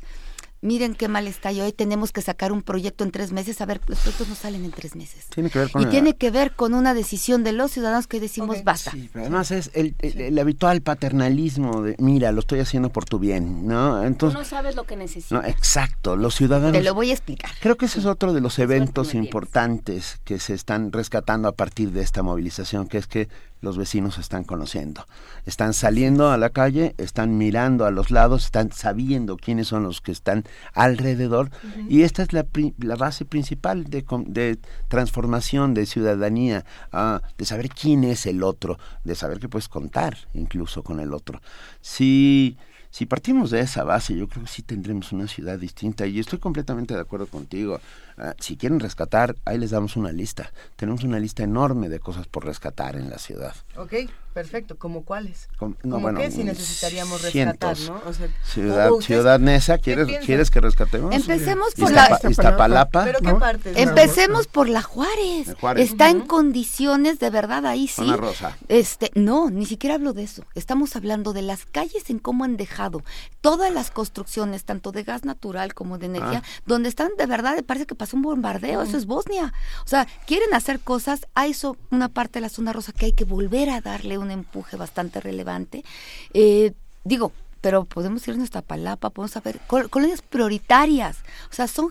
[0.67, 3.67] miren qué mal está y hoy tenemos que sacar un proyecto en tres meses, a
[3.67, 5.27] ver, los proyectos no salen en tres meses.
[5.35, 8.07] Tiene que ver con Y la- tiene que ver con una decisión de los ciudadanos
[8.07, 8.91] que decimos basta.
[9.13, 13.19] Pero Además es el, el- el habitual paternalismo de, mira, lo estoy haciendo por tu
[13.19, 14.01] bien, ¿no?
[14.01, 15.33] Tú Entonces, no sabes lo que necesitas.
[15.43, 16.73] no, exacto, los ciudadanos...
[16.73, 17.51] Te lo voy a explicar.
[17.61, 21.93] Creo que ese es otro de los eventos importantes que se están rescatando a partir
[21.93, 23.29] de esta movilización, que es que
[23.61, 25.07] los vecinos están conociendo.
[25.45, 30.01] Están saliendo a la calle, están mirando a los lados, están sabiendo quiénes son los
[30.01, 31.51] que están alrededor
[31.89, 32.47] y esta es la,
[32.79, 34.59] la base principal de
[34.89, 40.17] transformación, de ciudadanía, ah, de saber quién es el otro, de saber que puedes contar
[40.35, 41.41] incluso con el otro.
[41.81, 42.57] Si,
[42.91, 46.39] si partimos de esa base, yo creo que sí tendremos una ciudad distinta y estoy
[46.39, 47.81] completamente de acuerdo contigo.
[48.19, 50.51] Ah, si quieren rescatar, ahí les damos una lista.
[50.77, 53.55] Tenemos una lista enorme de cosas por rescatar en la ciudad.
[53.77, 53.93] Ok,
[54.33, 54.77] perfecto.
[54.79, 55.49] ¿Como cuáles?
[55.59, 57.91] Com- no, ¿Cómo bueno, qué si necesitaríamos rescatar, cientos.
[58.05, 58.09] no?
[58.09, 60.25] O sea, Ciudad, ciudad Nesa, ¿qué ¿quieres?
[60.25, 61.15] ¿quieres que rescatemos?
[61.15, 63.05] Empecemos por Iztapa- la Iztapalapa.
[63.05, 63.39] ¿Pero qué ¿no?
[63.39, 63.77] partes?
[63.77, 65.55] Empecemos por la Juárez.
[65.61, 65.91] Juárez.
[65.91, 67.97] Está en condiciones de verdad ahí sí.
[67.97, 68.57] Zona rosa.
[68.69, 70.43] Este, no, ni siquiera hablo de eso.
[70.55, 73.03] Estamos hablando de las calles en cómo han dejado
[73.43, 76.63] todas las construcciones, tanto de gas natural como de energía, Ah.
[76.65, 79.53] donde están de verdad, parece que pasó un bombardeo, eso es Bosnia.
[79.85, 83.13] O sea, quieren hacer cosas, a eso una parte de la zona rosa que hay
[83.13, 85.85] que volver a darle un empuje bastante relevante.
[86.33, 86.73] Eh,
[87.05, 91.17] digo, pero podemos irnos a Palapa, podemos saber col- colonias prioritarias.
[91.51, 91.89] O sea, son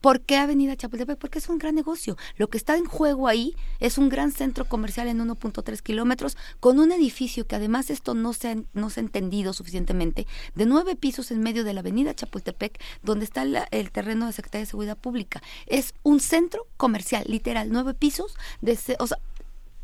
[0.00, 1.18] ¿Por qué Avenida Chapultepec?
[1.18, 2.16] Porque es un gran negocio.
[2.36, 6.78] Lo que está en juego ahí es un gran centro comercial en 1.3 kilómetros con
[6.78, 11.30] un edificio que además esto no se, ha, no se entendido suficientemente, de nueve pisos
[11.30, 15.42] en medio de la Avenida Chapultepec, donde está el terreno de Secretaría de Seguridad Pública.
[15.66, 19.18] Es un centro comercial, literal, nueve pisos, de, o sea,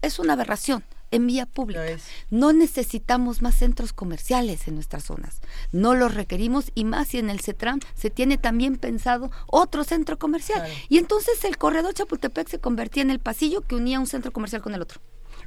[0.03, 0.85] es una aberración
[1.17, 1.81] en vía pública.
[2.31, 5.41] No necesitamos más centros comerciales en nuestras zonas.
[5.73, 10.19] No los requerimos y más si en el CETRAM se tiene también pensado otro centro
[10.19, 10.63] comercial.
[10.89, 14.63] Y entonces el corredor Chapultepec se convertía en el pasillo que unía un centro comercial
[14.63, 15.01] con el otro.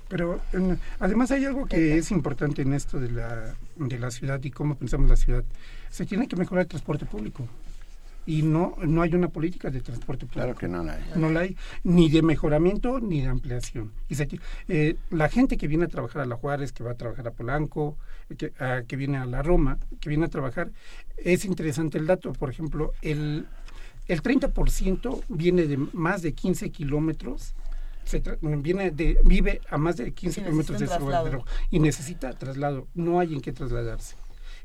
[0.08, 4.44] Pero en- además hay algo que es importante en esto de la, de la ciudad
[4.44, 5.44] y cómo pensamos la ciudad.
[5.90, 7.48] Se tiene que mejorar el transporte público.
[8.26, 10.44] Y no, no hay una política de transporte público.
[10.44, 11.04] Claro que no la hay.
[11.16, 13.92] No la hay, ni de mejoramiento ni de ampliación.
[14.08, 14.28] Y se
[14.68, 17.32] eh, la gente que viene a trabajar a La Juárez, que va a trabajar a
[17.32, 17.98] Polanco,
[18.38, 20.72] que, a- que viene a la Roma, que viene a trabajar,
[21.18, 22.34] es interesante el dato.
[22.34, 23.48] Por ejemplo, el,
[24.08, 27.56] el 30% viene de más de 15 kilómetros.
[28.06, 32.32] Se tra- viene de, vive a más de 15 Sí, kilómetros de su y necesita
[32.34, 32.88] traslado.
[32.94, 34.16] No hay en qué trasladarse.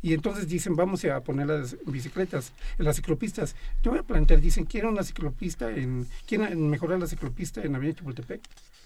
[0.05, 3.57] Y entonces dicen, vamos a poner las bicicletas, las ciclopistas.
[3.83, 7.97] Yo voy a plantear, dicen, quieren una ciclopista, en, quieren mejorar la ciclopista en Avenida
[7.97, 8.43] Chapultepec.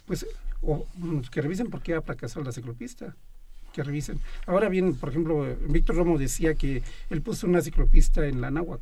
[0.06, 0.24] Pues,
[0.62, 3.16] o, mm, que revisen por qué ha fracasado la ciclopista.
[3.72, 4.20] Que revisen.
[4.46, 8.80] Ahora bien, por ejemplo, Víctor Romo decía que él puso una ciclopista en la náhuac.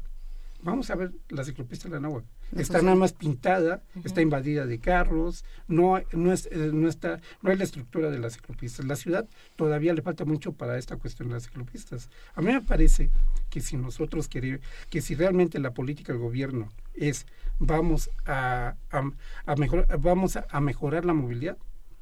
[0.61, 2.27] Vamos a ver la ciclopista en la náhuac.
[2.53, 7.21] No está nada más pintada, está invadida de carros, no, no, es, eh, no, está,
[7.43, 8.87] no hay la estructura de las ciclopistas.
[8.87, 12.09] La ciudad todavía le falta mucho para esta cuestión de las ciclopistas.
[12.35, 13.11] A mí me parece
[13.51, 14.61] que si nosotros queremos,
[14.91, 17.27] que si realmente la política del gobierno es
[17.59, 19.11] vamos a, a,
[19.47, 21.57] a mejorar, vamos a, a mejorar la movilidad,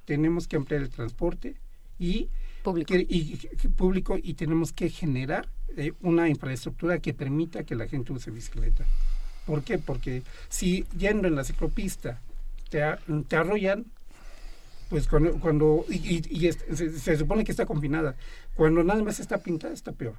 [0.04, 1.54] tenemos que ampliar el transporte
[1.98, 2.28] y
[2.62, 7.88] público y, y- público y tenemos que generar eh, una infraestructura que permita que la
[7.88, 8.84] gente use bicicleta.
[9.46, 9.78] ¿Por qué?
[9.78, 12.20] Porque si yendo en la ciclopista
[12.70, 12.82] te,
[13.28, 13.86] te arrollan,
[14.88, 15.94] pues cuando, cuando y,
[16.30, 18.16] y- y se, se supone que está confinada,
[18.54, 20.14] cuando nada más está pintada está peor.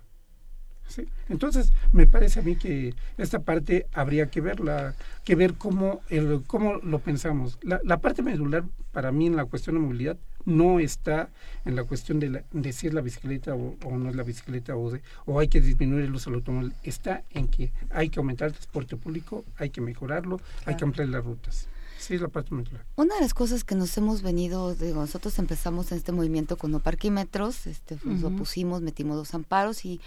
[0.88, 1.08] ¿sí?
[1.30, 6.44] Entonces, me parece a mí que esta parte habría que verla, que ver cómo, el,
[6.48, 7.58] cómo lo pensamos.
[7.64, 11.30] La, la parte medular para mí en la cuestión de movilidad no está
[11.66, 14.24] en la cuestión de, la, de si es la bicicleta o, o no es la
[14.24, 16.74] bicicleta o, de, o hay que disminuir el uso del automóvil.
[16.84, 21.10] Está en que hay que aumentar el transporte público, hay que mejorarlo, hay que ampliar
[21.10, 21.68] las rutas.
[21.98, 22.86] Sí, es la parte medular.
[22.98, 26.72] Una de las cosas que nos hemos venido, digo, nosotros empezamos en este movimiento con
[26.72, 28.36] no parquímetros, este, nos Ujú.
[28.36, 30.00] opusimos, metimos dos amparos y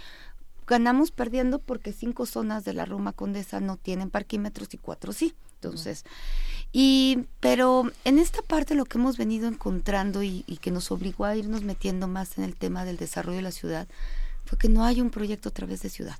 [0.69, 5.33] ganamos perdiendo porque cinco zonas de la Roma Condesa no tienen parquímetros y cuatro sí.
[5.55, 6.05] Entonces,
[6.71, 11.25] y pero en esta parte lo que hemos venido encontrando y, y que nos obligó
[11.25, 13.87] a irnos metiendo más en el tema del desarrollo de la ciudad
[14.45, 16.17] fue que no hay un proyecto a través de ciudad.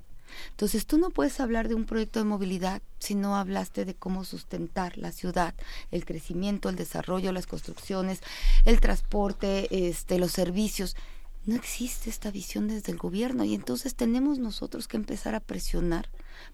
[0.50, 4.24] Entonces tú no puedes hablar de un proyecto de movilidad si no hablaste de cómo
[4.24, 5.54] sustentar la ciudad,
[5.90, 8.20] el crecimiento, el desarrollo, las construcciones,
[8.64, 10.96] el transporte, este, los servicios.
[11.46, 16.08] No existe esta visión desde el gobierno y entonces tenemos nosotros que empezar a presionar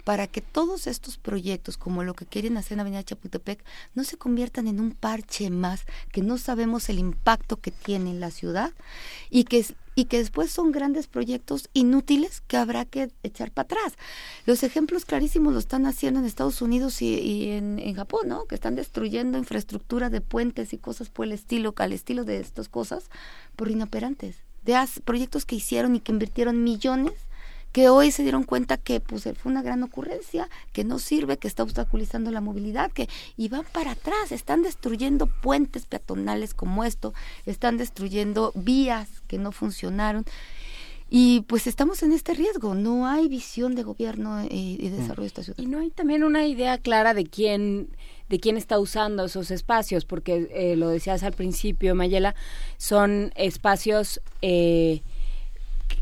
[0.05, 3.65] para que todos estos proyectos, como lo que quieren hacer en Avenida Chapultepec,
[3.95, 8.21] no se conviertan en un parche más, que no sabemos el impacto que tiene en
[8.21, 8.73] la ciudad
[9.29, 13.95] y que, y que después son grandes proyectos inútiles que habrá que echar para atrás.
[14.45, 18.45] Los ejemplos clarísimos lo están haciendo en Estados Unidos y, y en, en Japón, ¿no?
[18.47, 22.69] Que están destruyendo infraestructura de puentes y cosas por el estilo, al estilo de estas
[22.69, 23.11] cosas,
[23.57, 24.46] por inoperantes.
[24.67, 27.15] De proyectos que hicieron y que invirtieron millones
[27.77, 31.47] que hoy se dieron cuenta que pues fue una gran ocurrencia, que no sirve, que
[31.47, 33.07] está obstaculizando la movilidad, que
[33.37, 37.13] y van para atrás, están destruyendo puentes peatonales como esto,
[37.45, 40.25] están destruyendo vías que no funcionaron.
[41.11, 45.27] Y pues estamos en este riesgo, no hay visión de gobierno eh, y desarrollo de
[45.27, 45.59] esta ciudad.
[45.59, 47.91] Y no hay también una idea clara de quién
[48.29, 52.35] de quién está usando esos espacios, porque eh, lo decías al principio, Mayela,
[52.77, 55.03] son espacios eh,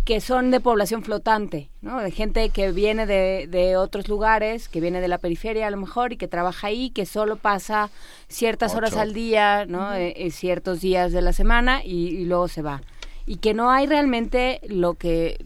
[0.04, 2.00] que son de población flotante, ¿no?
[2.00, 5.78] De gente que viene de, de otros lugares, que viene de la periferia a lo
[5.78, 7.90] mejor y que trabaja ahí, que solo pasa
[8.28, 9.94] ciertas horas al día, ¿no?
[9.94, 12.82] Eh, ciertos días de la semana y, y luego se va.
[13.26, 15.38] Y que no hay realmente lo que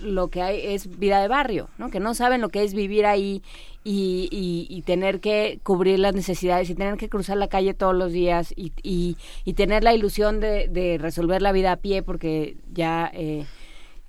[0.00, 1.88] lo que hay es vida de barrio, ¿no?
[1.88, 3.42] Que no saben lo que es vivir ahí
[3.84, 7.94] y, y- y tener que cubrir las necesidades y tener que cruzar la calle todos
[7.94, 12.02] los días y, y- y tener la ilusión de, de resolver la vida a pie
[12.02, 13.44] porque ya eh,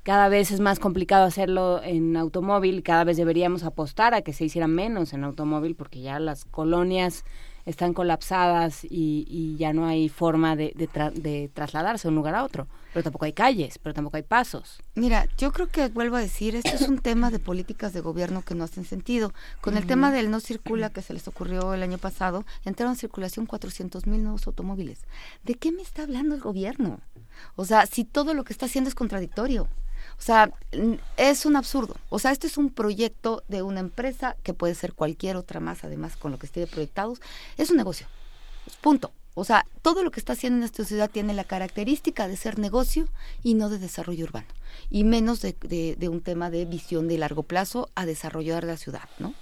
[0.04, 4.46] cada vez es más complicado hacerlo en automóvil, cada vez deberíamos apostar a que se
[4.46, 7.26] hicieran menos en automóvil porque ya las colonias
[7.66, 12.16] están colapsadas y, y ya no hay forma de, de tra- de trasladarse de un
[12.16, 12.68] lugar a otro.
[12.94, 14.80] Pero tampoco hay calles, pero tampoco hay pasos.
[14.96, 18.42] Mira, yo creo que vuelvo a decir, esto es un tema de políticas de gobierno
[18.42, 19.34] que no hacen sentido.
[19.60, 23.00] Con el tema del no circula que se les ocurrió el año pasado, entraron en
[23.00, 25.02] circulación 400 mil nuevos automóviles.
[25.44, 27.02] ¿De qué me está hablando el gobierno?
[27.58, 29.68] O sea, si todo lo que está haciendo es contradictorio.
[30.18, 30.52] O sea,
[31.18, 31.96] es un absurdo.
[32.10, 35.84] O sea, este es un proyecto de una empresa que puede ser cualquier otra más,
[35.84, 37.20] además con lo que esté proyectados.
[37.58, 38.08] Es un negocio.
[38.82, 39.12] Punto.
[39.38, 42.58] O sea, todo lo que está haciendo en esta ciudad tiene la característica de ser
[42.58, 43.10] negocio
[43.44, 44.48] y no de desarrollo urbano.
[44.90, 48.78] Y menos de, de- de un tema de visión de largo plazo a desarrollar la
[48.78, 49.34] ciudad, ¿no?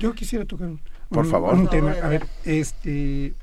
[0.00, 0.80] Yo quisiera tocar un,
[1.10, 1.54] Por favor.
[1.54, 1.90] un Por tema.
[1.92, 3.34] favor, A ver, este,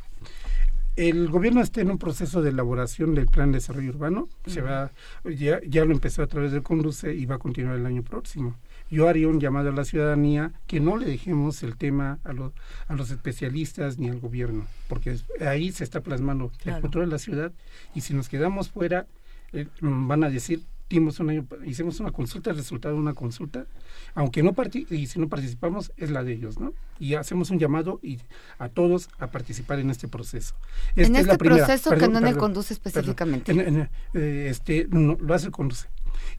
[0.96, 4.30] el gobierno está en un proceso de elaboración del plan de desarrollo urbano.
[4.46, 4.92] Se va,
[5.26, 8.56] ya, ya lo empezó a través del Conduce y va a continuar el año próximo.
[8.90, 12.54] Yo haría un llamado a la ciudadanía que no le dejemos el tema a, los
[12.88, 16.78] a los especialistas ni al gobierno, porque ahí se está plasmando Claro.
[16.78, 17.52] el futuro de la ciudad
[17.96, 19.08] y si nos quedamos fuera,
[19.54, 21.20] eh, van a decir, dimos
[21.66, 23.66] hicimos una consulta, el resultado de una consulta,
[24.14, 26.74] aunque no parti y si no participamos es la de ellos, ¿no?
[27.00, 28.20] Y hacemos un llamado y
[28.60, 30.56] a todos a participar en este proceso.
[30.96, 31.66] En Esta es la este primera.
[31.66, 32.88] proceso que Perdón, no le conduce perdón.
[32.88, 33.52] específicamente.
[33.52, 35.88] En- en, eh, este, no, lo hace el conduce.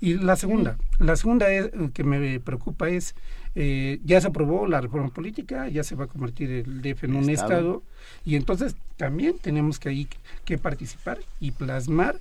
[0.00, 3.14] Y la segunda, la segunda es, eh, que me preocupa es,
[3.54, 7.16] eh, ya se aprobó la reforma política, ya se va a convertir el DF en
[7.16, 7.52] un Estado.
[7.52, 7.82] estado,
[8.24, 10.08] y entonces también tenemos que ahí
[10.44, 12.18] que participar y plasmar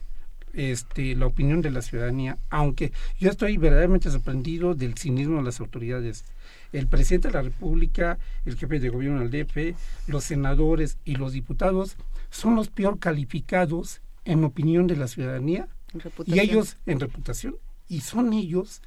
[0.55, 5.59] este, la opinión de la ciudadanía, aunque yo estoy verdaderamente sorprendido del cinismo de las
[5.59, 6.25] autoridades.
[6.71, 9.77] El presidente de la República, el jefe de gobierno del DF,
[10.07, 11.97] los senadores y los diputados
[12.29, 15.67] son los peor calificados en opinión de la ciudadanía
[16.25, 17.55] y ellos en reputación
[17.87, 18.81] y son ellos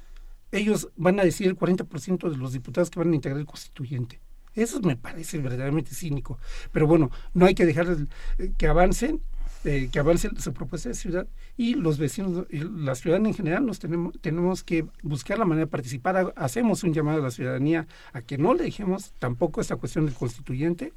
[0.51, 4.19] ellos van a decir el 40% de los diputados que van a integrar el constituyente.
[4.55, 6.39] Eso me parece verdaderamente cínico.
[6.71, 7.97] Pero bueno, no hay que dejar
[8.39, 9.21] eh, que avancen,
[9.65, 11.27] eh, que avance su propuesta de ciudad
[11.57, 15.65] y los vecinos, y la ciudadanía en general, nos tenemos, tenemos que buscar la manera
[15.65, 16.15] de participar.
[16.17, 20.05] Ha- Hacemos un llamado a la ciudadanía a que no le dejemos tampoco esta cuestión
[20.05, 20.93] del constituyente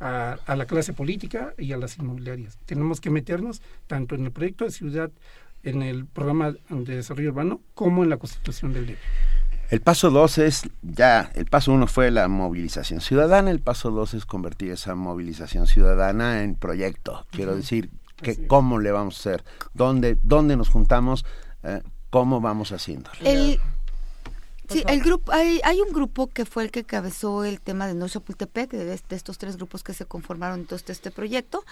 [0.00, 2.58] a, a la clase política y a las inmobiliarias.
[2.66, 5.10] Tenemos que meternos tanto en el proyecto de ciudad,
[5.62, 8.98] en el programa de desarrollo urbano, como en la constitución del DF.
[9.70, 14.12] El paso dos es ya, el paso uno fue la movilización ciudadana, el paso dos
[14.12, 17.24] es convertir esa movilización ciudadana en proyecto.
[17.30, 17.88] Quiero decir,
[18.22, 19.44] que, ¿cómo le vamos a hacer?
[19.74, 21.24] ¿Dónde, dónde nos juntamos?
[21.62, 23.16] Eh, ¿Cómo vamos haciéndolo?
[23.20, 23.60] El,
[24.68, 27.94] sí, el grupo, hay, hay un grupo que fue el que cabezó el tema de
[27.94, 31.64] No Chapultepec, de, de estos tres grupos que se conformaron entonces este proyecto.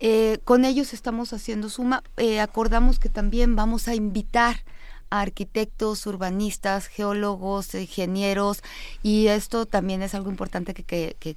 [0.00, 2.02] Eh, con ellos estamos haciendo suma.
[2.16, 4.64] Eh, acordamos que también vamos a invitar
[5.10, 8.62] a arquitectos, urbanistas, geólogos, ingenieros,
[9.02, 10.84] y esto también es algo importante que,
[11.18, 11.36] que,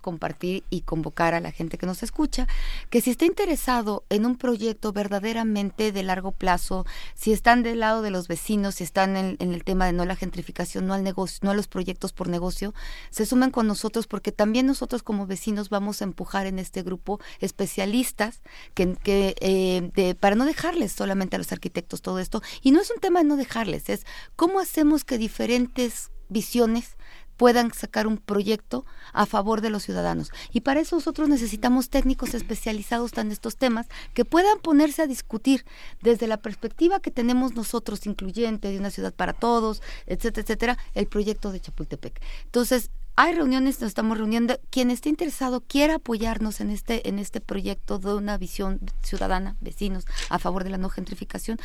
[0.00, 2.46] compartir y convocar a la gente que nos escucha,
[2.90, 6.84] que si está interesado en un proyecto verdaderamente de largo plazo,
[7.14, 10.16] si están del lado de los vecinos, si están en, el tema de no la
[10.16, 12.74] gentrificación, no al negocio, no a los proyectos por negocio,
[13.10, 17.20] se sumen con nosotros porque también nosotros como vecinos vamos a empujar en este grupo
[17.40, 18.40] especialistas
[18.74, 18.96] que,
[19.40, 23.07] eh, para no dejarles solamente a los arquitectos todo esto, y no es un tema
[23.08, 24.04] tema de no dejarles, es
[24.36, 26.98] cómo hacemos que diferentes visiones
[27.38, 30.30] puedan sacar un proyecto a favor de los ciudadanos.
[30.52, 35.64] Y para eso nosotros necesitamos técnicos especializados en estos temas que puedan ponerse a discutir
[36.02, 41.06] desde la perspectiva que tenemos nosotros, incluyente de una ciudad para todos, etcétera, etcétera, el
[41.06, 42.20] proyecto de Chapultepec.
[42.44, 42.90] Entonces,
[43.20, 44.60] hay reuniones, nos estamos reuniendo.
[44.70, 50.04] Quien esté interesado quiera apoyarnos en este, en este proyecto de una visión ciudadana, vecinos,
[50.28, 51.58] a favor de la no gentrificación.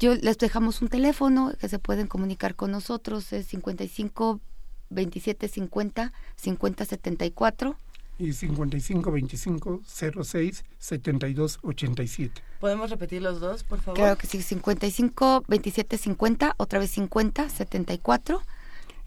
[0.00, 4.40] Yo les dejamos un teléfono que se pueden comunicar con nosotros, es 55
[4.88, 7.76] 27 50 50 74
[8.18, 12.42] y 55 25 06 72 87.
[12.58, 13.98] ¿Podemos repetir los dos, por favor?
[13.98, 18.40] Claro que sí, 55 27 50, otra vez 50 74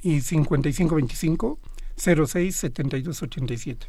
[0.04, 1.60] y 55 25
[2.00, 3.88] 06 72 87.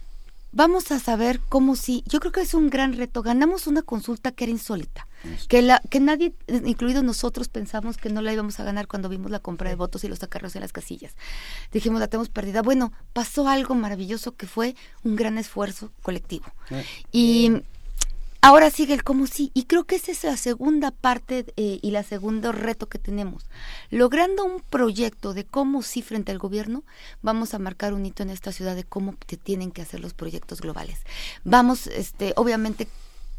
[0.52, 3.22] Vamos a saber cómo si, yo creo que es un gran reto.
[3.22, 5.06] Ganamos una consulta que era insólita,
[5.48, 9.30] que la que nadie, incluidos nosotros, pensamos que no la íbamos a ganar cuando vimos
[9.30, 11.14] la compra de votos y los acarreos en las casillas.
[11.70, 12.62] Dijimos, la tenemos perdida.
[12.62, 14.74] Bueno, pasó algo maravilloso que fue
[15.04, 16.46] un gran esfuerzo colectivo.
[17.12, 17.52] Y
[18.40, 19.50] ahora sigue el cómo sí.
[19.54, 23.46] Y creo que esa es la segunda parte eh, y la segundo reto que tenemos.
[23.90, 26.84] Logrando un proyecto de cómo sí frente al gobierno,
[27.22, 30.14] vamos a marcar un hito en esta ciudad de cómo te tienen que hacer los
[30.14, 31.00] proyectos globales.
[31.44, 32.88] Vamos, este, obviamente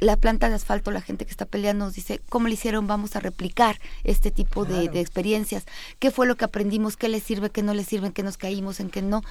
[0.01, 2.87] la planta de asfalto, la gente que está peleando nos dice, ¿cómo le hicieron?
[2.87, 5.63] Vamos a replicar este tipo de, de, experiencias.
[5.99, 6.97] ¿Qué fue lo que aprendimos?
[6.97, 7.51] ¿Qué les sirve?
[7.51, 8.07] ¿Qué no les sirve?
[8.07, 8.79] ¿En qué nos caímos?
[8.79, 9.21] ¿En qué no?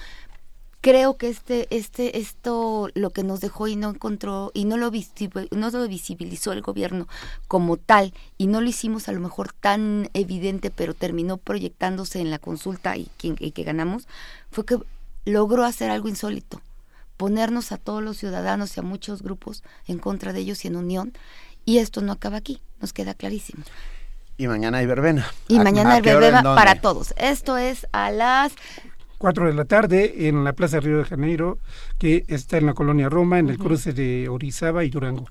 [0.81, 4.91] Creo que este, este, esto lo que nos dejó y no encontró y no lo,
[5.51, 7.07] no lo visibilizó el gobierno
[7.47, 12.31] como tal y no lo hicimos a lo mejor tan evidente, pero terminó proyectándose en
[12.31, 14.07] la consulta y que, y que ganamos,
[14.49, 14.79] fue que
[15.25, 16.61] logró hacer algo insólito
[17.21, 20.75] ponernos a todos los ciudadanos y a muchos grupos en contra de ellos y en
[20.75, 21.13] unión.
[21.65, 23.63] Y esto no acaba aquí, nos queda clarísimo.
[24.37, 25.31] Y mañana hay verbena.
[25.47, 27.13] Y mañana hay verbena para todos.
[27.17, 28.53] Esto es a las
[29.21, 31.59] 4 de la tarde en la Plaza Río de Janeiro,
[31.99, 33.63] que está en la colonia Roma, en el uh -huh.
[33.63, 35.27] cruce de Orizaba y Durango.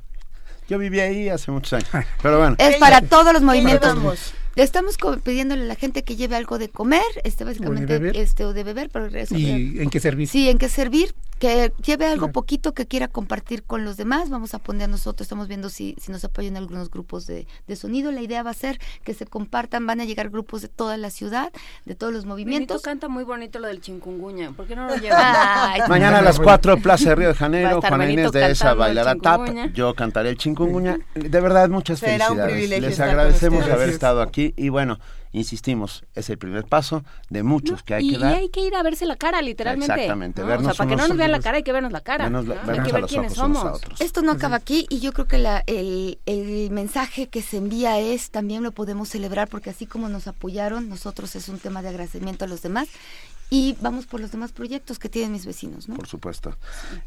[0.68, 2.54] Yo viví ahí hace muchos años, pero bueno.
[2.58, 3.96] Es para todos los movimientos.
[4.54, 7.98] Le estamos pidiéndole a la gente que lleve algo de comer, este básicamente, o de
[7.98, 10.28] beber, este, o de beber pero eso, ¿Y en qué servir?
[10.28, 12.32] Sí, en qué servir, que lleve algo claro.
[12.32, 14.28] poquito que quiera compartir con los demás.
[14.28, 18.12] Vamos a poner nosotros, estamos viendo si, si nos apoyan algunos grupos de, de, sonido.
[18.12, 21.08] La idea va a ser que se compartan, van a llegar grupos de toda la
[21.08, 21.50] ciudad,
[21.86, 22.76] de todos los movimientos.
[22.76, 25.88] Benito canta muy bonito lo del chingunguña, ¿por qué no lo llevan?
[25.88, 29.48] Mañana a las 4, Plaza de Río de Janeiro, Juan Inés de esa bailará tap,
[29.72, 30.98] yo cantaré el chingunguña.
[31.14, 32.80] De verdad, muchas Será felicidades.
[32.80, 34.98] Les agradecemos haber estado aquí y bueno,
[35.32, 38.32] insistimos, es el primer paso de muchos no, que hay y, que dar.
[38.32, 39.92] Y hay que ir a verse la cara, literalmente.
[39.92, 40.48] Exactamente, ¿no?
[40.48, 42.24] vernos O sea, para que no nos vean la cara hay que vernos la cara.
[42.24, 42.54] Vernos, ¿no?
[42.54, 43.80] vernos hay que ver quiénes somos.
[43.98, 47.98] Esto no acaba aquí y yo creo que la, el, el mensaje que se envía
[47.98, 51.88] es, también lo podemos celebrar porque así como nos apoyaron, nosotros es un tema de
[51.88, 52.88] agradecimiento a los demás
[53.50, 55.96] y vamos por los demás proyectos que tienen mis vecinos, ¿no?
[55.96, 56.56] Por supuesto.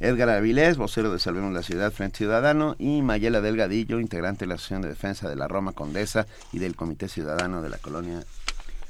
[0.01, 4.55] Edgar Avilés, vocero de Salvemos la Ciudad Frente Ciudadano, y Mayela Delgadillo, integrante de la
[4.55, 8.25] Asociación de Defensa de la Roma Condesa y del Comité Ciudadano de la Colonia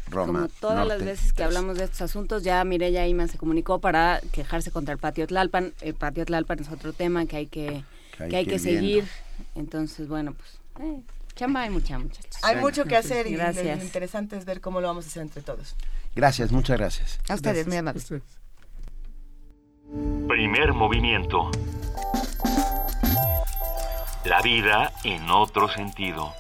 [0.10, 0.40] Roma.
[0.40, 0.98] Como todas Norte.
[0.98, 4.94] las veces que hablamos de estos asuntos, ya Mireya Iman se comunicó para quejarse contra
[4.94, 5.74] el patio Tlalpan.
[5.82, 7.84] El patio Tlalpan es otro tema que hay que,
[8.18, 9.06] que hay que, hay que seguir.
[9.54, 10.60] Entonces, bueno, pues...
[10.80, 11.02] Eh.
[11.36, 12.44] Chamba hay mucha, muchachos.
[12.44, 13.80] Hay mucho que hacer y gracias.
[13.80, 15.76] lo interesante es ver cómo lo vamos a hacer entre todos.
[16.16, 17.20] Gracias, muchas gracias.
[17.30, 17.68] A ustedes, Gracias.
[17.68, 18.14] muy amables.
[20.28, 21.52] Primer movimiento.
[24.26, 26.34] La vida en otro sentido.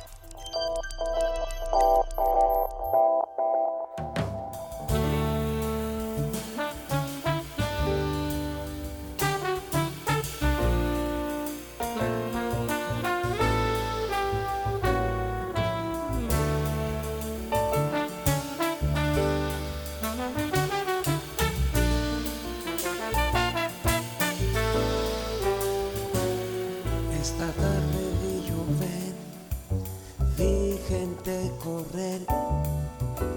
[31.94, 32.22] Correr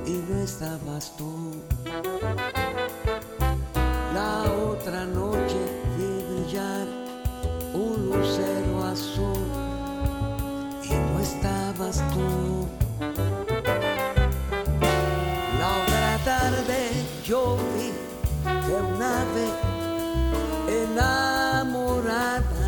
[0.06, 1.52] y no estabas tú.
[4.14, 5.60] La otra noche
[5.96, 6.86] vi brillar
[7.74, 9.46] un lucero azul
[10.82, 12.66] y no estabas tú.
[15.58, 16.78] La otra tarde
[17.24, 17.92] yo vi
[18.42, 19.46] que un ave
[20.82, 22.66] enamorada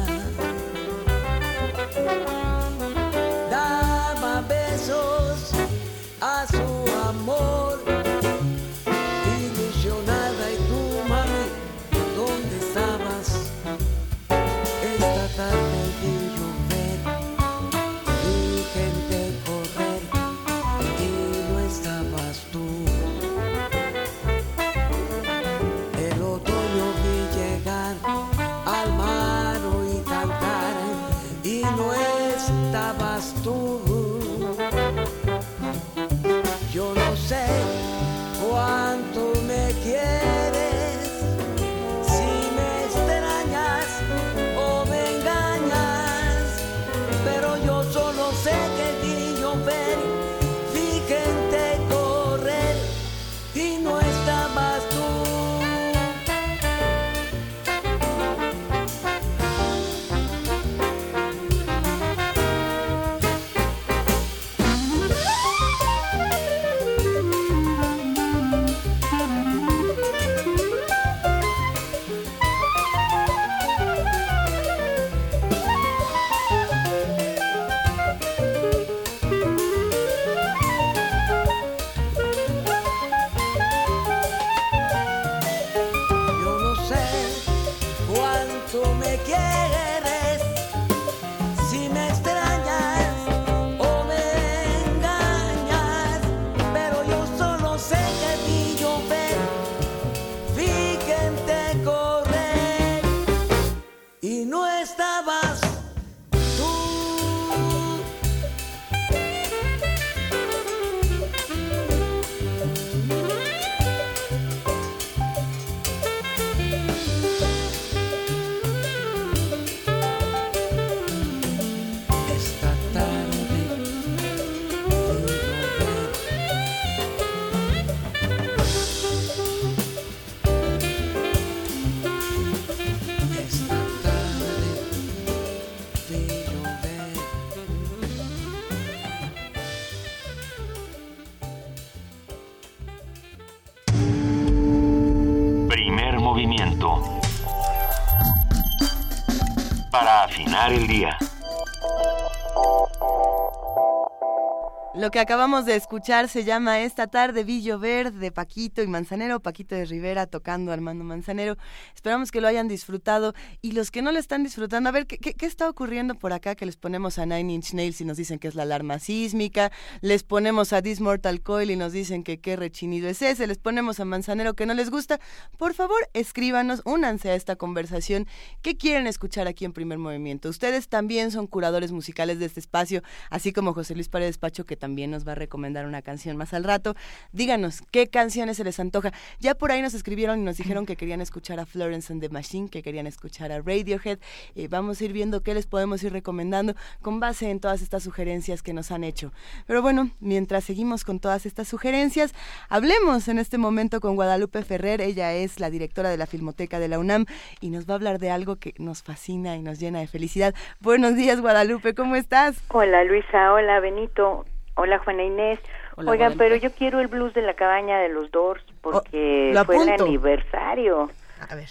[155.08, 159.40] Lo que acabamos de escuchar se llama Esta tarde vi llover de Paquito y Manzanero,
[159.40, 161.56] Paquito de Rivera tocando Armando Manzanero.
[161.94, 163.32] Esperamos que lo hayan disfrutado
[163.62, 166.34] y los que no lo están disfrutando, a ver, ¿qué, qué, qué está ocurriendo por
[166.34, 166.56] acá?
[166.56, 169.72] Que les ponemos a Nine Inch Nails y nos dicen que es la alarma sísmica,
[170.02, 173.56] les ponemos a This Mortal Coil y nos dicen que qué rechinido es ese, les
[173.56, 175.20] ponemos a Manzanero que no les gusta.
[175.56, 178.26] Por favor, escríbanos, únanse a esta conversación.
[178.60, 180.50] ¿Qué quieren escuchar aquí en Primer Movimiento?
[180.50, 184.76] Ustedes también son curadores musicales de este espacio, así como José Luis Paredes Pacho, que
[184.76, 186.94] también nos va a recomendar una canción más al rato.
[187.32, 189.12] Díganos, ¿qué canciones se les antoja?
[189.40, 192.28] Ya por ahí nos escribieron y nos dijeron que querían escuchar a Florence and the
[192.28, 194.18] Machine, que querían escuchar a Radiohead.
[194.54, 198.02] Eh, vamos a ir viendo qué les podemos ir recomendando con base en todas estas
[198.02, 199.32] sugerencias que nos han hecho.
[199.66, 202.34] Pero bueno, mientras seguimos con todas estas sugerencias,
[202.68, 205.00] hablemos en este momento con Guadalupe Ferrer.
[205.00, 207.26] Ella es la directora de la Filmoteca de la UNAM
[207.60, 210.54] y nos va a hablar de algo que nos fascina y nos llena de felicidad.
[210.80, 212.60] Buenos días, Guadalupe, ¿cómo estás?
[212.68, 214.44] Hola Luisa, hola Benito,
[214.78, 215.58] hola Juana Inés.
[215.96, 216.44] Hola, Oigan, Guadalupe.
[216.44, 219.82] pero yo quiero el blues de la cabaña de los Doors porque Oh, lo fue
[219.82, 221.10] el aniversario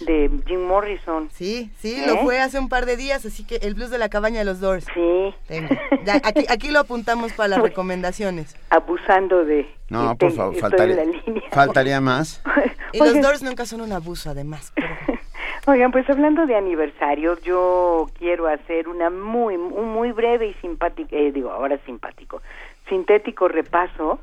[0.00, 1.28] de Jim Morrison.
[1.30, 2.06] Sí, sí, ¿Eh?
[2.06, 4.44] lo fue hace un par de días, así que el blues de la cabaña de
[4.44, 4.86] los Doors.
[4.94, 5.34] Sí.
[5.46, 5.68] Tengo.
[6.04, 8.56] Ya, aquí, aquí lo apuntamos para las recomendaciones.
[8.70, 9.66] Abusando de...
[9.90, 11.42] No, y por favor, faltaría, en la línea.
[11.50, 12.42] faltaría más.
[12.92, 13.20] Y los.
[13.20, 14.72] Doors nunca son un abuso, además.
[15.66, 21.08] Oigan, pues hablando de aniversario, yo quiero hacer una muy, un muy breve y simpático,
[21.12, 22.40] eh, digo, ahora simpático,
[22.88, 24.20] sintético repaso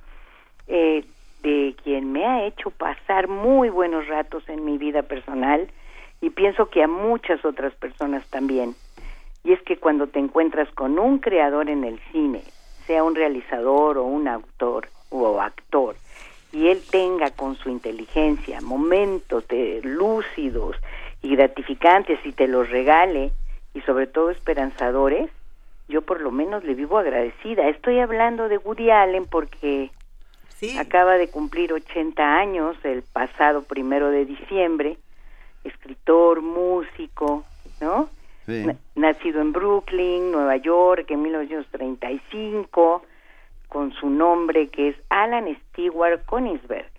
[0.68, 1.06] eh,
[1.44, 5.70] de quien me ha hecho pasar muy buenos ratos en mi vida personal
[6.22, 8.76] y pienso que a muchas otras personas también.
[9.44, 12.42] Y es que cuando te encuentras con un creador en el cine,
[12.88, 15.96] sea un realizador o un autor o actor,
[16.52, 20.78] y él tenga con su inteligencia momentos de lúcidos
[21.22, 23.32] y gratificantes y te los regale
[23.74, 25.30] y sobre todo esperanzadores,
[25.88, 27.68] yo por lo menos le vivo agradecida.
[27.70, 29.92] Estoy hablando de Woody Allen porque
[30.78, 34.98] acaba de cumplir 80 años el pasado primero de diciembre,
[35.64, 37.44] escritor, músico,
[37.82, 38.10] ¿no?
[38.66, 43.04] Na- Nacido en Brooklyn, Nueva York, en 1935,
[43.68, 46.90] con su nombre que es Alan Stewart Konigsberg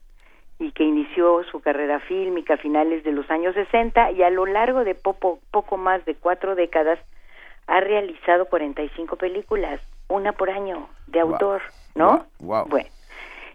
[0.58, 4.46] y que inició su carrera fílmica a finales de los años 60 y a lo
[4.46, 6.98] largo de poco, poco más de cuatro décadas
[7.66, 11.32] ha realizado 45 películas, una por año, de Wow.
[11.32, 11.62] autor,
[11.94, 12.26] ¿no?
[12.38, 12.66] Wow.
[12.68, 12.88] Bueno,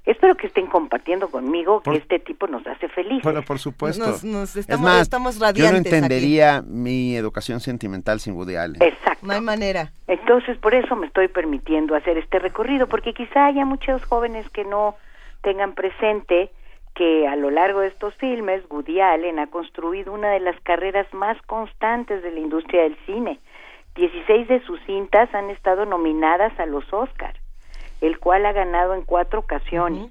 [0.05, 3.23] espero que estén compartiendo conmigo que este tipo nos hace felices.
[3.23, 4.05] Bueno, por supuesto.
[4.05, 5.95] Nos- nos es estamos- más, estamos yo no radiantes aquí.
[5.95, 8.81] entendería mi educación sentimental sin Woody Allen.
[8.81, 9.25] Exacto.
[9.25, 9.91] No hay manera.
[10.07, 14.65] Entonces, por eso me estoy permitiendo hacer este recorrido, porque quizá haya muchos jóvenes que
[14.65, 14.95] no
[15.41, 16.51] tengan presente
[16.95, 21.07] que a lo largo de estos filmes, Woody Allen ha construido una de las carreras
[21.13, 23.39] más constantes de la industria del cine.
[23.95, 27.39] 16 de sus cintas han estado nominadas a los Oscars,
[27.99, 30.09] el cual ha ganado en cuatro ocasiones.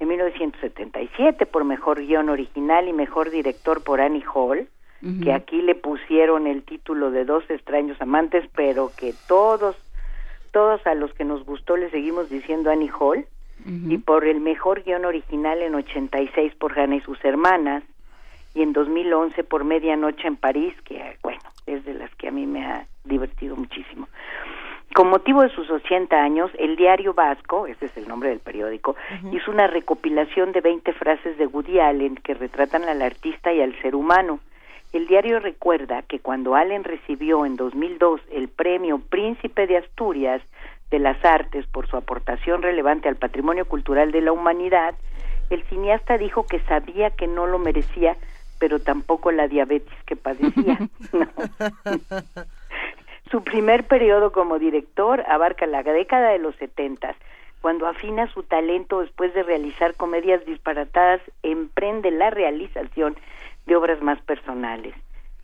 [0.00, 4.68] En 1977 por mejor guion original y mejor director por Annie Hall,
[5.22, 9.76] que aquí le pusieron el título de Dos extraños amantes, pero que todos,
[10.52, 13.26] todos a los que nos gustó le seguimos diciendo Annie Hall,
[13.64, 17.82] y por el mejor guion original en 86 por Hannah y sus hermanas,
[18.54, 22.46] y en 2011 por Medianoche en París, que bueno, es de las que a mí
[22.46, 24.08] me ha divertido muchísimo.
[24.94, 28.96] Con motivo de sus 80 años, el diario Vasco, ese es el nombre del periódico,
[29.30, 33.80] hizo una recopilación de 20 frases de Woody Allen que retratan al artista y al
[33.82, 34.40] ser humano.
[34.92, 40.40] El diario recuerda que cuando Allen recibió en 2002 el premio Príncipe de Asturias
[40.90, 44.94] de las Artes por su aportación relevante al patrimonio cultural de la humanidad,
[45.50, 48.16] el cineasta dijo que sabía que no lo merecía,
[48.58, 50.78] pero tampoco la diabetes que padecía.
[53.30, 57.16] Su primer periodo como director abarca la década de los setentas,
[57.60, 63.16] cuando afina su talento después de realizar comedias disparatadas, emprende la realización
[63.66, 64.94] de obras más personales.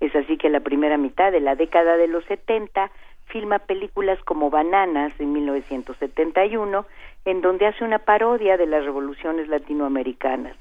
[0.00, 2.90] Es así que la primera mitad de la década de los 70
[3.26, 6.86] filma películas como Bananas en 1971,
[7.24, 10.56] en donde hace una parodia de las revoluciones latinoamericanas.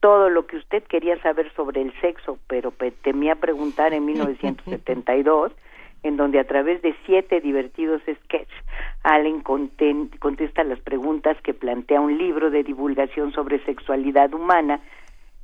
[0.00, 5.52] Todo lo que usted quería saber sobre el sexo, pero pe- temía preguntar en 1972,
[6.02, 8.48] en donde a través de siete divertidos sketches,
[9.02, 14.80] Allen contesta las preguntas que plantea un libro de divulgación sobre sexualidad humana,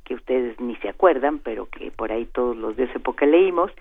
[0.05, 3.71] que ustedes ni se acuerdan, pero que por ahí todos los de esa época leímos,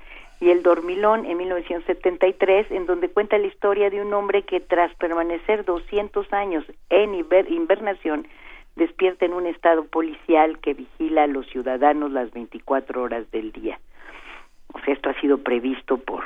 [0.40, 4.92] y El Dormilón en 1973, en donde cuenta la historia de un hombre que tras
[4.96, 8.26] permanecer 200 años en invernación,
[8.76, 13.78] despierta en un estado policial que vigila a los ciudadanos las 24 horas del día.
[14.72, 16.22] O sea, esto ha sido previsto por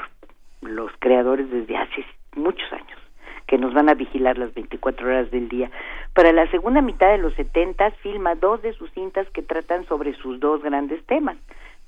[0.63, 2.05] los creadores desde hace
[2.35, 2.99] muchos años,
[3.47, 5.71] que nos van a vigilar las 24 horas del día.
[6.15, 10.15] Para la segunda mitad de los 70 filma dos de sus cintas que tratan sobre
[10.15, 11.37] sus dos grandes temas,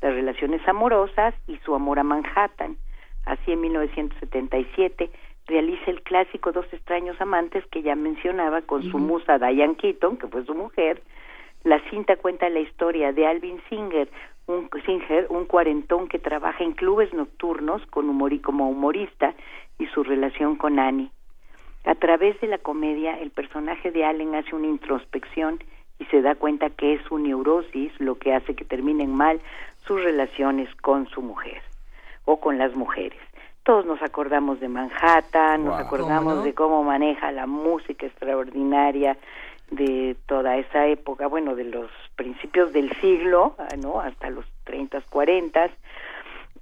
[0.01, 2.77] las relaciones amorosas y su amor a Manhattan.
[3.27, 5.11] Así en 1977
[5.49, 10.29] realiza el clásico Dos extraños amantes que ya mencionaba con su musa Diane Keaton, que
[10.29, 11.03] fue su mujer.
[11.65, 14.09] La cinta cuenta la historia de Alvin Singer,
[14.47, 19.35] un, Singer, un cuarentón que trabaja en clubes nocturnos con humor y como humorista
[19.79, 21.11] y su relación con Annie.
[21.85, 25.59] A través de la comedia, el personaje de Allen hace una introspección
[25.99, 29.41] y se da cuenta que es su neurosis lo que hace que terminen mal
[29.87, 31.63] sus relaciones con su mujer
[32.25, 33.19] o con las mujeres.
[33.69, 35.87] Todos nos acordamos de Manhattan, nos Wow.
[35.87, 36.43] acordamos ¿Cómo no?
[36.43, 39.19] de cómo maneja la música extraordinaria
[39.71, 44.01] de toda esa época, bueno, de los principios del siglo, ah, ¿no?
[44.01, 45.69] Hasta los 30, 40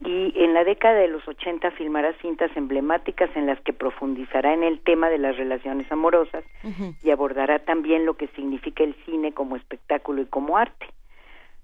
[0.04, 4.64] y en la década de los 80 filmará cintas emblemáticas en las que profundizará en
[4.64, 6.42] el tema de las relaciones amorosas
[7.04, 10.86] y abordará también lo que significa el cine como espectáculo y como arte.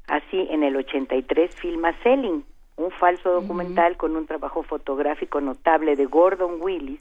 [0.07, 2.45] Así, en el 83 filma Selling,
[2.77, 7.01] un falso documental con un trabajo fotográfico notable de Gordon Willis,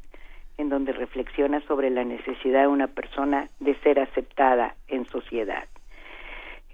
[0.57, 5.63] en donde reflexiona sobre la necesidad de una persona de ser aceptada en sociedad.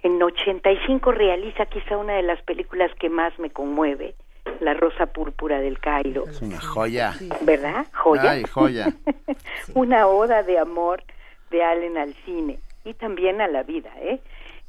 [0.02, 4.14] En 85 realiza quizá una de las películas que más me conmueve,
[4.60, 6.24] La Rosa Púrpura del Cairo.
[6.28, 7.14] Es una joya.
[7.42, 7.86] ¿Verdad?
[7.92, 8.30] Joya.
[8.30, 8.86] Ay, joya.
[9.74, 11.02] una oda de amor
[11.50, 14.20] de Allen al cine y también a la vida, ¿eh?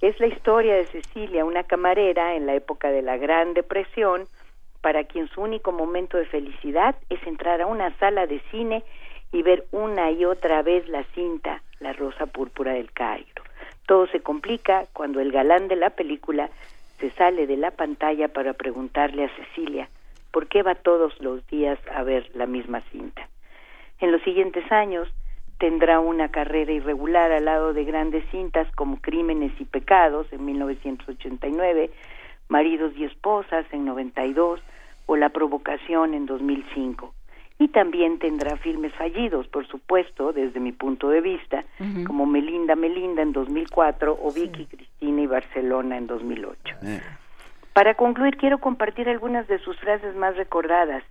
[0.01, 4.27] Es la historia de Cecilia, una camarera en la época de la Gran Depresión,
[4.79, 8.83] para quien su único momento de felicidad es entrar a una sala de cine
[9.33, 13.43] y ver una y otra vez la cinta La Rosa Púrpura del Cairo.
[13.87, 16.49] Todo se complica cuando el galán de la película
[16.99, 19.89] se sale de la pantalla para preguntarle a Cecilia
[20.31, 23.27] por qué va todos los días a ver la misma cinta.
[23.99, 25.09] En los siguientes años
[25.59, 31.91] tendrá una carrera irregular al lado de grandes cintas como Crímenes y Pecados en 1989,
[32.47, 34.61] Maridos y Esposas en 92
[35.05, 37.13] o La Provocación en 2005.
[37.59, 41.65] Y también tendrá filmes fallidos, por supuesto, desde mi punto de vista,
[42.07, 46.75] como Melinda Melinda en 2004 o Vicky Cristina y Barcelona en 2008.
[47.73, 51.03] Para concluir, quiero compartir algunas de sus frases más recordadas.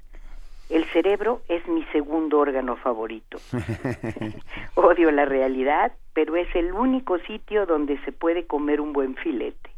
[0.69, 3.39] El cerebro es mi segundo órgano favorito.
[4.75, 9.71] Odio la realidad, pero es el único sitio donde se puede comer un buen filete.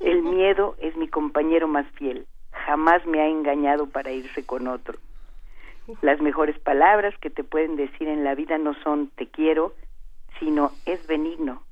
[0.00, 2.26] El miedo es mi compañero más fiel.
[2.52, 4.98] Jamás me ha engañado para irse con otro.
[6.02, 9.72] Las mejores palabras que te pueden decir en la vida no son te quiero,
[10.38, 11.62] sino es benigno.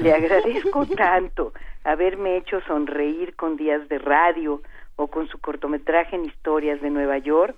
[0.00, 1.52] Le agradezco tanto
[1.82, 4.60] haberme hecho sonreír con días de radio
[4.96, 7.56] o con su cortometraje en historias de Nueva York,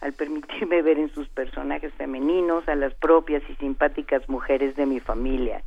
[0.00, 5.00] al permitirme ver en sus personajes femeninos a las propias y simpáticas mujeres de mi
[5.00, 5.62] familia.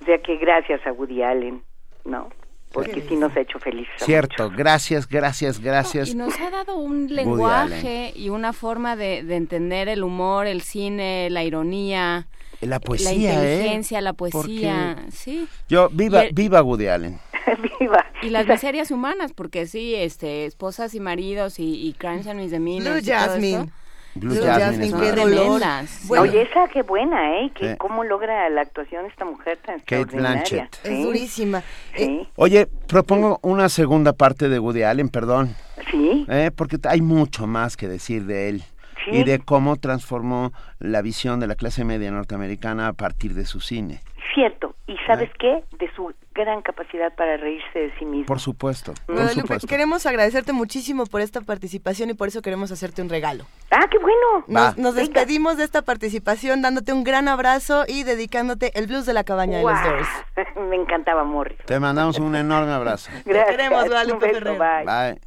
[0.00, 1.62] O sea que gracias a Woody Allen,
[2.04, 2.28] ¿no?
[2.72, 3.94] Porque sí nos ha hecho felices.
[3.98, 6.08] Cierto, gracias, gracias, gracias.
[6.08, 10.60] Y nos ha dado un lenguaje y una forma de, de entender el humor, el
[10.60, 12.26] cine, la ironía,
[12.60, 14.02] La la poesía, inteligencia, ¿eh?
[14.02, 15.46] la poesía, sí.
[15.68, 17.20] Yo, viva, el- viva Woody Allen.
[17.80, 18.04] Viva.
[18.22, 22.84] Y las miserias humanas, porque sí, este, esposas y maridos y, y crimes and misdemeanors.
[22.90, 23.58] Blue y todo Jasmine.
[23.60, 23.72] esto,
[24.16, 25.14] Blue son- Jasmine son buena.
[25.14, 26.10] tremendas.
[26.10, 27.50] Oye, esa qué buena, ¿eh?
[27.54, 27.76] Que Sí.
[27.78, 30.42] ¿Cómo logra la actuación esta mujer tan Kate extraordinaria?
[30.70, 30.78] Blanchett.
[30.86, 31.62] Es durísima.
[31.96, 32.28] Sí.
[32.36, 35.54] Oye, propongo una segunda parte de Woody Allen, perdón.
[35.90, 36.24] Sí.
[36.28, 38.62] Eh, porque hay mucho más que decir de él.
[39.04, 39.18] Sí.
[39.18, 43.60] Y de cómo transformó la visión de la clase media norteamericana a partir de su
[43.60, 44.00] cine.
[44.34, 44.74] Cierto.
[44.86, 45.62] ¿Y sabes qué?
[45.78, 48.26] De su gran capacidad para reírse de sí mismo.
[48.26, 49.68] Por supuesto, por Guadalupe, supuesto.
[49.68, 53.46] queremos agradecerte muchísimo por esta participación y por eso queremos hacerte un regalo.
[53.70, 54.74] ¡Ah, qué bueno!
[54.76, 59.22] Nos, despedimos de esta participación dándote un gran abrazo y dedicándote el blues de la
[59.22, 59.82] cabaña de los.
[59.82, 60.08] Doors.
[60.68, 61.58] Me encantaba Morris.
[61.66, 63.10] Te mandamos un enorme abrazo.
[63.24, 63.56] Gracias.
[63.56, 64.84] queremos, Guadalupe bye.
[64.84, 65.20] Bye.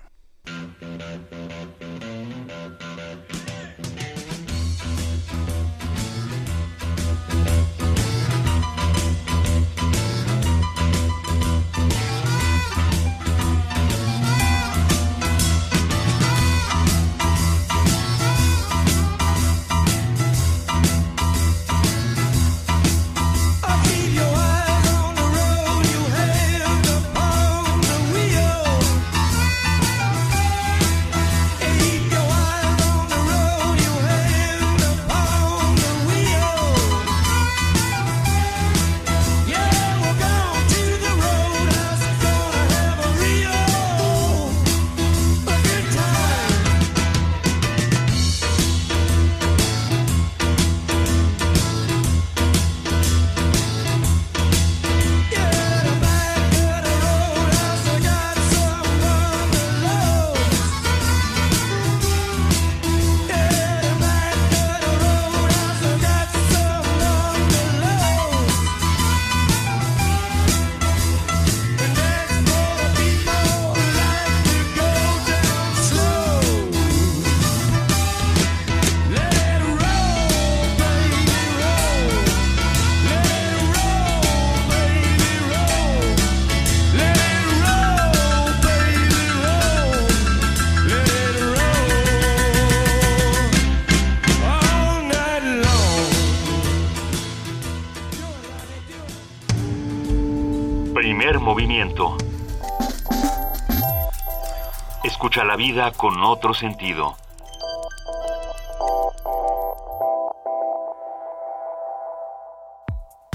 [105.58, 107.18] Vida con otro sentido.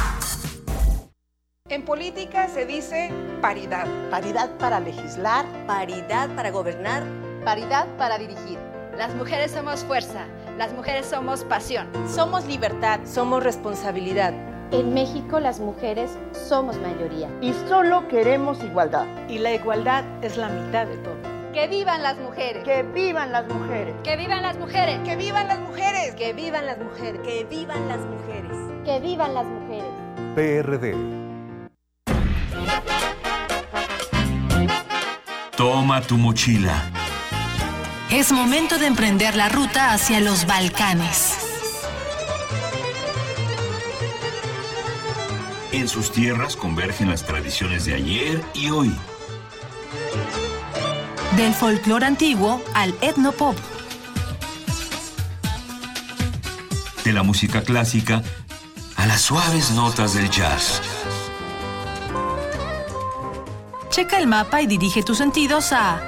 [1.68, 3.10] En política se dice
[3.40, 3.86] paridad.
[4.10, 5.44] Paridad para legislar.
[5.66, 7.02] Paridad para gobernar.
[7.44, 8.58] Paridad para dirigir.
[8.96, 10.26] Las mujeres somos fuerza,
[10.56, 11.88] las mujeres somos pasión.
[12.08, 13.00] Somos libertad.
[13.04, 14.32] Somos responsabilidad.
[14.70, 17.28] En México las mujeres somos mayoría.
[17.40, 19.06] Y solo queremos igualdad.
[19.28, 21.27] Y la igualdad es la mitad de todo.
[21.58, 22.62] Que vivan las mujeres.
[22.62, 23.96] Que vivan las mujeres.
[24.04, 25.00] Que vivan las mujeres.
[25.04, 26.14] Que vivan las mujeres.
[26.14, 27.20] Que vivan las mujeres.
[27.24, 28.56] Que vivan las mujeres.
[28.84, 29.90] Que vivan las mujeres.
[30.36, 30.94] PRD.
[35.56, 36.92] Toma tu mochila.
[38.08, 41.34] Es momento de emprender la ruta hacia los Balcanes.
[45.72, 48.96] En sus tierras convergen las tradiciones de ayer y hoy.
[51.38, 53.56] Del folclore antiguo al etnopop.
[57.04, 58.24] De la música clásica
[58.96, 60.82] a las suaves notas del jazz.
[63.88, 66.00] Checa el mapa y dirige tus sentidos a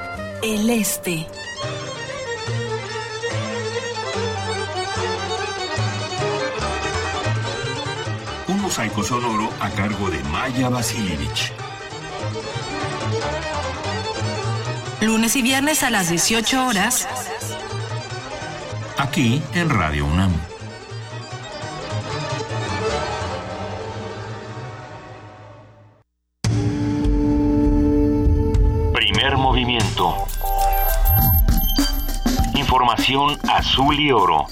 [0.43, 1.29] el este.
[8.49, 11.53] Un mosaico sonoro a cargo de Maya Vasilievich.
[15.01, 17.09] Lunes y viernes a las 18 horas.
[18.99, 20.33] Aquí en Radio UNAM.
[28.93, 30.17] Primer movimiento.
[32.55, 34.47] Información azul y oro.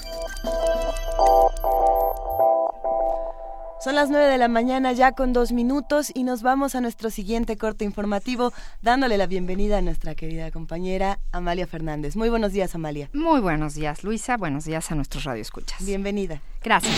[3.79, 7.09] Son las 9 de la mañana ya con dos minutos y nos vamos a nuestro
[7.09, 8.51] siguiente corte informativo
[8.81, 12.17] dándole la bienvenida a nuestra querida compañera Amalia Fernández.
[12.17, 13.09] Muy buenos días, Amalia.
[13.13, 14.35] Muy buenos días, Luisa.
[14.35, 15.85] Buenos días a nuestros radioescuchas.
[15.85, 16.41] Bienvenida.
[16.61, 16.93] Gracias.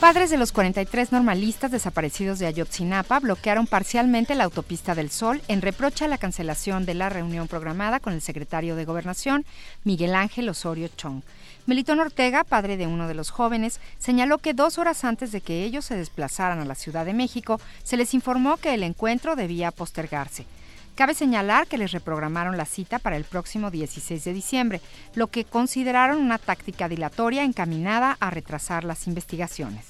[0.00, 5.62] Padres de los 43 normalistas desaparecidos de Ayotzinapa bloquearon parcialmente la autopista del Sol en
[5.62, 9.46] reproche a la cancelación de la reunión programada con el secretario de Gobernación,
[9.84, 11.22] Miguel Ángel Osorio Chong.
[11.64, 15.64] Melitón Ortega, padre de uno de los jóvenes, señaló que dos horas antes de que
[15.64, 19.70] ellos se desplazaran a la Ciudad de México, se les informó que el encuentro debía
[19.70, 20.44] postergarse.
[20.96, 24.80] Cabe señalar que les reprogramaron la cita para el próximo 16 de diciembre,
[25.14, 29.84] lo que consideraron una táctica dilatoria encaminada a retrasar las investigaciones.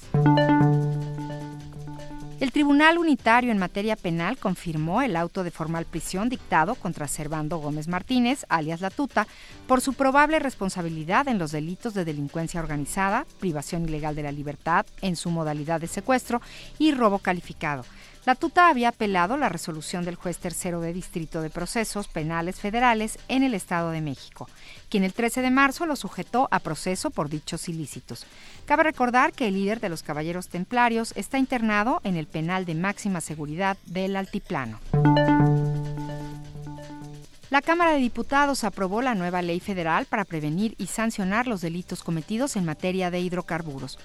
[2.41, 7.57] El Tribunal Unitario en materia penal confirmó el auto de formal prisión dictado contra Servando
[7.57, 9.27] Gómez Martínez, alias La Tuta,
[9.65, 14.85] por su probable responsabilidad en los delitos de delincuencia organizada, privación ilegal de la libertad
[15.01, 16.41] en su modalidad de secuestro
[16.77, 17.85] y robo calificado.
[18.27, 23.19] La Tuta había apelado la resolución del juez tercero de Distrito de Procesos Penales Federales
[23.29, 24.49] en el Estado de México,
[24.89, 28.25] quien el 13 de marzo lo sujetó a proceso por dichos ilícitos.
[28.65, 32.75] Cabe recordar que el líder de los Caballeros Templarios está internado en el penal de
[32.75, 34.81] máxima seguridad del Altiplano.
[37.49, 42.03] La Cámara de Diputados aprobó la nueva ley federal para prevenir y sancionar los delitos
[42.03, 43.97] cometidos en materia de hidrocarburos.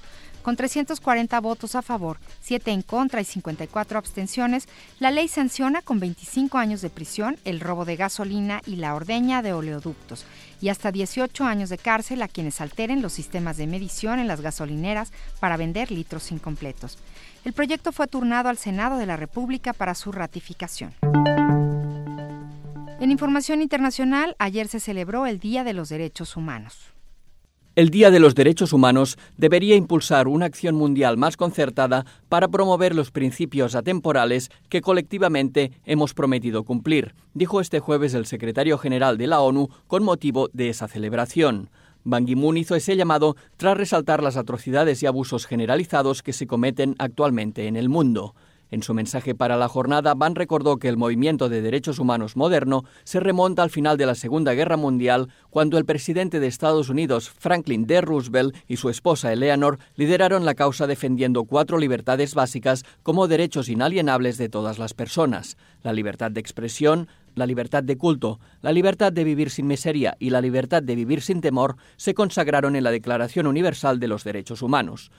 [0.42, 6.00] Con 340 votos a favor, 7 en contra y 54 abstenciones, la ley sanciona con
[6.00, 10.24] 25 años de prisión el robo de gasolina y la ordeña de oleoductos
[10.60, 14.40] y hasta 18 años de cárcel a quienes alteren los sistemas de medición en las
[14.40, 16.98] gasolineras para vender litros incompletos.
[17.44, 20.94] El proyecto fue turnado al Senado de la República para su ratificación.
[23.00, 26.91] En información internacional, ayer se celebró el Día de los Derechos Humanos.
[27.74, 32.94] El Día de los Derechos Humanos debería impulsar una acción mundial más concertada para promover
[32.94, 39.26] los principios atemporales que colectivamente hemos prometido cumplir, dijo este jueves el secretario general de
[39.26, 41.70] la ONU con motivo de esa celebración.
[42.04, 46.94] Ban Ki-moon hizo ese llamado tras resaltar las atrocidades y abusos generalizados que se cometen
[46.98, 48.34] actualmente en el mundo.
[48.72, 52.84] En su mensaje para la jornada, Ban recordó que el movimiento de derechos humanos moderno
[53.04, 57.28] se remonta al final de la Segunda Guerra Mundial, cuando el presidente de Estados Unidos,
[57.28, 58.00] Franklin D.
[58.00, 64.38] Roosevelt, y su esposa Eleanor lideraron la causa defendiendo cuatro libertades básicas como derechos inalienables
[64.38, 69.24] de todas las personas: la libertad de expresión, la libertad de culto, la libertad de
[69.24, 73.46] vivir sin miseria y la libertad de vivir sin temor se consagraron en la Declaración
[73.46, 75.10] Universal de los Derechos Humanos.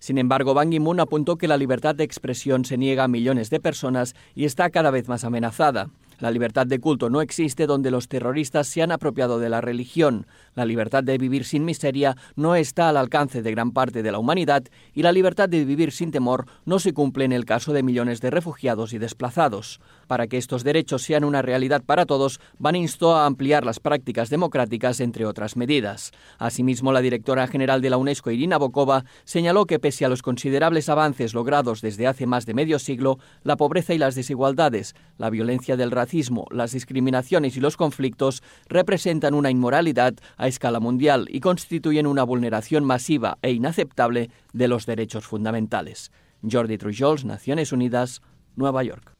[0.00, 3.60] Sin embargo, Ban Ki-moon apuntó que la libertad de expresión se niega a millones de
[3.60, 5.90] personas y está cada vez más amenazada.
[6.20, 10.26] La libertad de culto no existe donde los terroristas se han apropiado de la religión.
[10.54, 14.18] La libertad de vivir sin miseria no está al alcance de gran parte de la
[14.18, 17.82] humanidad y la libertad de vivir sin temor no se cumple en el caso de
[17.82, 19.80] millones de refugiados y desplazados.
[20.06, 24.28] Para que estos derechos sean una realidad para todos, Ban instó a ampliar las prácticas
[24.28, 26.10] democráticas, entre otras medidas.
[26.38, 30.90] Asimismo, la directora general de la UNESCO, Irina Bokova, señaló que pese a los considerables
[30.90, 35.78] avances logrados desde hace más de medio siglo, la pobreza y las desigualdades, la violencia
[35.78, 36.09] del racismo,
[36.50, 42.84] las discriminaciones y los conflictos representan una inmoralidad a escala mundial y constituyen una vulneración
[42.84, 46.10] masiva e inaceptable de los derechos fundamentales.
[46.48, 48.22] Jordi Trujols, Naciones Unidas,
[48.56, 49.12] Nueva York.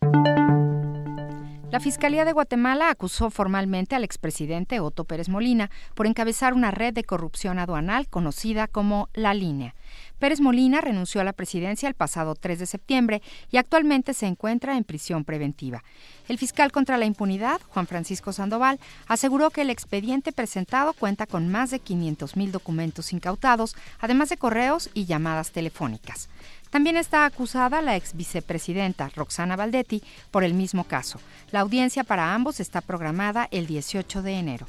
[1.71, 6.93] La Fiscalía de Guatemala acusó formalmente al expresidente Otto Pérez Molina por encabezar una red
[6.93, 9.77] de corrupción aduanal conocida como La Línea.
[10.21, 14.77] Pérez Molina renunció a la presidencia el pasado 3 de septiembre y actualmente se encuentra
[14.77, 15.83] en prisión preventiva.
[16.29, 18.79] El fiscal contra la impunidad, Juan Francisco Sandoval,
[19.09, 24.91] aseguró que el expediente presentado cuenta con más de 500.000 documentos incautados, además de correos
[24.93, 26.29] y llamadas telefónicas.
[26.69, 31.19] También está acusada la ex vicepresidenta Roxana Valdetti por el mismo caso.
[31.51, 34.67] La audiencia para ambos está programada el 18 de enero.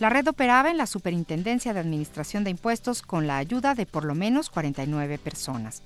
[0.00, 4.04] La red operaba en la Superintendencia de Administración de Impuestos con la ayuda de por
[4.04, 5.82] lo menos 49 personas.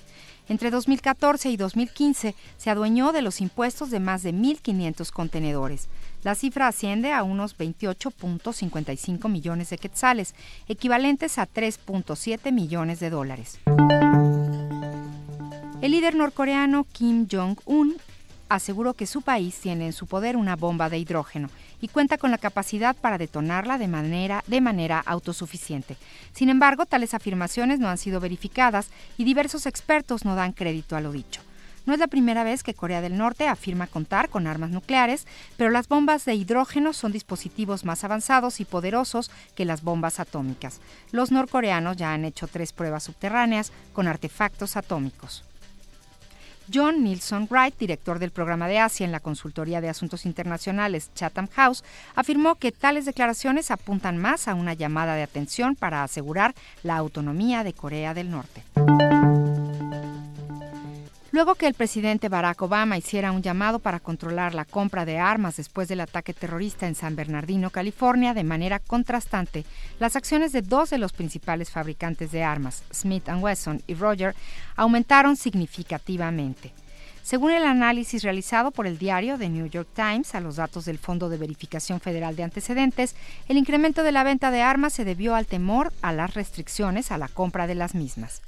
[0.49, 5.89] Entre 2014 y 2015 se adueñó de los impuestos de más de 1.500 contenedores.
[6.23, 10.35] La cifra asciende a unos 28.55 millones de quetzales,
[10.69, 13.59] equivalentes a 3.7 millones de dólares.
[15.83, 17.97] El líder norcoreano Kim Jong-un
[18.49, 22.31] aseguró que su país tiene en su poder una bomba de hidrógeno y cuenta con
[22.31, 25.97] la capacidad para detonarla de manera, autosuficiente.
[26.33, 31.01] Sin embargo, tales afirmaciones no han sido verificadas y diversos expertos no dan crédito a
[31.01, 31.43] lo dicho.
[31.87, 35.27] No es la primera vez que Corea del Norte afirma contar con armas nucleares,
[35.57, 40.81] pero las bombas de hidrógeno son dispositivos más avanzados y poderosos que las bombas atómicas.
[41.13, 45.48] Los norcoreanos ya han hecho tres pruebas subterráneas con artefactos atómicos.
[46.73, 51.49] John Nilsson Wright, director del programa de Asia en la Consultoría de Asuntos Internacionales Chatham
[51.55, 51.85] House,
[52.15, 57.65] afirmó que tales declaraciones apuntan más a una llamada de atención para asegurar la autonomía
[57.65, 58.63] de Corea del Norte.
[61.39, 65.57] Luego que el presidente Barack Obama hiciera un llamado para controlar la compra de armas
[65.57, 69.65] después del ataque terrorista en San Bernardino, California, de manera contrastante,
[70.01, 74.35] las acciones de dos de los principales fabricantes de armas, Smith Wesson y Roger,
[74.75, 76.73] aumentaron significativamente.
[77.23, 80.99] Según el análisis realizado por el diario The New York Times a los datos del
[80.99, 83.15] Fondo de Verificación Federal de Antecedentes,
[83.47, 87.19] el incremento de la venta de armas se debió al temor a las restricciones a
[87.19, 88.43] la compra de las mismas.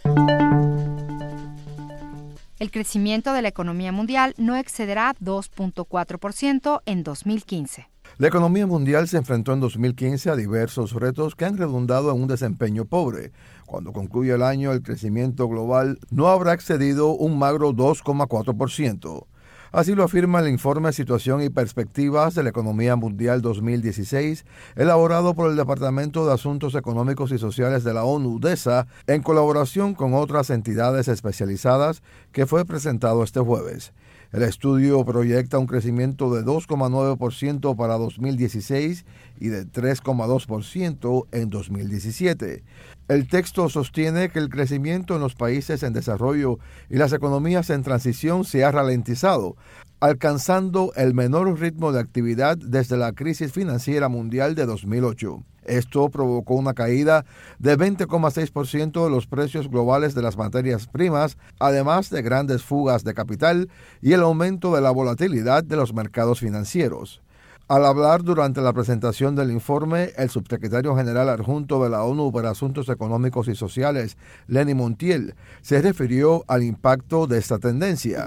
[2.61, 7.89] El crecimiento de la economía mundial no excederá 2.4% en 2015.
[8.19, 12.28] La economía mundial se enfrentó en 2015 a diversos retos que han redundado en un
[12.28, 13.32] desempeño pobre.
[13.65, 19.24] Cuando concluya el año, el crecimiento global no habrá excedido un magro 2,4%.
[19.72, 24.44] Así lo afirma el informe Situación y Perspectivas de la Economía Mundial 2016,
[24.74, 29.94] elaborado por el Departamento de Asuntos Económicos y Sociales de la ONU, DESA, en colaboración
[29.94, 32.02] con otras entidades especializadas,
[32.32, 33.92] que fue presentado este jueves.
[34.32, 39.05] El estudio proyecta un crecimiento de 2,9% para 2016
[39.40, 42.62] y de 3,2% en 2017.
[43.08, 46.58] El texto sostiene que el crecimiento en los países en desarrollo
[46.88, 49.56] y las economías en transición se ha ralentizado,
[49.98, 55.42] alcanzando el menor ritmo de actividad desde la crisis financiera mundial de 2008.
[55.64, 57.24] Esto provocó una caída
[57.58, 63.14] de 20,6% de los precios globales de las materias primas, además de grandes fugas de
[63.14, 63.68] capital
[64.00, 67.22] y el aumento de la volatilidad de los mercados financieros.
[67.70, 72.51] Al hablar durante la presentación del informe, el subsecretario general adjunto de la ONU para
[72.51, 74.16] Asuntos Económicos y Sociales,
[74.48, 78.26] Lenny Montiel, se refirió al impacto de esta tendencia.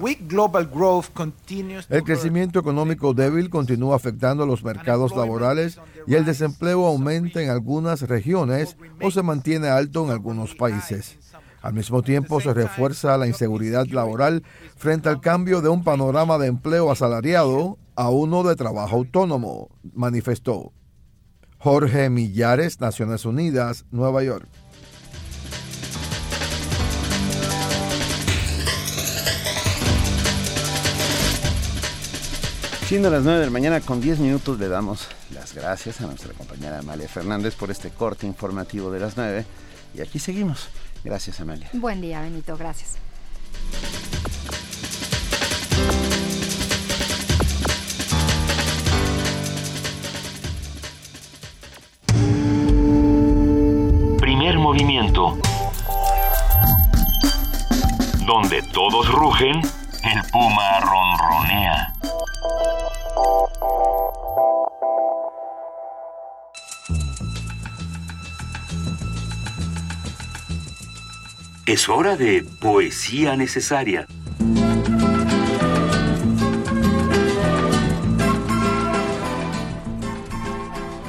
[1.90, 8.03] El crecimiento económico débil continúa afectando los mercados laborales y el desempleo aumenta en algunas
[8.03, 11.18] regiones o se mantiene alto en algunos países.
[11.64, 14.44] Al mismo tiempo se refuerza la inseguridad laboral
[14.76, 20.73] frente al cambio de un panorama de empleo asalariado a uno de trabajo autónomo, manifestó.
[21.60, 24.45] Jorge Millares, Naciones Unidas, Nueva York.
[32.90, 36.34] Siendo las 9 de la mañana con 10 minutos le damos las gracias a nuestra
[36.34, 39.45] compañera Amalia Fernández por este corte informativo de las 9
[39.95, 40.68] y aquí seguimos.
[41.04, 41.70] Gracias Amalia.
[41.74, 42.98] Buen día, Benito, gracias.
[54.20, 55.38] Primer movimiento.
[58.26, 61.93] Donde todos rugen, el puma ronronea.
[71.74, 74.06] Es hora de poesía necesaria.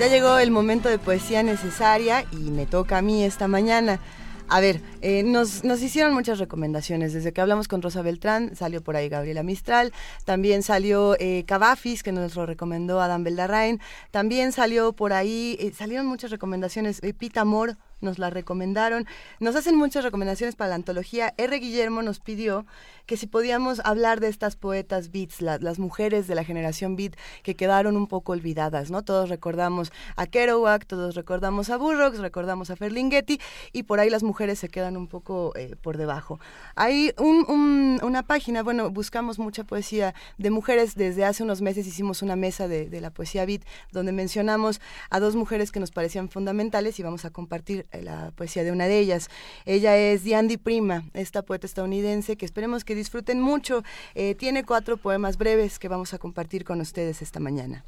[0.01, 4.01] Ya llegó el momento de poesía necesaria y me toca a mí esta mañana.
[4.49, 7.13] A ver, eh, nos, hicieron muchas recomendaciones.
[7.13, 9.93] Desde que hablamos con Rosa Beltrán, salió por ahí Gabriela Mistral.
[10.25, 13.81] También salió eh, Cavafis, que nos lo recomendó Adam Beldarrain.
[14.11, 17.03] También salió por ahí, eh, salieron muchas recomendaciones.
[17.03, 19.07] Eh, Pita Amor nos la recomendaron.
[19.41, 21.35] Nos hacen muchas recomendaciones para la antología.
[21.37, 21.59] R.
[21.59, 22.67] Guillermo nos pidió
[23.07, 27.15] que si podíamos hablar de estas poetas beats, la- las mujeres de la generación beat
[27.43, 29.03] que quedaron un poco olvidadas, ¿no?
[29.03, 33.39] Todos recordamos a Kerouac, todos recordamos a Burroughs, recordamos a Ferlinghetti
[33.73, 36.41] y por ahí las mujeres se quedan un poco eh, por debajo.
[36.77, 40.95] Hay un- un- una página, bueno, buscamos mucha poesía de mujeres.
[40.95, 43.63] Desde hace unos meses hicimos una mesa de, de la poesía beat
[43.93, 48.31] donde mencionamos a dos mujeres que nos parecían fundamentales y vamos a compartir eh, la
[48.35, 49.29] poesía de una de ellas.
[49.67, 53.83] Ella es Diandi Prima, esta poeta estadounidense que esperemos que disfruten mucho.
[54.15, 57.85] Eh, tiene cuatro poemas breves que vamos a compartir con ustedes esta mañana.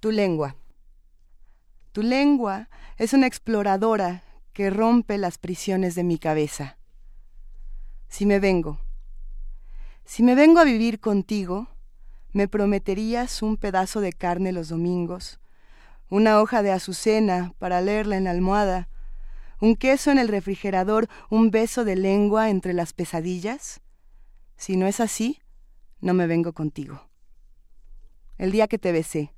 [0.00, 0.56] Tu lengua.
[1.92, 2.68] Tu lengua
[2.98, 6.76] es una exploradora que rompe las prisiones de mi cabeza.
[8.08, 8.80] Si me vengo,
[10.04, 11.68] si me vengo a vivir contigo,
[12.32, 15.38] me prometerías un pedazo de carne los domingos,
[16.08, 18.88] una hoja de azucena para leerla en la almohada,
[19.60, 23.80] un queso en el refrigerador, un beso de lengua entre las pesadillas.
[24.60, 25.38] Si no es así,
[26.02, 27.08] no me vengo contigo.
[28.36, 29.32] El día que te besé,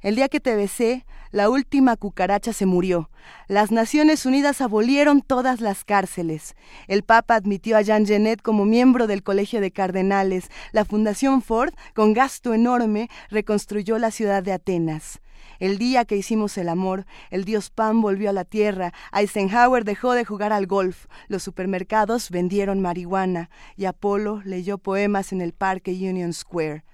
[0.00, 3.10] el día que te besé, la última cucaracha se murió.
[3.46, 6.56] Las Naciones Unidas abolieron todas las cárceles.
[6.88, 10.50] El Papa admitió a Jean Genet como miembro del Colegio de Cardenales.
[10.72, 15.20] La Fundación Ford, con gasto enorme, reconstruyó la ciudad de Atenas.
[15.62, 20.10] El día que hicimos el amor, el dios Pan volvió a la tierra, Eisenhower dejó
[20.10, 25.92] de jugar al golf, los supermercados vendieron marihuana y Apolo leyó poemas en el parque
[25.92, 26.84] Union Square.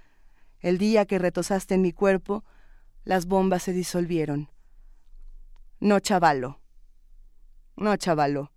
[0.61, 2.45] El día que retosaste en mi cuerpo,
[3.05, 4.51] las bombas se disolvieron.
[5.81, 6.61] No, chavalo.
[7.75, 8.53] No, chavalo.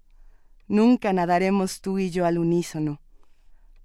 [0.67, 2.99] Nunca nadaremos tú y yo al unísono,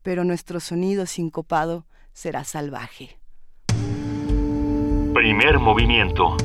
[0.03, 3.16] pero nuestro sonido sincopado será salvaje.
[5.17, 6.37] Primer movimiento.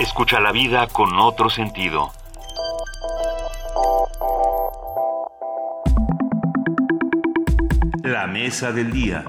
[0.00, 2.12] Escucha la vida con otro sentido.
[8.02, 9.22] La mesa del día.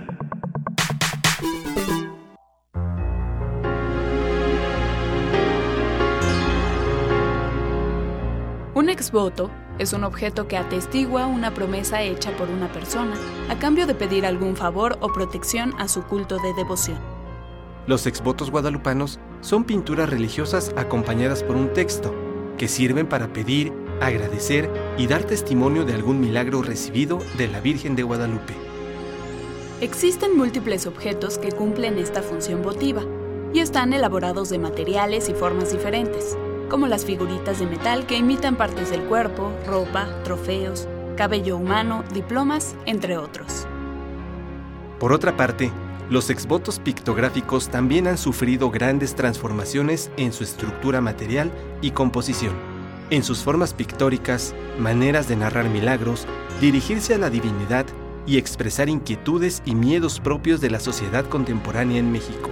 [8.74, 13.16] Un exvoto es un objeto que atestigua una promesa hecha por una persona
[13.50, 16.98] a cambio de pedir algún favor o protección a su culto de devoción.
[17.88, 22.14] Los exvotos guadalupanos son pinturas religiosas acompañadas por un texto
[22.58, 27.96] que sirven para pedir, agradecer y dar testimonio de algún milagro recibido de la Virgen
[27.96, 28.54] de Guadalupe.
[29.82, 33.02] Existen múltiples objetos que cumplen esta función votiva
[33.54, 36.38] y están elaborados de materiales y formas diferentes,
[36.74, 42.76] como las figuritas de metal que imitan partes del cuerpo, ropa, trofeos, cabello humano, diplomas,
[42.88, 43.68] entre otros.
[45.00, 45.72] Por otra parte,
[46.10, 51.52] los exvotos pictográficos también han sufrido grandes transformaciones en su estructura material
[51.84, 52.56] y composición,
[53.12, 56.26] en sus formas pictóricas, maneras de narrar milagros,
[56.60, 57.86] dirigirse a la divinidad
[58.26, 62.50] y expresar inquietudes y miedos propios de la sociedad contemporánea en México.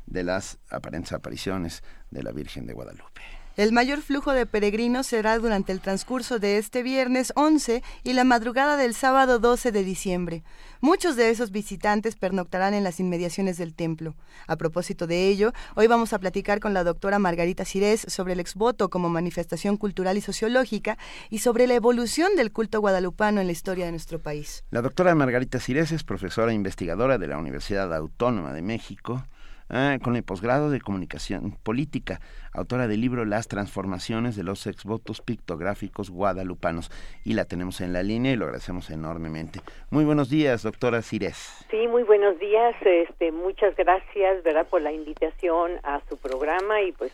[0.06, 3.43] de las aparentes apariciones de la Virgen de Guadalupe.
[3.56, 8.24] El mayor flujo de peregrinos será durante el transcurso de este viernes 11 y la
[8.24, 10.44] madrugada del sábado 12 de diciembre.
[10.82, 14.16] Muchos de esos visitantes pernoctarán en las inmediaciones del templo.
[14.48, 18.40] A propósito de ello, hoy vamos a platicar con la doctora Margarita Cirés sobre el
[18.40, 20.98] exvoto como manifestación cultural y sociológica
[21.30, 24.64] y sobre la evolución del culto guadalupano en la historia de nuestro país.
[24.72, 29.24] La doctora Margarita Cirés es profesora e investigadora de la Universidad Autónoma de México
[29.69, 32.19] ah, con el posgrado de Comunicación Política,
[32.53, 36.91] autora del libro Las transformaciones de los exvotos pictográficos guadalupanos.
[37.23, 39.61] Y la tenemos en la línea y lo agradecemos enormemente.
[39.90, 41.65] Muy buenos días, doctora Cirés.
[41.69, 42.76] Sí, muy buenos días.
[42.81, 47.11] Este, muchas gracias, ¿verdad?, por la invitación a su programa y pues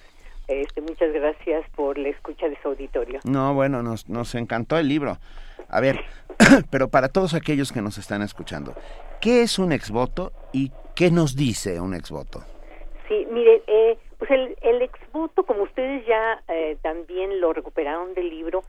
[0.49, 3.19] este, muchas gracias por la escucha de su auditorio.
[3.23, 5.19] No, bueno, nos, nos encantó el libro.
[5.69, 5.99] A ver,
[6.71, 8.73] pero para todos aquellos que nos están escuchando,
[9.21, 12.41] ¿qué es un exvoto y qué nos dice un exvoto?
[13.07, 18.30] Sí, mire, eh, pues el, el exvoto, como ustedes ya eh, también lo recuperaron del
[18.30, 18.63] libro,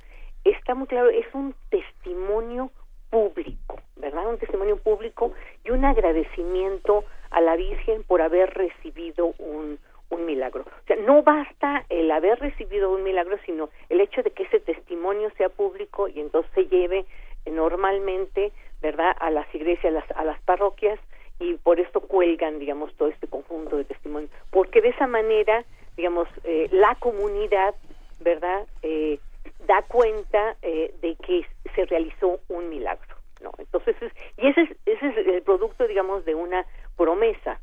[0.44, 2.70] está muy claro, es un testimonio
[3.11, 4.28] público, ¿verdad?
[4.28, 5.32] Un testimonio público
[5.65, 9.81] y un agradecimiento a la Virgen por haber recibido un,
[10.24, 10.62] milagro.
[10.62, 14.61] O sea, no basta el haber recibido un milagro, sino el hecho de que ese
[14.61, 17.07] testimonio sea público y entonces se lleve
[17.51, 21.01] normalmente, ¿verdad?, a las iglesias, las, a las parroquias
[21.41, 24.31] y por esto cuelgan, digamos, todo este conjunto de testimonios.
[24.51, 25.65] Porque de esa manera,
[25.97, 27.75] digamos, eh, la comunidad,
[28.21, 29.19] ¿verdad?, eh,
[29.67, 33.53] da cuenta eh, de que se realizó un milagro, ¿no?
[33.59, 37.59] Entonces, es- y ese es, ese es el producto, digamos, de una promesa.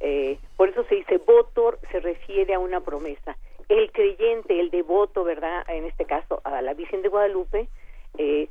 [0.00, 3.36] Eh, por eso se dice votor, se refiere a una promesa.
[3.68, 5.64] El creyente, el devoto, ¿verdad?
[5.68, 7.68] En este caso, a la Virgen de Guadalupe,
[8.18, 8.48] eh,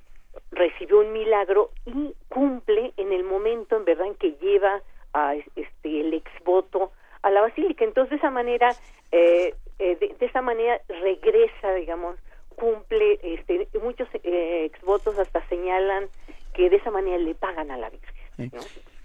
[0.51, 4.81] recibió un milagro y cumple en el momento, en verdad, en que lleva
[5.13, 6.91] a este el exvoto
[7.21, 7.83] a la basílica.
[7.83, 8.73] Entonces, de esa manera,
[9.11, 12.17] eh, eh, de, de esa manera regresa, digamos,
[12.55, 16.07] cumple, este, muchos eh, exvotos hasta señalan
[16.53, 18.51] que de esa manera le pagan a la Virgen.
[18.53, 18.61] ¿no?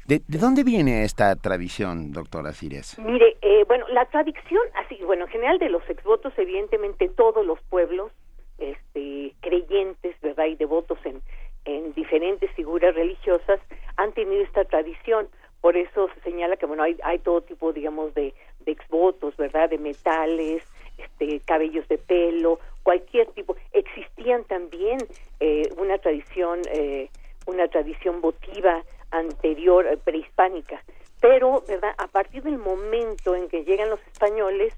[0.06, 2.98] ¿De, de dónde viene esta tradición, doctora Cires?
[2.98, 7.60] Mire, eh, bueno, la tradición, así, bueno, en general de los exvotos, evidentemente todos los
[7.62, 8.12] pueblos
[8.58, 10.46] este, creyentes, ¿verdad?
[10.46, 11.20] Y devotos en,
[11.64, 13.60] en diferentes figuras religiosas
[13.96, 15.28] han tenido esta tradición.
[15.60, 19.70] Por eso se señala que, bueno, hay, hay todo tipo, digamos, de, de exvotos, ¿verdad?
[19.70, 20.62] De metales,
[20.98, 23.56] este, cabellos de pelo, cualquier tipo.
[23.72, 24.98] Existían también
[25.40, 27.08] eh, una tradición, eh,
[27.46, 30.82] una tradición votiva anterior, eh, prehispánica.
[31.20, 31.94] Pero, ¿verdad?
[31.98, 34.74] A partir del momento en que llegan los españoles,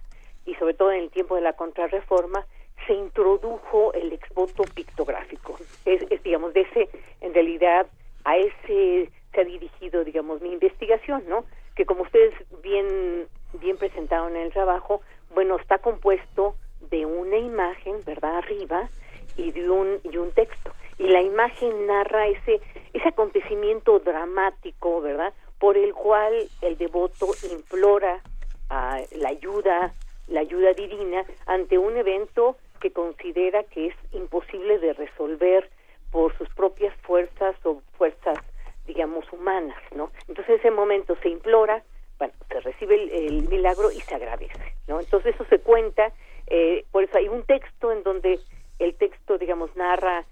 [0.47, 2.47] y sobre todo en el tiempo de la contrarreforma,
[2.89, 5.59] se introdujo el exvoto pictográfico.
[5.85, 6.89] Es, digamos, de ese,
[7.21, 7.87] en realidad,
[8.25, 11.45] a ese se ha dirigido, digamos, mi investigación, ¿no?
[11.77, 13.29] Que como ustedes bien,
[13.61, 15.03] bien presentaron en el trabajo,
[15.35, 16.57] bueno, está compuesto
[16.91, 18.39] de una imagen, ¿verdad?
[18.39, 18.89] Arriba,
[19.37, 20.73] y de un, y un texto.
[20.99, 22.61] Y la imagen narra ese,
[22.95, 25.35] ese acontecimiento dramático, ¿verdad?
[25.61, 28.23] Por el cual el devoto implora
[28.71, 29.93] a la ayuda,
[30.27, 35.69] la ayuda divina ante un evento que considera que es imposible de resolver
[36.11, 38.39] por sus propias fuerzas o fuerzas,
[38.87, 40.11] digamos, humanas, ¿no?
[40.29, 41.83] Entonces, en ese momento se implora,
[42.19, 45.01] bueno, se recibe el, milagro y se agradece, ¿no?
[45.01, 46.13] Entonces, eso se cuenta,
[46.47, 48.39] eh, por eso hay un texto en donde
[48.79, 50.25] el texto, digamos, narra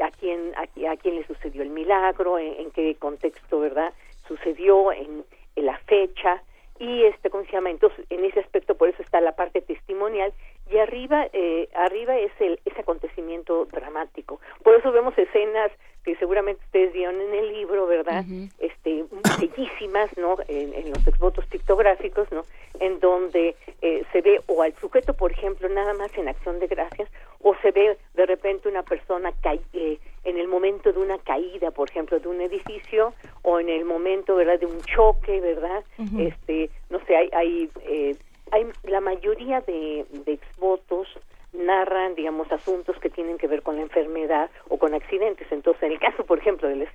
[0.00, 3.92] a quién, a, a quién le sucedió el milagro, en, en qué contexto, ¿verdad?
[4.28, 5.24] Sucedió, en,
[5.56, 6.42] en la fecha,
[6.78, 10.32] y este cómo se llama entonces en ese aspecto por eso está la parte testimonial
[10.70, 14.40] y arriba eh, arriba es el ese acontecimiento dramático.
[14.62, 15.70] Por eso vemos escenas
[16.04, 18.24] que seguramente ustedes vieron en el libro verdad
[18.58, 19.04] este
[19.40, 22.44] bellísimas no en, en los exvotos pictográficos no
[22.78, 26.66] en donde eh, se ve o al sujeto por ejemplo nada más en acción de
[26.66, 27.08] gracias
[27.40, 31.70] o se ve de repente una persona ca eh, en el momento de una caída
[31.70, 35.84] por ejemplo de un edificio o en el momento verdad de un choque verdad
[36.18, 38.16] este no sé hay hay eh,
[38.50, 41.08] hay la mayoría de, de exvotos
[41.52, 45.46] narran digamos asuntos que tienen que ver con la enfermedad o con accidentes.
[45.50, 46.88] Entonces en el caso por ejemplo de las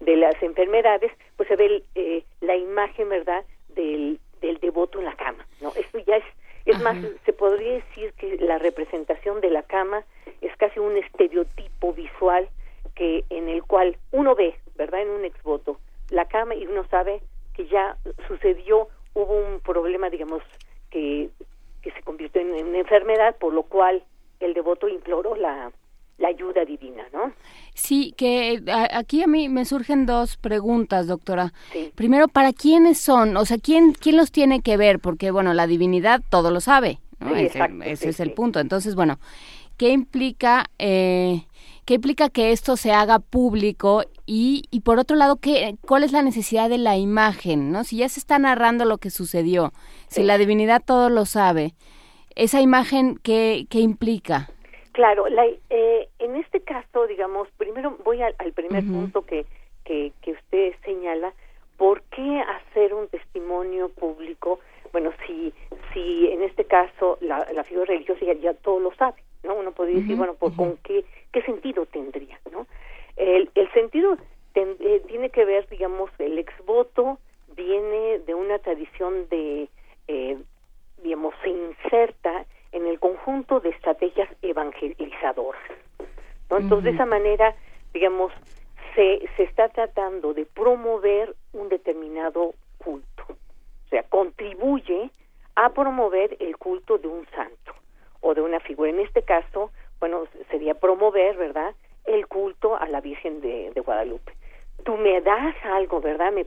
[0.00, 5.16] de las enfermedades pues se ve eh, la imagen verdad del del devoto en la
[5.16, 6.24] cama no esto ya es
[6.66, 10.04] es más se podría decir que la representación de la cama
[10.40, 12.48] es casi un estereotipo visual
[12.94, 15.78] que en el cual uno ve verdad en un exvoto
[16.10, 17.22] la cama y uno sabe
[17.54, 20.42] que ya sucedió hubo un problema digamos
[20.96, 21.30] que
[21.82, 24.02] que se convirtió en una enfermedad por lo cual
[24.40, 25.70] el devoto imploró la
[26.18, 27.32] la ayuda divina no
[27.74, 31.52] Sí, que a- aquí a mí me surgen dos preguntas, doctora.
[31.94, 33.36] Primero, ¿para quiénes son?
[33.36, 34.98] O sea, ¿quién, ¿quién los tiene que ver?
[34.98, 37.28] Porque, bueno, la divinidad todo lo sabe, ¿no?
[37.34, 38.60] Sí, Ese- exacto, ese sí, es el punto.
[38.60, 39.18] Entonces, bueno,
[39.76, 41.42] ¿qué implica, eh,
[41.84, 44.02] qué implica que esto se haga público?
[44.26, 47.70] Y, y por otro lado, ¿qué, ¿cuál es la necesidad de la imagen?
[47.70, 47.84] ¿no?
[47.84, 49.72] Si ya se está narrando lo que sucedió,
[50.08, 51.74] si la divinidad todo lo sabe,
[52.34, 54.48] esa imagen, ¿qué, qué implica?
[54.92, 59.46] Claro, la- eh, en este caso, digamos, primero voy al, al primer punto que,
[59.84, 61.32] que, que usted señala,
[61.76, 64.58] ¿por qué hacer un testimonio público?
[64.92, 65.52] Bueno, si,
[65.92, 69.54] si en este caso la, la figura religiosa ya, ya todo lo sabe, ¿no?
[69.54, 72.66] Uno podría decir, bueno, pues, ¿con qué, qué sentido tendría, no?
[73.16, 74.16] El, el sentido
[74.52, 79.68] ten- eh, tiene que ver, digamos, el exvoto viene de una tradición de,
[80.08, 80.36] eh,
[81.02, 85.62] digamos, se inserta en el conjunto de estrategias evangelizadoras.
[86.50, 86.58] ¿no?
[86.58, 87.54] Entonces, de esa manera,
[87.94, 88.32] digamos,
[88.94, 93.24] se, se está tratando de promover un determinado culto.
[93.28, 95.10] O sea, contribuye
[95.54, 97.72] a promover el culto de un santo
[98.20, 98.90] o de una figura.
[98.90, 99.70] En este caso,
[100.00, 101.74] bueno, sería promover, ¿verdad?,
[102.06, 104.32] el culto a la Virgen de, Guadalupe.
[104.84, 106.32] Tú me das algo, ¿verdad?
[106.32, 106.44] Me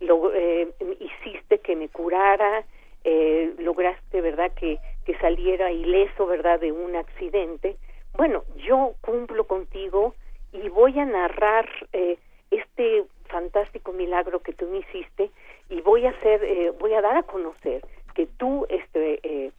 [0.00, 0.68] lo- eh,
[1.00, 2.64] hiciste que me curara,
[3.04, 7.76] eh, lograste, ¿verdad?, que, que saliera ileso, ¿verdad?, de un accidente.
[8.14, 10.14] Bueno, yo cumplo contigo
[10.52, 12.18] y voy a narrar eh,
[12.50, 15.30] este fantástico milagro que tú me hiciste
[15.68, 17.82] y voy a hacer, eh, voy a dar a conocer
[18.14, 19.52] que tú, este, eh,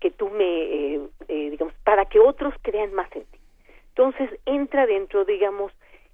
[0.00, 3.39] que tú me, eh, eh, digamos, para que otros crean más en ti.
[3.90, 5.72] Entonces entra dentro, digamos,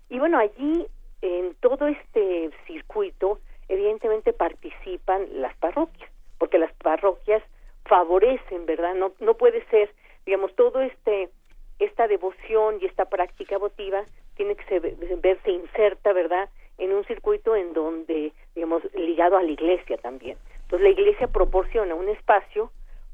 [0.08, 0.86] y bueno, allí
[1.22, 7.42] en todo este circuito, evidentemente participan las parroquias, porque las parroquias
[7.84, 8.94] favorecen, ¿verdad?
[8.94, 9.90] No, no puede ser,
[10.24, 11.30] digamos, todo este,
[11.78, 14.04] esta devoción y esta práctica votiva
[14.36, 16.48] tiene que verse inserta, ¿verdad?
[16.78, 20.36] En un circuito en donde, digamos, ligado a la iglesia también.
[20.62, 22.70] Entonces la iglesia proporciona un espacio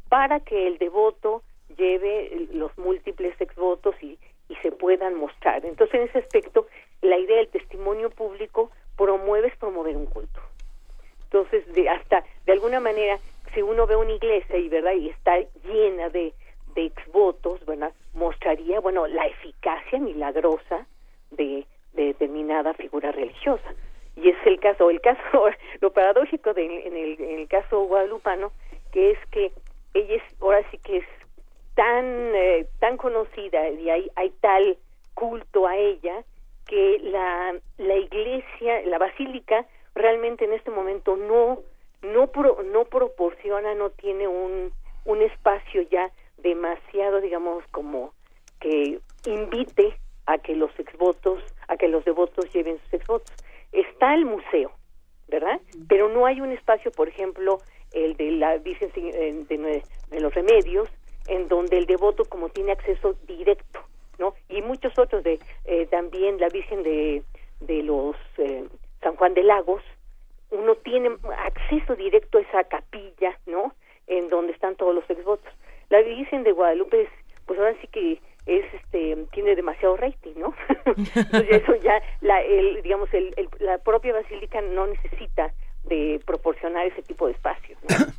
[0.08, 1.42] para que el devoto
[1.76, 4.18] lleve los múltiples exvotos y,
[4.52, 5.64] y se puedan mostrar.
[5.64, 6.66] Entonces, en ese aspecto,
[7.00, 10.40] la idea del testimonio público promueve es promover un culto.
[11.24, 13.18] Entonces, de, hasta de alguna manera,
[13.54, 16.34] si uno ve una iglesia y verdad y está llena de,
[16.74, 17.92] de exvotos, ¿verdad?
[18.12, 20.86] mostraría, bueno, la eficacia milagrosa
[21.30, 23.74] de, de determinada figura religiosa.
[24.16, 25.46] Y es el caso, el caso,
[25.80, 28.52] lo paradójico de, en, el, en el caso guadalupano,
[28.92, 29.50] que es que
[29.94, 31.06] ella es, ahora sí que es
[31.74, 34.76] tan, eh, tan conocida y hay, hay tal
[35.14, 36.24] culto a ella
[36.66, 41.60] que la, la iglesia, la basílica, realmente en este momento no,
[42.02, 44.72] no, pro- no proporciona, no tiene un,
[45.04, 48.12] un espacio ya demasiado, digamos, como
[48.60, 53.32] que invite a que los exvotos, a que los devotos lleven sus exvotos.
[53.72, 54.72] Está el museo,
[55.28, 55.60] ¿verdad?
[55.88, 57.60] Pero no hay un espacio, por ejemplo,
[57.92, 60.88] el de la Virgen eh, de, de los Remedios,
[61.28, 63.80] en donde el devoto como tiene acceso directo,
[64.18, 64.34] ¿no?
[64.48, 67.22] Y muchos otros de eh, también la Virgen de,
[67.60, 68.64] de los eh,
[69.02, 69.82] San Juan de Lagos,
[70.50, 73.74] uno tiene acceso directo a esa capilla, ¿no?
[74.06, 75.52] En donde están todos los exvotos.
[75.88, 77.08] La Virgen de Guadalupe es,
[77.46, 80.52] pues ahora sí que es este tiene demasiado rating, ¿no?
[80.86, 85.52] Entonces eso ya la el digamos el, el- la propia basílica no necesita
[85.84, 87.76] de proporcionar ese tipo de espacio.
[87.88, 88.06] ¿no?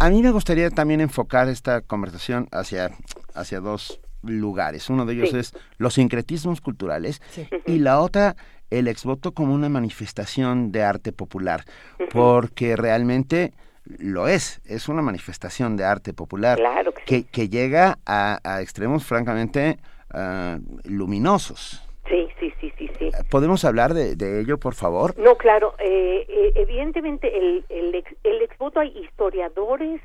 [0.00, 2.90] A, mí me gustaría también enfocar esta conversación hacia,
[3.34, 4.88] hacia dos lugares.
[4.90, 5.38] Uno de ellos Sí.
[5.38, 7.48] es los sincretismos culturales Sí.
[7.66, 8.36] y la otra
[8.70, 11.64] el exvoto como una manifestación de arte popular,
[12.10, 13.54] porque realmente
[13.84, 19.04] lo es, es una manifestación de arte popular Claro que que, llega a, a extremos
[19.06, 19.78] francamente
[20.10, 21.82] ah, luminosos.
[22.08, 22.72] Sí, sí, sí,
[23.30, 25.18] ¿Podemos hablar de, de ello, por favor?
[25.18, 30.00] No, claro, eh, eh, evidentemente el, el, ex, el exvoto hay historiadores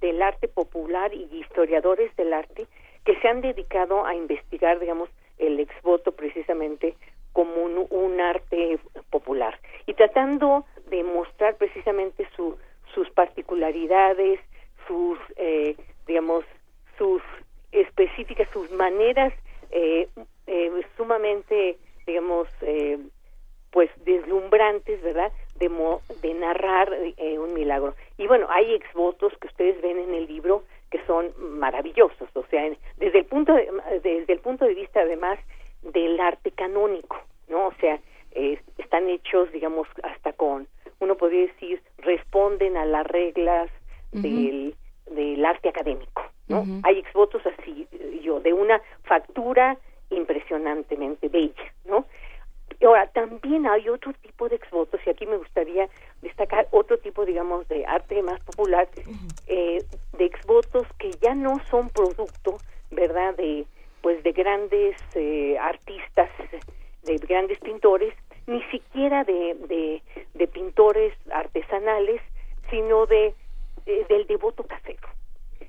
[0.00, 2.66] del arte popular y historiadores del arte
[3.04, 6.94] que se han dedicado a investigar, digamos, el exvoto precisamente
[7.32, 8.78] como un, un arte
[9.10, 12.56] popular y tratando de mostrar precisamente su,
[12.94, 14.40] sus particularidades,
[14.86, 16.44] sus, eh, digamos,
[16.96, 17.22] sus
[17.72, 19.32] específicas, sus maneras
[19.70, 20.08] eh,
[20.46, 22.98] eh, sumamente, digamos, eh,
[23.70, 25.30] pues deslumbrantes, ¿verdad?
[25.56, 27.94] De, mo- de narrar eh, un milagro.
[28.16, 32.66] Y bueno, hay exvotos que ustedes ven en el libro que son maravillosos, o sea,
[32.66, 33.68] en- desde el punto de,
[34.02, 35.38] desde el punto de vista además
[35.82, 37.16] del arte canónico,
[37.48, 37.66] ¿no?
[37.68, 38.00] O sea,
[38.32, 40.66] eh, están hechos, digamos, hasta con,
[41.00, 43.70] uno podría decir, responden a las reglas
[44.12, 44.74] del,
[45.10, 46.64] del arte académico, ¿no?
[46.84, 47.86] Hay exvotos así,
[48.22, 49.76] yo, de una factura
[50.10, 52.06] impresionantemente bella, ¿no?
[52.84, 55.88] Ahora, también hay otro tipo de exvotos, y aquí me gustaría
[56.22, 58.88] destacar otro tipo, digamos, de arte más popular,
[59.46, 59.84] eh,
[60.16, 63.64] de exvotos que ya no son producto, ¿verdad?, de
[64.00, 66.30] pues de grandes eh, artistas,
[67.02, 68.14] de grandes pintores,
[68.46, 70.02] ni siquiera de, de,
[70.34, 72.22] de pintores artesanales,
[72.70, 73.34] sino de,
[73.86, 75.08] de- del devoto casero.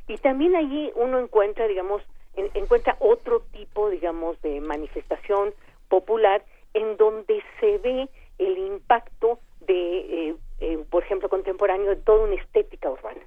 [0.08, 2.04] Y también allí uno encuentra, digamos,
[2.36, 5.54] en- encuentra otro tipo, digamos, de manifestación
[5.88, 6.44] popular
[6.74, 12.36] en donde se ve el impacto de, eh, eh, por ejemplo, contemporáneo de toda una
[12.36, 13.22] estética urbana.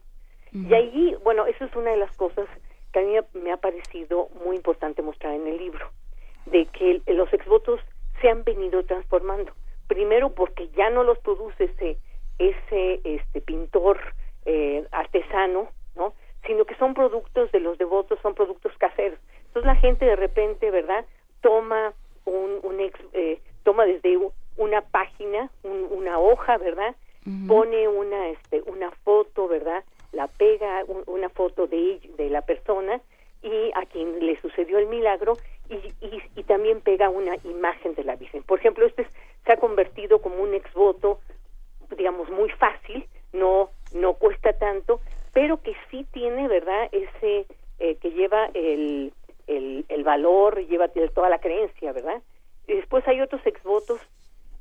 [0.55, 2.47] Y allí, bueno, eso es una de las cosas
[2.93, 5.91] que a mí me ha parecido muy importante mostrar en el libro,
[6.47, 7.81] de que los exvotos
[8.21, 9.53] se han venido transformando.
[9.89, 11.97] Primero porque ya no los produce ese,
[12.39, 13.99] ese este, pintor
[14.45, 16.13] eh, artesano, ¿no?
[16.47, 19.19] Sino que son productos de los devotos, son productos caseros.
[19.47, 21.05] Entonces la gente de repente, ¿verdad?
[21.41, 21.93] Toma
[22.25, 24.19] un, un ex, eh, toma desde
[24.57, 26.95] una página, un- una hoja, ¿verdad?
[27.47, 29.85] Pone una, este, una foto, ¿verdad?
[30.13, 33.01] La pega un- una foto de de la persona
[33.43, 35.39] y a quien le sucedió el milagro
[35.69, 38.43] y, y, y también pega una imagen de la Virgen.
[38.43, 39.09] Por ejemplo, este es-
[39.45, 41.21] se ha convertido como un exvoto,
[41.97, 45.01] digamos, muy fácil, no, no cuesta tanto,
[45.33, 46.89] pero que sí tiene, ¿verdad?
[46.93, 47.47] Ese
[47.79, 49.13] eh, que lleva el,
[49.47, 52.23] el, el valor, lleva toda la creencia, ¿verdad?
[52.67, 54.01] Y después hay otros exvotos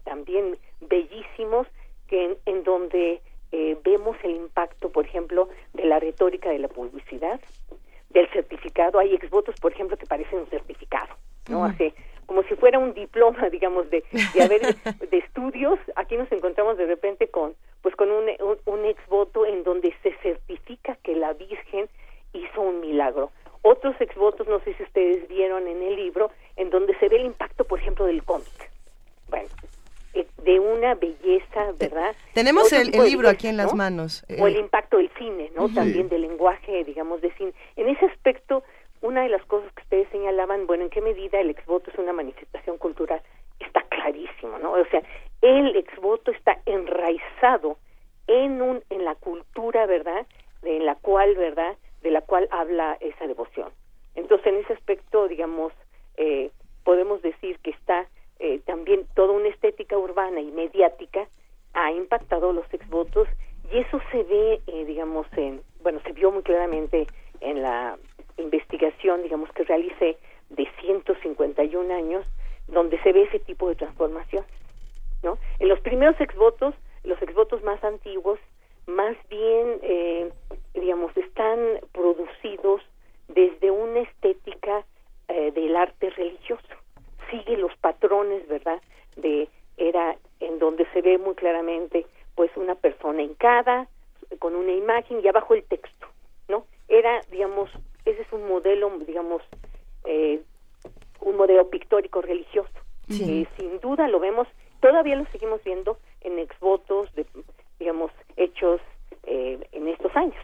[0.03, 1.67] también bellísimos
[2.07, 6.67] que en, en donde eh, vemos el impacto, por ejemplo, de la retórica de la
[6.67, 7.39] publicidad,
[8.09, 8.99] del certificado.
[8.99, 11.13] Hay exvotos, por ejemplo, que parecen un certificado,
[11.49, 11.65] ¿no?
[11.65, 11.93] Hace
[12.25, 15.77] como si fuera un diploma, digamos, de, de haber de estudios.
[15.95, 17.55] Aquí nos encontramos de repente con
[18.09, 21.87] un, un, un exvoto en donde se certifica que la Virgen
[22.33, 23.31] hizo un milagro.
[23.63, 27.25] Otros exvotos, no sé si ustedes vieron en el libro, en donde se ve el
[27.25, 28.71] impacto, por ejemplo, del cómic.
[29.29, 29.49] Bueno,
[30.13, 32.15] eh, de una belleza, ¿verdad?
[32.41, 33.77] Tenemos el, el libro aquí en las ¿no?
[33.77, 34.25] manos.
[34.39, 35.65] o el Eh, impacto del cine, ¿no?
[35.65, 35.75] Ujú.
[35.75, 37.53] También del lenguaje, digamos, de cine.
[37.75, 38.63] En ese aspecto,
[39.01, 42.13] una de las cosas que ustedes señalaban, bueno, ¿en qué medida el exvoto es una
[42.13, 43.21] manifestación cultural?
[43.59, 44.71] Está clarísimo, ¿no?
[44.73, 45.01] O sea,
[45.41, 47.77] el exvoto está enraizado
[48.27, 50.25] en un en la cultura, ¿verdad?
[50.61, 51.75] De la cual, ¿verdad?
[52.01, 53.69] De la cual habla esa devoción.
[54.15, 55.73] Entonces, en ese aspecto, digamos,
[56.17, 56.51] eh,
[56.83, 58.07] podemos decir que está
[58.39, 61.27] eh, también toda una estética urbana y mediática
[61.73, 63.27] ha impactado los exvotos
[63.71, 67.07] y eso se ve, eh, digamos, en, bueno, se vio muy claramente
[67.39, 67.97] en la
[68.37, 70.17] investigación, digamos, que realicé
[70.49, 72.25] de 151 años,
[72.67, 74.43] donde se ve ese tipo de transformación,
[75.23, 75.37] ¿no?
[75.59, 78.39] En los primeros exvotos, los exvotos más antiguos,
[78.87, 80.29] más bien, eh,
[80.73, 81.59] digamos, están
[81.93, 82.81] producidos
[83.27, 84.83] desde una estética
[85.27, 86.63] eh, del arte religioso.
[87.29, 88.81] Sigue los patrones, ¿verdad?
[89.15, 89.47] De
[89.77, 92.05] era en donde se ve muy claramente,
[92.35, 93.87] pues, una persona hincada
[94.39, 96.07] con una imagen y abajo el texto,
[96.49, 96.65] ¿no?
[96.87, 97.69] Era, digamos,
[98.05, 99.41] ese es un modelo, digamos,
[100.05, 100.41] eh,
[101.21, 102.69] un modelo pictórico religioso.
[103.09, 103.45] Sí.
[103.57, 104.47] que sin duda lo vemos,
[104.81, 107.25] todavía lo seguimos viendo en exvotos, de,
[107.79, 108.79] digamos, hechos
[109.23, 110.43] eh, en estos años.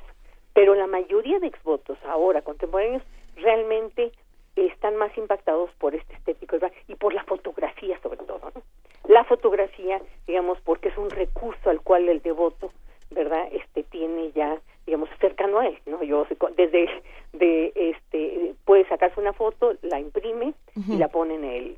[0.53, 3.03] Pero la mayoría de exvotos ahora contemporáneos
[3.35, 4.11] realmente
[4.56, 8.51] están más impactados por este estético urbano y por la fotografía sobre todo.
[8.56, 8.61] ¿no?
[9.08, 12.72] La fotografía, digamos, porque es un recurso al cual el devoto,
[13.11, 13.48] ¿verdad?
[13.51, 16.01] Este tiene ya, digamos, cercano a él, ¿no?
[16.03, 16.90] Yo sé co- desde
[17.34, 20.98] de este puede sacarse una foto, la imprime y Ujú.
[21.00, 21.77] la pone en el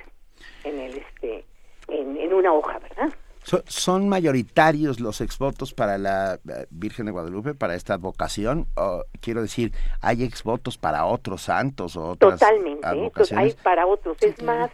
[0.63, 1.43] en el este
[1.89, 3.09] en, en una hoja, ¿verdad?
[3.43, 8.67] So- ¿Son mayoritarios los exvotos para la eh, Virgen de Guadalupe, para esta vocación?
[8.75, 12.85] O, quiero decir, ¿hay exvotos para otros santos o otras Totalmente,
[13.35, 14.21] hay para otros.
[14.21, 14.69] es más,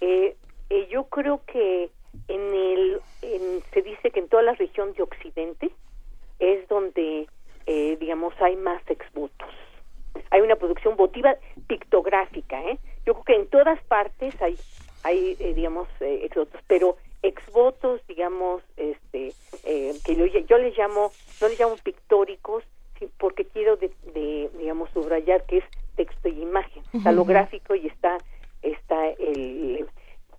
[0.00, 0.36] eh,
[0.70, 1.90] eh, yo creo que
[2.28, 5.70] en el, en- se dice que en toda la región de Occidente
[6.38, 7.26] es donde,
[7.66, 9.48] eh, digamos, hay más exvotos.
[10.30, 11.34] Hay una producción votiva
[11.66, 12.78] pictográfica, ¿eh?
[13.04, 14.56] Yo creo que en todas partes hay,
[15.02, 19.32] hay eh, digamos, eh, exvotos, pero exvotos, digamos, este,
[19.64, 21.10] eh, que yo, yo les llamo,
[21.40, 22.62] no les llamo pictóricos,
[22.98, 25.64] sí, porque quiero, de, de, digamos, subrayar que es
[25.96, 26.82] texto y imagen.
[26.92, 27.30] Está lo Ujú.
[27.30, 28.18] gráfico y está,
[28.62, 29.86] está el,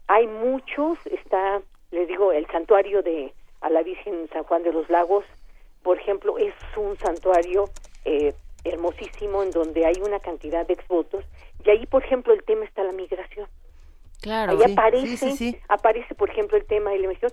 [0.07, 1.59] hay muchos, está,
[1.91, 5.25] les digo, el santuario de a la Virgen San Juan de los Lagos,
[5.81, 7.65] por ejemplo, es un santuario
[8.05, 11.25] eh, hermosísimo en donde hay una cantidad de exvotos
[11.65, 13.47] y ahí, por ejemplo, el tema está la migración.
[14.21, 14.53] Claro.
[14.53, 14.63] Ahí
[15.15, 15.59] Sí, aparece, sí, sí, sí.
[15.69, 17.31] aparece, por ejemplo, el tema de la migración.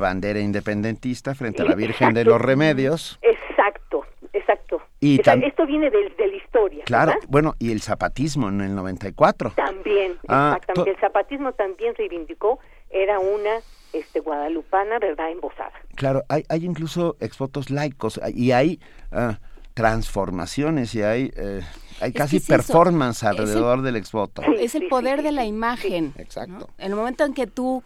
[0.00, 3.18] Bandera independentista frente a la Virgen de los Remedios.
[3.22, 4.82] Exacto, exacto.
[4.98, 6.84] Y O sea, tam- esto viene del- de, la historia.
[6.84, 7.28] Claro, ¿verdad?
[7.28, 9.52] bueno, y el zapatismo en el 94.
[9.56, 10.90] También, Ah, exactamente.
[10.90, 12.58] El zapatismo también reivindicó,
[12.90, 13.50] era una
[13.92, 15.72] este guadalupana, ¿verdad?, embosada.
[15.96, 18.78] Claro, hay, hay incluso exvotos laicos y hay
[19.12, 19.38] ah,
[19.74, 21.60] transformaciones y hay, eh,
[22.00, 24.42] hay Es casi que es eso, performance es el- alrededor del exvoto.
[24.58, 26.12] es el poder de la imagen.
[26.18, 26.68] Exacto.
[26.78, 27.82] En el momento en que tú,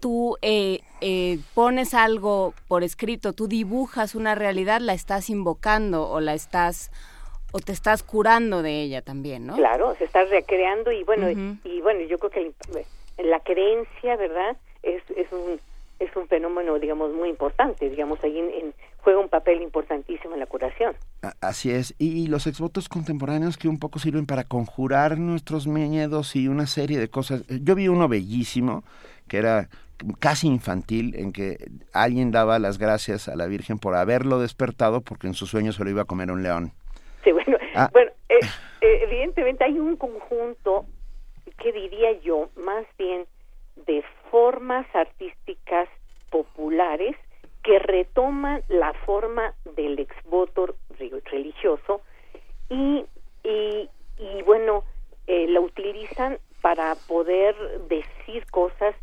[0.00, 6.20] tú eh, eh, pones algo por escrito, tú dibujas una realidad, la estás invocando o
[6.20, 6.90] la estás
[7.52, 9.56] o te estás curando de ella también, ¿no?
[9.56, 11.28] Claro, se está recreando y bueno,
[11.64, 12.40] y bueno, yo creo que
[13.18, 15.60] el- la creencia, ¿verdad?, es, es un
[15.98, 20.40] es un fenómeno, digamos, muy importante, digamos, ahí en, en- juega un papel importantísimo en
[20.40, 20.94] la curación.
[21.20, 21.94] A- Así es.
[21.98, 26.66] Y, y los exvotos contemporáneos que un poco sirven para conjurar nuestros miedos y una
[26.66, 27.44] serie de cosas.
[27.48, 28.82] Yo vi uno bellísimo
[29.28, 29.68] que era
[30.18, 31.56] casi infantil en que
[31.92, 35.84] alguien daba las gracias a la Virgen por haberlo despertado porque en su sueño se
[35.84, 36.72] lo iba a comer un león.
[37.24, 37.88] Sí, bueno, Ah.
[37.92, 38.38] bueno eh,
[38.80, 40.86] eh, evidentemente hay un conjunto
[41.58, 43.26] que diría yo más bien
[43.86, 45.88] de formas artísticas
[46.30, 47.16] populares
[47.62, 52.00] que retoman la forma del exvoto re- religioso
[52.70, 53.04] y,
[53.44, 53.88] y,
[54.18, 54.84] y bueno,
[55.26, 57.54] eh, la utilizan para poder
[57.88, 58.94] decir cosas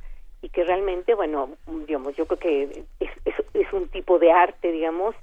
[0.47, 1.49] y que realmente, bueno,
[1.85, 5.13] digamos, yo creo que es, es, es un tipo de arte, digamos,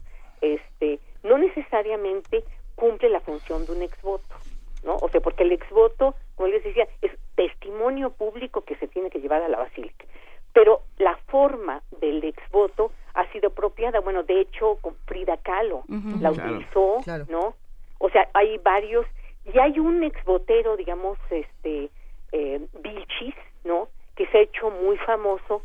[0.42, 2.44] este, no necesariamente
[2.74, 4.34] cumple la función de un exvoto,
[4.84, 4.96] ¿no?
[4.96, 9.20] O sea, porque el exvoto, como les decía, es testimonio público que se tiene que
[9.20, 10.04] llevar a la basílica.
[10.52, 15.84] Pero la forma del exvoto ha sido apropiada, bueno, de hecho, con Frida Kahlo
[16.20, 16.50] la Claro.
[16.50, 17.24] utilizó, Claro.
[17.30, 17.54] ¿no?
[17.98, 19.06] O sea, hay varios,
[19.50, 21.88] y hay un exvotero, digamos, este,
[22.32, 23.88] eh, Vilchis, ¿no?
[24.16, 25.62] Que se ha hecho muy famoso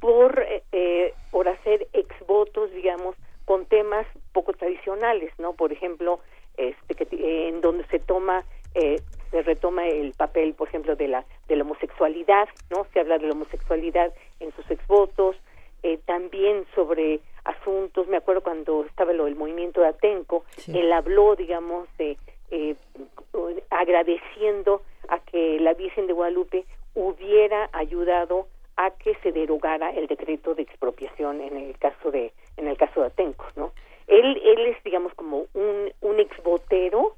[0.00, 5.52] por, eh, eh, por hacer exvotos, digamos, con temas poco tradicionales, ¿no?
[5.52, 6.20] Por ejemplo,
[6.56, 9.00] este, que, eh, en donde se toma, eh,
[9.30, 12.86] se retoma el papel, por ejemplo, de la, de la homosexualidad, ¿no?
[12.92, 15.36] Se habla de la homosexualidad en sus exvotos,
[15.82, 21.34] eh, también sobre asuntos, me acuerdo cuando estaba lo del movimiento de Atenco, él habló,
[21.34, 22.16] digamos, de
[22.52, 22.76] eh,
[23.70, 26.64] agradeciendo a que la Virgen de Guadalupe
[26.94, 32.68] hubiera ayudado a que se derogara el decreto de expropiación en el caso de en
[32.68, 33.72] el caso de Atenco, ¿no?
[34.06, 37.16] Él él es digamos como un un exvotero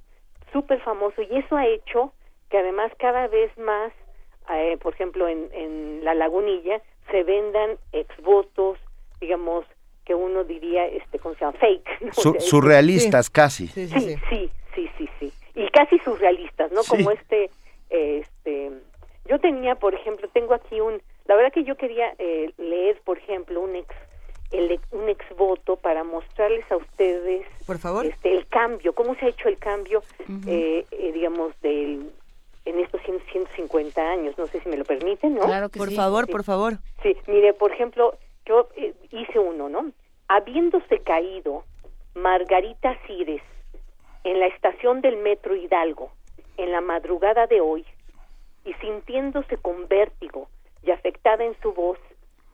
[0.53, 2.13] súper famoso y eso ha hecho
[2.51, 3.93] que además cada vez más
[4.51, 6.81] eh, por ejemplo en, en la lagunilla
[7.11, 8.79] se vendan exvotos
[9.21, 9.65] digamos
[10.05, 12.41] que uno diría este cómo se llama fake ¿no?
[12.41, 13.69] Surrealistas casi.
[13.69, 15.33] sí, sí, sí, sí, sí, sí.
[15.55, 16.83] Y casi surrealistas, ¿no?
[16.83, 16.91] Sí.
[16.91, 17.51] Como este,
[17.91, 18.73] eh, este,
[19.27, 23.19] yo tenía, por ejemplo, tengo aquí un, la verdad que yo quería eh, leer, por
[23.19, 23.95] ejemplo, un ex,
[24.53, 28.07] el, un exvoto para mostrarles a ustedes Por favor.
[28.07, 30.03] este, el cambio, cómo se ha hecho el cambio,
[30.47, 32.11] eh, eh, digamos, del
[32.67, 34.39] en estos 100, 150 años.
[34.39, 35.43] No sé si me lo permiten, ¿no?
[35.71, 36.79] por favor, por favor.
[37.03, 39.93] Sí, mire, por ejemplo, yo eh, hice uno, ¿no?
[40.29, 41.65] Habiéndose caído
[42.15, 43.43] Margarita Cires
[44.25, 46.11] en la estación del Metro Hidalgo
[46.57, 47.85] en la madrugada de hoy
[48.65, 50.49] y sintiéndose con vértigo
[50.83, 51.99] y afectada en su voz,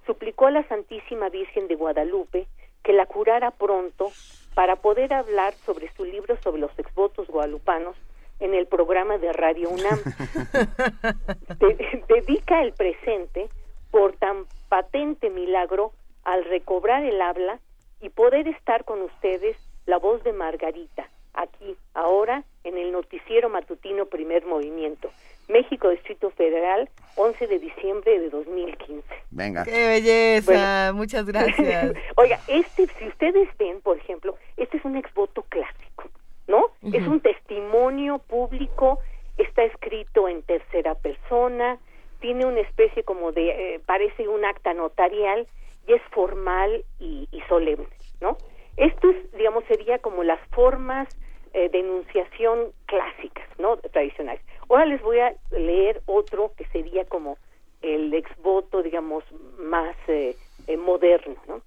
[0.06, 2.47] suplicó a la Santísima Virgen de Guadalupe
[2.82, 4.10] que la curara pronto
[4.55, 7.97] para poder hablar sobre su libro sobre los exvotos guadalupanos
[8.40, 9.98] en el programa de Radio UNAM.
[11.58, 13.48] De- dedica el presente
[13.90, 15.92] por tan patente milagro
[16.24, 17.58] al recobrar el habla
[18.00, 19.56] y poder estar con ustedes
[19.86, 25.10] la voz de Margarita, aquí, ahora, en el noticiero matutino Primer Movimiento.
[25.50, 29.02] México, Distrito Federal, 11 de diciembre de 2015.
[29.30, 29.64] Venga.
[29.64, 30.52] Qué belleza,
[30.86, 30.98] Bueno.
[30.98, 31.92] muchas gracias.
[32.16, 36.08] Oiga, este, si ustedes ven, por ejemplo, este es un exvoto clásico,
[36.46, 36.66] ¿no?
[36.92, 38.98] Es un testimonio público,
[39.36, 41.78] está escrito en tercera persona,
[42.20, 45.46] tiene una especie como de, eh, parece un acta notarial
[45.86, 47.86] y es formal y, y solemne,
[48.20, 48.36] ¿no?
[48.76, 51.08] Estos, digamos, sería como las formas
[51.52, 53.76] eh, de enunciación clásicas, ¿no?
[53.78, 54.42] Tradicionales.
[54.70, 57.39] Ahora les voy a leer otro que sería como
[57.82, 59.24] el exvoto, digamos,
[59.58, 60.36] más eh,
[60.68, 61.60] eh, moderno, ¿no?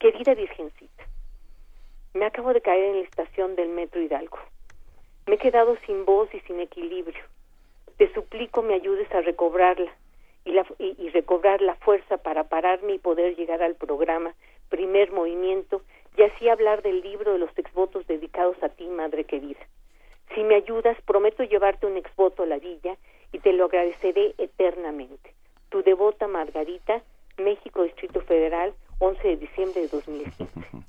[0.00, 1.04] Querida Virgencita,
[2.12, 4.38] me acabo de caer en la estación del Metro Hidalgo.
[5.26, 7.22] Me he quedado sin voz y sin equilibrio.
[7.98, 9.92] Te suplico me ayudes a recobrarla
[10.44, 14.34] y, la, y, recobrar la fuerza para pararme y poder llegar al programa
[14.70, 15.82] Primer Movimiento
[16.16, 19.60] y así hablar del libro de los exvotos dedicados a ti, Madre querida.
[20.34, 22.96] Si me ayudas, prometo llevarte un exvoto a la villa
[23.32, 25.32] y te lo agradeceré eternamente.
[25.70, 27.02] Tu devota Margarita,
[27.38, 30.46] México, Distrito Federal, 11 de diciembre de 2015.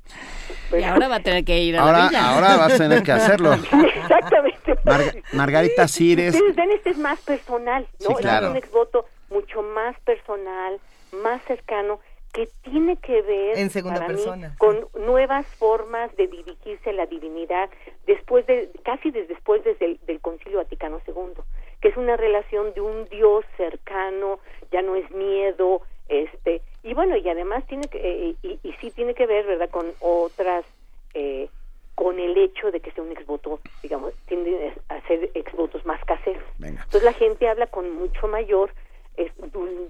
[0.77, 2.29] Y ahora va a tener que ir a la Ahora, villa.
[2.33, 3.53] ahora vas a tener que hacerlo.
[3.95, 4.75] Exactamente.
[4.83, 6.33] Marga- Margarita Cires.
[6.35, 8.07] Ustedes ven, este es más personal, ¿no?
[8.09, 8.47] Sí, claro.
[8.47, 10.79] Es un exvoto mucho más personal,
[11.23, 11.99] más cercano,
[12.35, 14.55] que tiene que ver En segunda para mí, persona.
[14.57, 17.69] con nuevas formas de dirigirse a la divinidad
[18.05, 21.41] después de casi desde después desde el, del Concilio Vaticano II,
[21.79, 24.39] que es una relación de un Dios cercano,
[24.69, 28.91] ya no es miedo, este y bueno y además tiene que eh, y, y sí
[28.91, 30.65] tiene que ver, verdad, con otras
[31.13, 31.47] eh,
[31.95, 36.43] con el hecho de que sea un exvoto, digamos, tiende a ser exvotos más caseros.
[36.61, 38.71] Entonces la gente habla con mucho mayor,
[39.15, 39.31] es,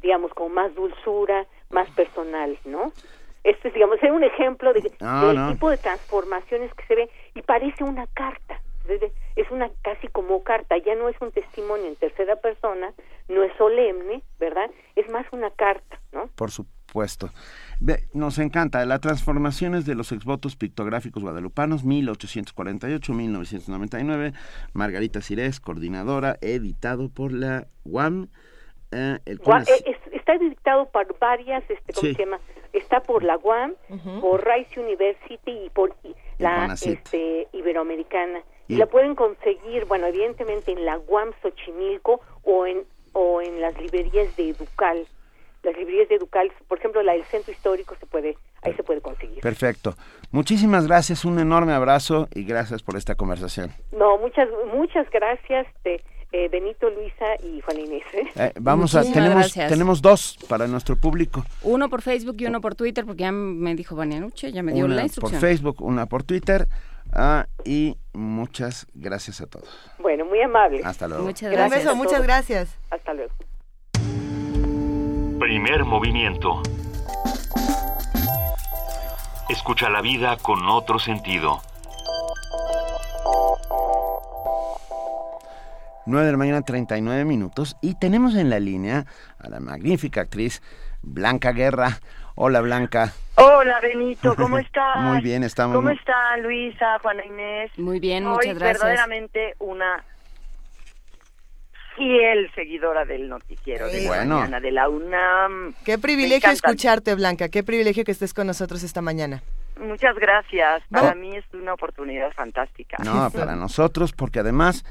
[0.04, 2.92] digamos, con más dulzura, más personal, ¿no?
[3.44, 5.52] Este es, digamos, es un ejemplo de, No, del no.
[5.52, 8.60] tipo de transformaciones que se ve y parece una carta.
[9.36, 12.94] Es una casi como carta, ya no es un testimonio en tercera persona,
[13.28, 14.70] no es solemne, ¿verdad?
[14.96, 16.28] Es más una carta, ¿no?
[16.36, 17.32] Por supuesto.
[18.14, 18.86] Nos encanta.
[18.86, 24.34] Las transformaciones de los exvotos pictográficos guadalupanos, 1848-1999.
[24.74, 28.28] Margarita Cirés, coordinadora, editado por la UAM.
[28.92, 32.16] eh, el Gua- eh, es- está dictado por varias, este, ¿cómo Sí.
[32.16, 32.40] se llama?
[32.74, 33.76] Está por la UAM,
[34.22, 35.96] por Rice University y por
[36.40, 38.42] la este, Iberoamericana.
[38.68, 43.62] Y, Y- la pueden conseguir, bueno, evidentemente en la UAM Xochimilco o en, o en
[43.62, 45.06] las librerías de Educal.
[45.64, 49.00] Las librerías de Educal, por ejemplo, la del Centro Histórico, se puede ahí se puede
[49.02, 49.42] conseguir.
[49.42, 49.94] Perfecto.
[50.32, 53.70] Muchísimas gracias, un enorme abrazo y gracias por esta conversación.
[53.92, 56.04] No, muchas muchas gracias, de,
[56.36, 58.04] eh, Benito, Luisa y Juan Inés.
[58.14, 58.28] ¿eh?
[58.36, 59.70] Eh, vamos a tenemos gracias.
[59.72, 61.46] tenemos dos para nuestro público.
[61.64, 64.86] Uno por Facebook y uno por Twitter, porque ya me dijo Vanianuche, ya me dio
[64.86, 65.42] una la por instrucción.
[65.42, 66.68] Facebook, una por Twitter.
[67.14, 69.70] ah, y muchas gracias a todos.
[70.00, 70.82] Bueno, muy amable.
[70.84, 71.24] Hasta luego.
[71.24, 71.84] Muchas Un gracias.
[71.84, 72.78] beso, muchas gracias.
[72.90, 73.32] Hasta luego.
[75.40, 76.62] Primer movimiento.
[79.50, 81.62] Escucha la vida con otro sentido.
[86.06, 87.76] 9 de la mañana, 39 minutos.
[87.82, 89.06] Y tenemos en la línea
[89.40, 90.62] a la magnífica actriz
[91.02, 92.00] Blanca Guerra.
[92.36, 93.14] Hola, Blanca.
[93.36, 94.98] Hola Benito, ¿cómo estás?
[94.98, 97.72] Muy bien, estamos ¿Cómo muy- está Luisa, Juana Inés?
[97.78, 98.80] Muy bien, muchas gracias.
[98.82, 100.04] verdaderamente una
[101.96, 104.36] fiel seguidora del noticiero de la Bueno.
[104.40, 105.74] mañana de la UNAM.
[105.86, 107.48] Qué privilegio escucharte, Blanca.
[107.48, 109.42] Qué privilegio que estés con nosotros esta mañana.
[109.80, 110.84] Muchas gracias.
[110.92, 111.22] Para No.
[111.22, 112.98] mí es una oportunidad fantástica.
[113.04, 114.84] No, para nosotros, porque además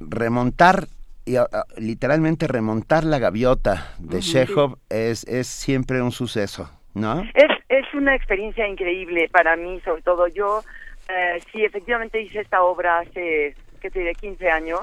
[0.00, 0.86] remontar,
[1.26, 1.36] y,
[1.76, 4.20] literalmente remontar la gaviota de.
[4.20, 7.22] Chekhov es, es siempre un suceso, ¿no?
[7.34, 10.62] Es, es una experiencia increíble para mí, sobre todo yo.
[11.08, 14.80] Eh, sí, efectivamente hice esta obra hace, ¿qué te diré?, 15 años.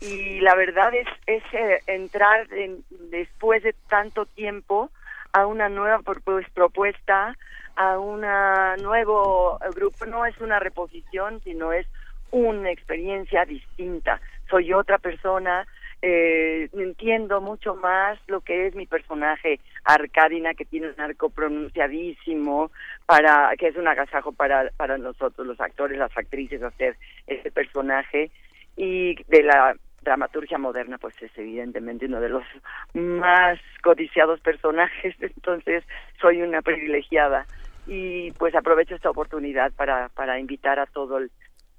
[0.00, 4.90] Y la verdad es, es eh, entrar en- después de tanto tiempo
[5.32, 7.36] a una nueva propu- propuesta,
[7.76, 10.06] a una nuevo grupo.
[10.06, 11.86] No es una reposición, sino es
[12.30, 14.20] una experiencia distinta.
[14.48, 15.66] Soy otra persona,
[16.02, 22.70] eh, entiendo mucho más lo que es mi personaje Arcadina, que tiene un arco pronunciadísimo,
[23.06, 28.30] para que es un agasajo para, para nosotros, los actores, las actrices, hacer ese personaje.
[28.76, 32.44] Y de la dramaturgia moderna, pues es evidentemente uno de los
[32.94, 35.84] más codiciados personajes, entonces
[36.20, 37.46] soy una privilegiada.
[37.86, 41.30] Y pues aprovecho esta oportunidad para, para invitar a todo el,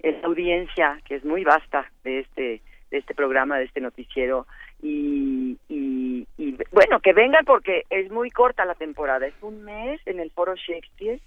[0.02, 4.46] la audiencia, que es muy vasta de este de este programa, de este noticiero,
[4.82, 9.98] y, y, y, bueno, que vengan porque es muy corta la temporada, es un mes
[10.06, 11.18] en el Foro Shakespeare,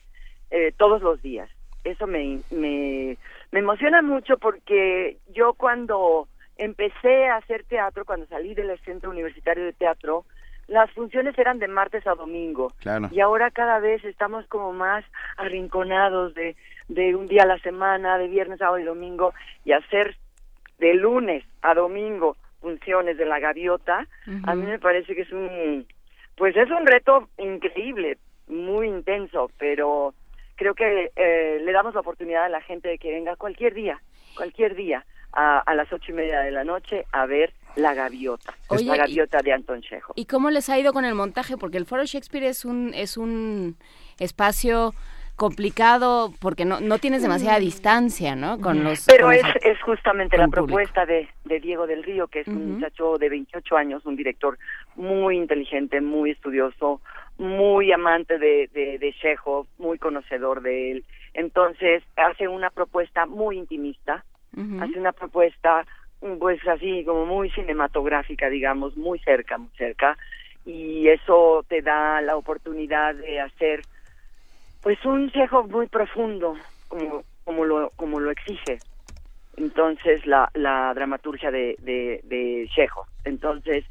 [0.52, 1.50] eh, todos los días.
[1.84, 3.18] Eso me, me,
[3.52, 9.66] me emociona mucho porque yo cuando empecé a hacer teatro, cuando salí del Centro Universitario
[9.66, 10.26] de Teatro,
[10.68, 12.74] las funciones eran de martes a domingo.
[12.80, 13.10] Claro.
[13.11, 15.06] Y ahora cada vez estamos como más
[15.38, 16.56] arrinconados de,
[16.88, 20.16] de un día a la semana, de viernes, sábado y domingo, y hacer
[20.80, 22.35] de lunes a domingo
[22.66, 24.08] funciones de la gaviota,
[24.48, 25.85] a mí me parece que es un,
[26.35, 30.16] pues es un reto increíble, muy intenso, pero
[30.56, 34.02] creo que eh, le damos la oportunidad a la gente de que venga cualquier día,
[34.35, 35.06] cualquier día,
[35.36, 38.96] a, a las ocho y media de la noche a ver La Gaviota, Oye, la
[38.96, 40.14] y- Gaviota de Anton Chejo.
[40.16, 41.58] ¿Y cómo les ha ido con el montaje?
[41.58, 43.76] Porque el Foro Shakespeare es un, es un
[44.20, 44.94] espacio
[45.36, 48.60] complicado porque no, no tienes demasiada distancia, ¿no?
[48.62, 52.28] Con los Pero con es, los- es justamente la propuesta de, de Diego del Río,
[52.28, 54.58] que es un muchacho de 28 años, un director
[54.96, 57.02] muy inteligente, muy estudioso,
[57.38, 61.06] muy amante de, de, de Chekhov, muy conocedor de él.
[61.34, 64.24] Entonces hace una propuesta muy intimista,
[64.82, 65.85] Hace una propuesta
[66.40, 70.17] pues así como muy cinematográfica, digamos, muy cerca, muy cerca,
[70.66, 73.85] y eso te da la oportunidad de hacer
[74.82, 76.56] pues un Chekhov muy profundo,
[76.88, 78.82] como, como lo como lo exige
[79.58, 82.69] entonces la, la dramaturgia de, de, de.
[83.24, 83.85] Entonces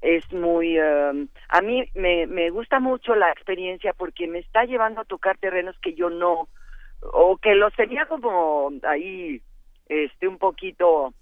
[0.00, 0.78] es muy...
[0.78, 5.36] um, a mí me, me gusta mucho la experiencia porque me está llevando a tocar
[5.38, 6.48] terrenos que yo no...
[7.00, 9.42] o que los tenía como ahí
[9.88, 11.12] este un poquito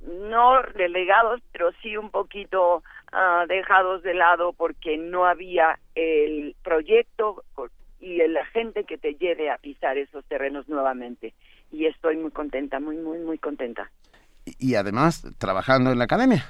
[0.00, 2.82] no relegados pero sí un poquito
[3.12, 7.44] ah, dejados de lado porque no había el proyecto
[8.00, 11.32] y la gente que te lleve a pisar esos terrenos nuevamente.
[11.72, 13.90] Y estoy muy contenta muy muy muy contenta.
[14.58, 16.44] Y, además trabajando en la academia.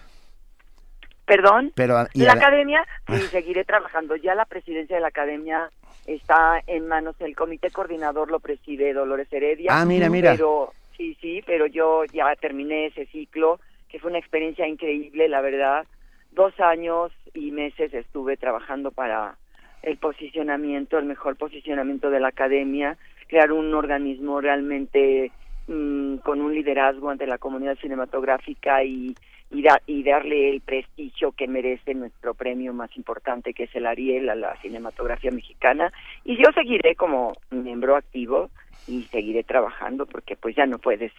[1.26, 4.16] perdón Pero, y la ade- academia sí seguiré trabajando.
[4.16, 5.70] Ya la presidencia de la academia
[6.06, 9.70] está en manos del comité coordinador lo preside Dolores Heredia.
[9.72, 10.32] Ah, mira, mira.
[10.32, 15.40] pero sí sí pero yo ya terminé ese ciclo que fue una experiencia increíble la
[15.40, 15.86] verdad.
[16.32, 19.36] Dos años y meses estuve trabajando para
[19.82, 22.96] el posicionamiento el mejor posicionamiento de la academia
[23.28, 25.30] crear un organismo realmente
[25.68, 29.14] mm, con un liderazgo ante la comunidad cinematográfica y
[29.50, 33.86] y, da- y darle el prestigio que merece nuestro premio más importante que es el
[33.86, 35.92] Ariel a la cinematografía mexicana.
[36.24, 38.50] Y yo seguiré como miembro activo
[38.86, 41.12] y seguiré trabajando porque pues ya no puedes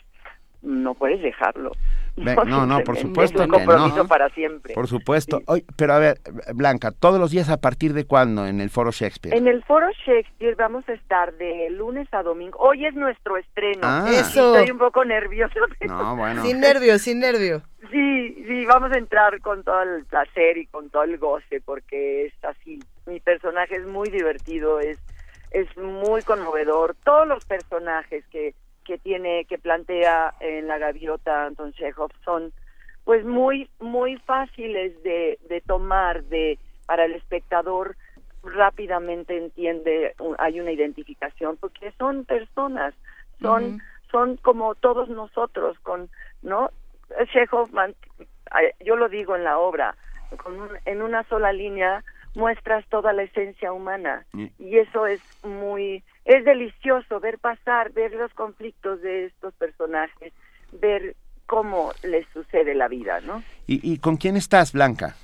[0.61, 1.71] no puedes dejarlo
[2.17, 4.07] Ve- no, no, por supuesto es un que compromiso no.
[4.07, 5.41] para siempre Por supuesto.
[5.47, 6.17] Oye, pero a ver,
[6.55, 9.35] Blanca, todos los días a partir de cuándo en el Foro Shakespeare?
[9.37, 12.57] En el Foro Shakespeare vamos a estar de lunes a domingo.
[12.59, 13.81] Hoy es nuestro estreno.
[13.83, 14.05] Ah.
[14.09, 14.55] Eso.
[14.55, 15.53] Estoy un poco nerviosa.
[15.79, 16.41] pero- No, bueno.
[16.43, 17.61] Sin nervio, sin nervio.
[17.91, 22.25] Sí, sí, vamos a entrar con todo el placer y con todo el goce porque
[22.27, 22.79] es así.
[23.05, 24.97] Mi personaje es muy divertido, es
[25.55, 26.95] es muy conmovedor.
[27.05, 28.53] Todos los personajes que
[28.83, 32.53] que tiene que plantea en la gaviota Anton Chekhov son
[33.03, 37.95] pues muy muy fáciles de, de tomar de para el espectador
[38.43, 42.93] rápidamente entiende un- hay una identificación porque son personas
[43.41, 46.11] son son como todos nosotros con
[46.43, 46.69] no
[47.33, 47.69] Chekhov
[48.81, 49.95] yo lo digo en la obra
[50.43, 52.03] con un- en una sola línea
[52.35, 54.25] muestras toda la esencia humana
[54.59, 60.33] y eso es muy es delicioso ver pasar ver los conflictos de estos personajes
[60.73, 61.15] ver
[61.45, 65.15] cómo les sucede la vida no ¿Y, y con quién estás, Blanca?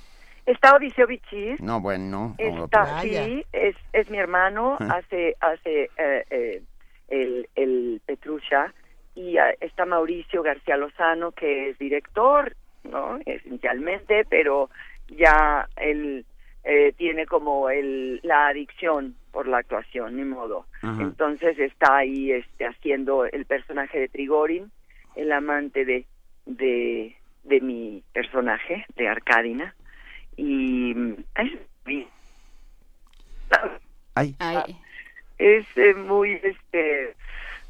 [0.46, 2.64] está Odiseo Bichir No, bueno, no.
[2.64, 6.62] Está, sí, es, es mi hermano, hace, hace eh, eh,
[7.08, 8.72] el, el Petrusha,
[9.14, 13.18] y ah, está Mauricio García Lozano, que es director, ¿no?
[13.26, 14.70] Esencialmente, pero
[15.08, 16.24] ya él
[16.64, 20.66] eh, tiene como el, la adicción por la actuación, ni modo.
[20.82, 21.02] Ajá.
[21.02, 24.70] Entonces está ahí este, haciendo el personaje de Trigorin,
[25.16, 26.04] el amante de,
[26.46, 29.74] de, de mi personaje, de Arcadina
[30.36, 32.06] y mm, es-
[34.14, 34.36] Ay.
[35.38, 37.14] Es eh, muy, este,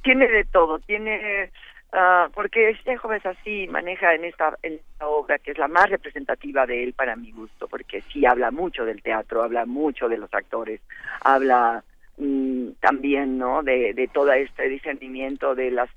[0.02, 1.50] tiene de todo, tiene,
[1.92, 5.68] ah, porque este joven es así, maneja en esta, en esta obra que es la
[5.68, 10.08] más representativa de él para mi gusto, porque sí habla mucho del teatro, habla mucho
[10.08, 10.80] de los actores,
[11.22, 11.84] habla
[12.18, 13.62] mm, también, ¿no?
[13.62, 15.90] De, de todo este discernimiento de las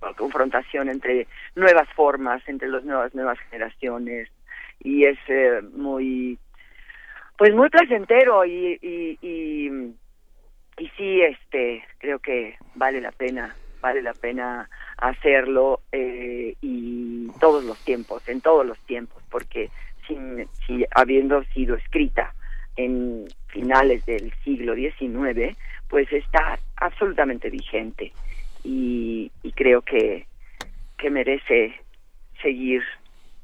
[0.00, 4.28] la confrontación entre nuevas formas, entre las nuevas nuevas generaciones
[4.80, 6.38] y es eh, muy
[7.36, 9.94] pues muy placentero y, y, y
[10.78, 17.64] y sí este creo que vale la pena vale la pena hacerlo eh, y todos
[17.64, 19.70] los tiempos en todos los tiempos porque
[20.06, 22.34] sin, si habiendo sido escrita
[22.76, 25.56] en finales del siglo XIX
[25.88, 28.12] pues está absolutamente vigente
[28.64, 30.26] y, y creo que
[30.96, 31.74] que merece
[32.42, 32.82] seguir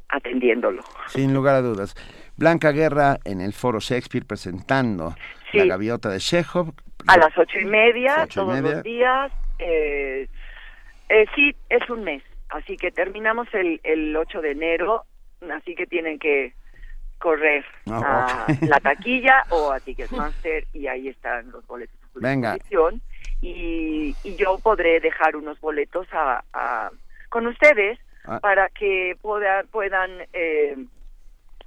[0.09, 1.95] atendiéndolo Sin lugar a dudas.
[2.37, 5.15] Blanca Guerra en el Foro Shakespeare presentando
[5.53, 5.59] Sí.
[5.59, 6.73] La Gaviota de Chekhov.
[7.07, 8.75] a las ocho y media Ocho y todos media.
[8.77, 10.28] los días eh,
[11.08, 15.05] eh, sí es un mes así que terminamos el el 8 de enero
[15.52, 16.52] así que tienen que
[17.18, 22.57] correr Ah, a la taquilla o a Ticketmaster y ahí están los boletos Venga.
[23.41, 26.91] y, y yo podré dejar unos boletos a, a-
[27.28, 28.41] con ustedes Ah.
[28.41, 30.76] para que pueda- puedan eh,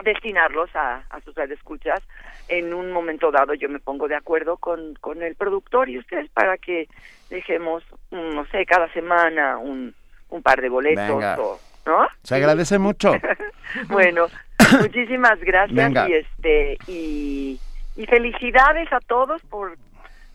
[0.03, 2.01] destinarlos a, a sus escuchas
[2.50, 6.30] en un momento dado yo me pongo de acuerdo con, con el productor y ustedes
[6.32, 6.88] para que
[7.30, 9.93] dejemos mm, no sé cada semana un,
[10.30, 11.35] un par de boletos Venga.
[11.42, 13.14] o no Se agradece mucho.
[13.90, 14.27] bueno
[14.82, 16.08] muchísimas gracias Venga.
[16.09, 17.59] y este y,
[17.95, 19.76] y felicidades a todos por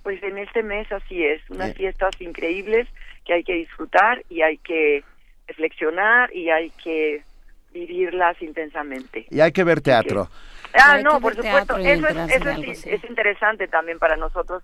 [0.02, 1.74] pues en este mes así es unas Eh.
[1.74, 2.88] fiestas increíbles
[3.24, 5.04] que hay que disfrutar y hay que
[5.46, 7.22] reflexionar y hay que
[7.72, 10.28] vivirlas intensamente Y hay que ver teatro.
[10.74, 11.76] Ah, no, por supuesto.
[11.78, 14.62] Eso, es, eso es, es interesante también para nosotros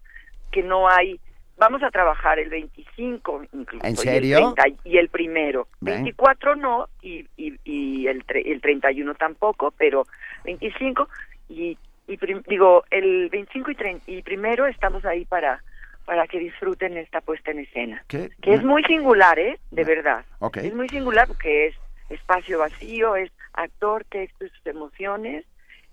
[0.50, 1.20] que no hay.
[1.56, 3.84] Vamos a trabajar el 25 incluso.
[3.84, 4.54] ¿En y el serio?
[4.54, 5.66] 30 Y el primero.
[5.80, 5.94] Ven.
[6.04, 10.06] 24 no y, y, y el, tre- el 31 tampoco, pero
[10.44, 11.08] 25
[11.48, 15.62] y, y prim- digo, el 25 y, trein- y primero estamos ahí para
[16.04, 18.02] para que disfruten esta puesta en escena.
[18.08, 18.30] ¿Qué?
[18.40, 19.58] Que es muy singular, ¿eh?
[19.70, 20.24] De verdad.
[20.38, 20.56] Ok.
[20.56, 21.74] Es muy singular porque es
[22.08, 25.44] espacio vacío, es actor, texto y sus emociones.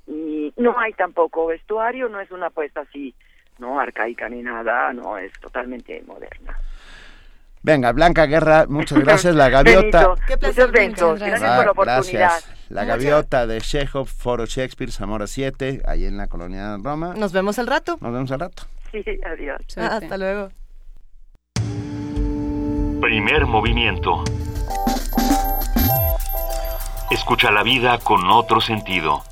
[0.07, 3.15] Y no hay tampoco vestuario, no es una puesta así,
[3.59, 6.55] no arcaica ni nada, no, es totalmente moderna.
[7.63, 9.33] Venga, Blanca Guerra, muchas gracias.
[9.33, 10.07] La Gaviota.
[10.09, 10.15] Benito,
[10.47, 12.19] muchos besos, gracias Ah, por la oportunidad.
[12.19, 12.69] gracias.
[12.69, 17.13] La Gaviota de Chekhov, Foro Shakespeare, Zamora 7, ahí en la colonia Roma.
[17.15, 17.97] Nos vemos al rato.
[18.01, 18.63] Nos vemos al rato.
[18.91, 19.61] Sí, adiós.
[19.77, 20.49] Ah, hasta luego.
[23.01, 24.23] Primer movimiento.
[27.11, 29.23] Escucha la vida con otro sentido.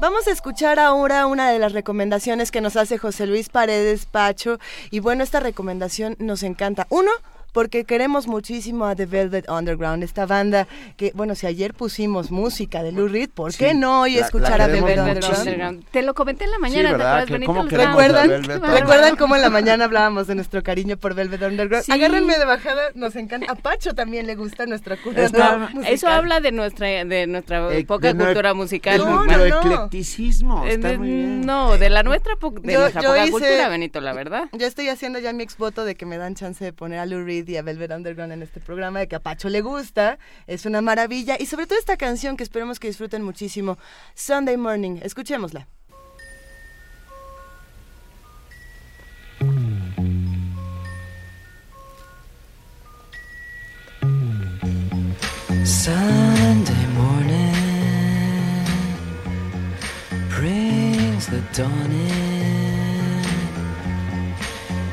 [0.00, 4.60] Vamos a escuchar ahora una de las recomendaciones que nos hace José Luis Paredes Pacho.
[4.92, 6.86] Y bueno, esta recomendación nos encanta.
[6.88, 7.10] Uno,
[7.58, 12.84] porque queremos muchísimo a The Velvet Underground, esta banda que, bueno, si ayer pusimos música
[12.84, 14.98] de Lou Reed, ¿por qué Sí, no hoy la- escuchar la a The Velvet.
[15.24, 15.84] Underground?
[15.90, 16.94] Te lo comenté en la mañana, Sí,
[17.26, 18.78] ¿te ¿Recuerdan, Velvet Underground.
[18.78, 21.84] ¿Recuerdan cómo en la mañana hablábamos de nuestro cariño por Velvet Underground?
[21.84, 21.90] Sí.
[21.90, 23.50] Agárrenme de bajada, nos encanta.
[23.50, 25.68] A Pacho también le gusta nuestra musical.
[25.84, 28.98] Eso habla de nuestra de nuestra Eh, poca de cultura musical.
[28.98, 29.44] No, no, no.
[29.44, 30.64] eclecticismo.
[30.64, 31.40] Eh, Está de- muy bien.
[31.44, 34.44] No, de la nuestra de Yo- nuestra yo poca hice- cultura, Benito, la verdad.
[34.52, 37.06] Yo estoy haciendo ya mi ex voto de que me dan chance de poner a
[37.06, 40.80] Lou Reed y Velvet Underground en este programa, de que a le gusta, es una
[40.80, 41.36] maravilla.
[41.38, 43.78] Y sobre todo esta canción que esperemos que disfruten muchísimo,
[44.14, 45.00] Sunday Morning.
[45.02, 45.66] Escuchémosla.
[55.64, 57.52] Sunday morning
[60.30, 62.17] brings the dawn in.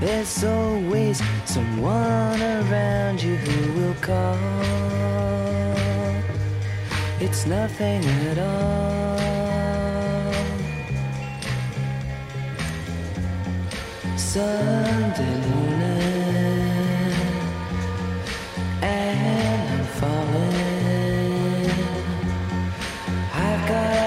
[0.00, 4.38] There's always someone around you who will call.
[7.20, 9.18] It's nothing at all.
[14.16, 17.12] Sunday morning,
[18.82, 20.70] and I'm falling.
[23.70, 23.99] so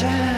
[0.00, 0.37] Yeah.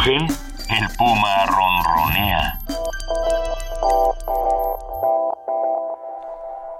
[0.00, 0.26] Rugen,
[0.70, 2.58] el puma ronronea.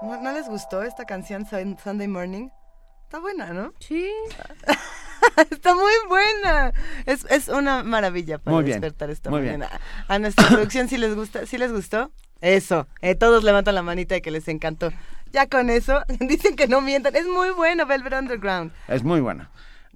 [0.03, 2.49] ¿No, no les gustó esta canción Sun- Sunday Morning?
[3.05, 3.73] Está buena, ¿no?
[3.81, 4.09] Sí.
[5.51, 6.73] Está muy buena.
[7.05, 9.61] Es, es una maravilla para Muy bien, despertar esta muy bien.
[9.61, 9.81] mañana.
[10.09, 12.11] A nuestra producción sí les gusta, sí les gustó.
[12.41, 14.91] Eso, eh, todos levantan la manita de que les encantó.
[15.33, 17.15] Ya con eso, dicen que no mientan.
[17.17, 18.73] Es muy bueno Velvet Underground.
[18.89, 19.51] Es muy buena.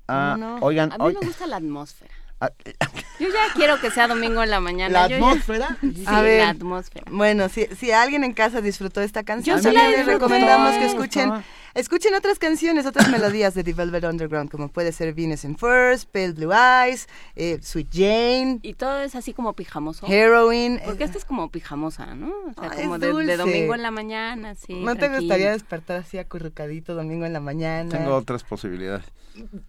[0.08, 0.66] Ah, No, no.
[0.66, 2.12] Oigan, A mí hoy- me gusta la atmósfera.
[3.20, 4.92] Yo ya quiero que sea domingo en la mañana.
[5.02, 5.76] ¿La Yo ya- atmósfera?
[5.80, 7.04] Sí, A ver, la atmósfera.
[7.10, 10.34] Bueno, si, si alguien en casa disfrutó esta canción, Yo sí la también les disfruté.
[10.34, 11.32] recomendamos que escuchen.
[11.74, 16.08] Escuchen otras canciones, otras melodías de The Velvet Underground, como puede ser Venus in First,
[16.10, 18.58] Pale Blue Eyes, eh, Sweet Jane.
[18.62, 20.06] Y todo es así como pijamoso.
[20.06, 20.80] Heroin.
[20.84, 22.28] Porque esta es como pijamosa, ¿no?
[22.28, 24.74] O sea, Ah, como es de, domingo en la mañana, sí.
[24.74, 27.88] ¿No te gustaría despertar así acurrucadito domingo en la mañana?
[27.90, 29.04] tengo otras posibilidades.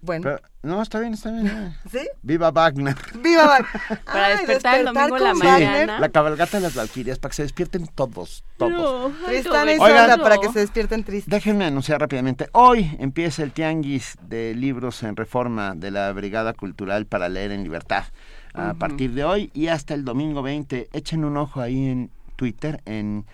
[0.01, 0.23] Bueno.
[0.23, 1.75] Pero- no, está bien, está bien.
[1.91, 1.99] ¿Sí?
[2.23, 2.95] Viva Wagner.
[3.19, 4.01] ¡Viva Wagner!
[4.05, 5.99] Para Ay, despertar el domingo en la Sí, Wagner.
[5.99, 9.13] la cabalgata de las Valquirias, para que se despierten todos, todos.
[9.25, 11.29] Tristana y Oigan, para que se despierten tristes.
[11.31, 12.47] Déjenme anunciar rápidamente.
[12.51, 17.63] Hoy empieza el tianguis de libros en reforma de la Brigada Cultural para leer en
[17.63, 18.05] libertad.
[18.53, 22.81] A partir de hoy y hasta el domingo 20, echen un ojo ahí en Twitter
[22.85, 23.25] en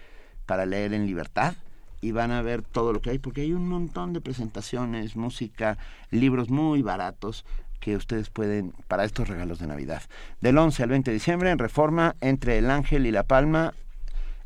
[0.46, 1.54] para leer en libertad
[2.02, 5.78] y van a ver todo lo que hay porque hay un montón de presentaciones, música,
[6.10, 7.46] libros muy baratos
[7.80, 10.02] que ustedes pueden para estos regalos de Navidad.
[10.42, 13.74] Del 11 al 20 de diciembre en Reforma entre El Ángel y La Palma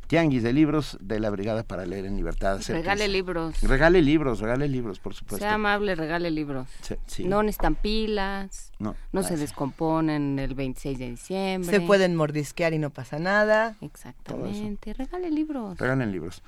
[0.07, 2.61] Tianguis de libros de la Brigada para leer en libertad.
[2.67, 3.61] Regale libros.
[3.61, 5.43] Regale libros, regale libros, por supuesto.
[5.45, 6.67] Sea amable, regale libros.
[6.81, 7.23] Sí, sí.
[7.25, 8.71] No necesitan pilas.
[8.79, 11.69] No, No se descomponen el 26 de diciembre.
[11.71, 13.75] Se pueden mordisquear y no pasa nada.
[13.81, 14.93] Exactamente.
[14.93, 15.77] Regale libros.
[15.77, 16.41] Regalen libros.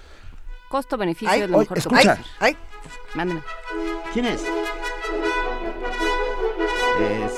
[0.69, 2.15] Costo-beneficio Ay, es lo oy, mejor que escucha.
[2.17, 2.57] puede- Ay,
[3.15, 3.41] Mándeme.
[4.13, 4.43] ¿Quién es?
[6.99, 7.33] Es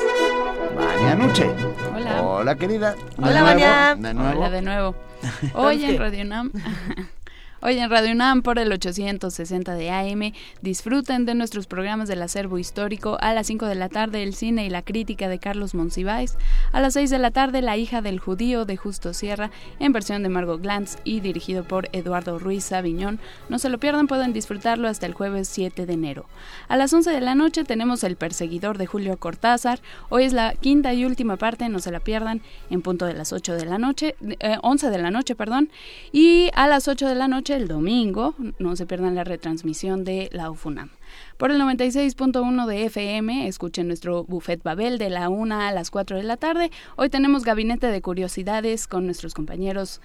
[1.22, 2.22] Hola.
[2.22, 2.94] Hola, querida.
[2.94, 3.96] De Hola, nuevo, Vania.
[3.96, 4.40] De nuevo.
[4.40, 4.96] Hola de nuevo.
[5.54, 5.98] Hoy en.
[6.00, 6.52] Radio UNAM.
[7.62, 10.32] Hoy en Radio UNAM por el 860 de AM
[10.62, 14.66] disfruten de nuestros programas del acervo histórico a las 5 de la tarde el cine
[14.66, 16.38] y la crítica de Carlos Monsiváis,
[16.72, 20.24] a las 6 de la tarde La hija del judío de Justo Sierra en versión
[20.24, 23.20] de Margot Glantz y dirigido por Eduardo Ruiz Aviñón.
[23.50, 26.28] No se lo pierdan, pueden disfrutarlo hasta el jueves 7 de enero.
[26.70, 29.82] A las 11 de la noche tenemos El perseguidor de Julio Cortázar.
[30.08, 33.34] Hoy es la quinta y última parte, no se la pierdan, en punto de las
[33.34, 35.70] 8 de la noche, eh, 11 de la noche, perdón.
[36.14, 40.30] Y a las 8 de la noche el domingo, no se pierdan la retransmisión de
[40.32, 40.90] la UFUNAM.
[41.38, 46.18] Por el 96.1 de FM, escuchen nuestro Buffet Babel de la 1 a las 4
[46.18, 46.72] de la tarde.
[46.96, 50.02] Hoy tenemos Gabinete de Curiosidades con nuestros compañeros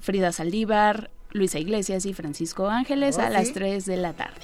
[0.00, 3.54] Frida Saldívar, Luisa Iglesias y Francisco Ángeles Oh, a las ¿sí?
[3.54, 4.40] 3 de la tarde.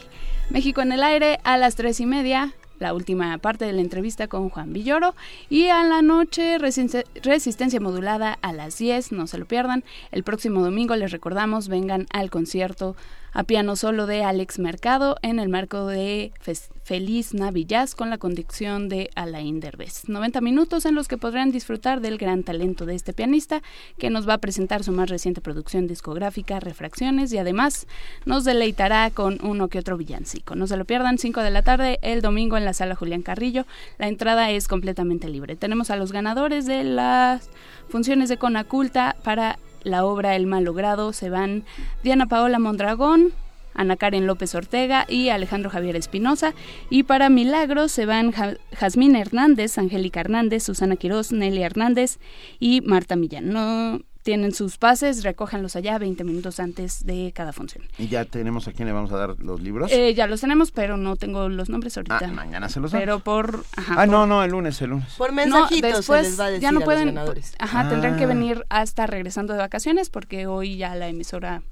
[0.51, 2.55] México en el aire a las 3 y media.
[2.81, 5.15] La última parte de la entrevista con Juan Villoro.
[5.49, 9.13] Y a la noche, resiste- resistencia modulada a las 10.
[9.13, 9.85] No se lo pierdan.
[10.11, 12.97] El próximo domingo les recordamos, vengan al concierto
[13.33, 18.19] a piano solo de Alex Mercado en el marco de Fes- Feliz Navillas con la
[18.19, 20.07] conducción de Alain Derbez.
[20.07, 23.63] 90 minutos en los que podrán disfrutar del gran talento de este pianista
[23.97, 27.87] que nos va a presentar su más reciente producción discográfica, Refracciones, y además
[28.27, 30.57] nos deleitará con uno que otro villancico.
[30.57, 33.65] No se lo pierdan, 5 de la tarde el domingo en la sala Julián Carrillo.
[33.97, 35.57] La entrada es completamente libre.
[35.57, 37.49] Tenemos a los ganadores de las
[37.89, 41.15] funciones de Conaculta para la obra El Mal Logrado.
[41.15, 41.65] Se van
[42.03, 43.33] Diana Paola Mondragón,
[43.75, 46.55] Ana Karen López Ortega y Alejandro Javier Espinosa.
[46.91, 52.19] Y para Milagros se van Ja- Jazmín Hernández, Angélica Hernández, Susana Quiroz, Nelly Hernández
[52.61, 53.51] y Marta Millán.
[53.51, 57.85] No tienen sus pases, recójanlos allá 20 minutos antes de cada función.
[57.99, 59.93] Y ya tenemos a quién le vamos a dar los libros.
[59.93, 62.21] Eh, ya los tenemos, pero no tengo los nombres ahorita.
[62.25, 63.03] Ah, mañana se los damos.
[63.03, 63.65] Pero por...
[63.77, 65.13] ajá, ah, por- no, no, el lunes, el lunes.
[65.19, 67.55] Por No, mensajitos después se les va a decir ya no a los pueden, ganadores.
[67.59, 68.29] ajá, tendrán que Ah.
[68.29, 71.63] venir hasta regresando de vacaciones porque hoy ya la emisora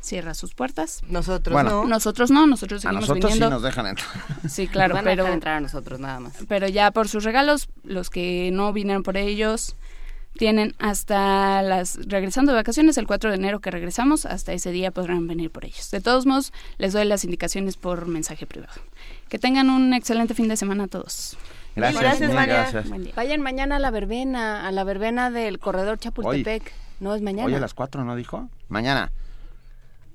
[0.00, 1.02] cierra sus puertas.
[1.08, 1.70] Nosotros Bueno.
[1.82, 1.84] no.
[1.86, 3.54] Nosotros no, nosotros A seguimos nosotros sí viniendo.
[3.56, 4.08] nos dejan entrar.
[4.48, 6.32] Sí, claro, Nos van a pero dejar entrar a nosotros nada más.
[6.48, 9.76] pero ya por sus regalos, los que no vinieron por ellos
[10.38, 14.90] tienen hasta las regresando de vacaciones el 4 de enero que regresamos, hasta ese día
[14.90, 15.90] podrán venir por ellos.
[15.90, 18.80] De todos modos, les doy las indicaciones por mensaje privado.
[19.28, 21.36] Que tengan un excelente fin de semana a todos.
[21.76, 22.68] Gracias, María.
[22.70, 23.14] gracias.
[23.14, 26.72] Vayan mañana a la verbena, a la verbena del corredor Chapultepec.
[27.00, 27.44] no es mañana.
[27.46, 28.48] Hoy a las 4, ¿no dijo?
[28.68, 29.12] Mañana.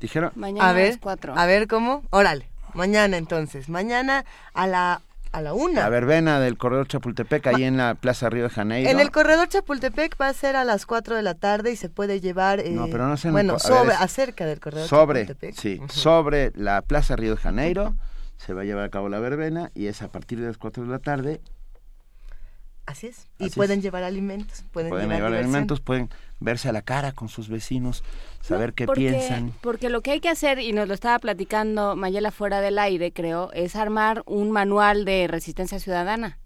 [0.05, 0.31] Dijeron.
[0.35, 1.33] Mañana A a ver, las cuatro.
[1.35, 2.03] a ver cómo.
[2.11, 3.69] Órale, mañana entonces.
[3.69, 5.01] Mañana a la
[5.31, 5.81] a la una.
[5.81, 8.89] La verbena del corredor Chapultepec, ahí en la Plaza Río de Janeiro.
[8.89, 11.89] En el corredor Chapultepec va a ser a las 4 de la tarde y se
[11.89, 12.59] puede llevar.
[12.61, 15.55] eh, No, pero no el Bueno, ver, sobre, es acerca del corredor sobre, Chapultepec.
[15.59, 17.95] sí, sobre la Plaza Río de Janeiro
[18.37, 20.83] se va a llevar a cabo la verbena y es a partir de las 4
[20.83, 21.41] de la tarde.
[22.85, 23.25] Así es.
[23.39, 23.83] Y Así pueden es.
[23.83, 24.63] llevar alimentos.
[24.71, 28.03] Pueden, Pueden llevar, llevar alimentos, pueden verse a la cara con sus vecinos,
[28.41, 29.53] saber qué porque, piensan.
[29.61, 33.11] Porque lo que hay que hacer, y nos lo estaba platicando Mayela fuera del aire,
[33.11, 36.37] creo, es armar un manual de resistencia ciudadana.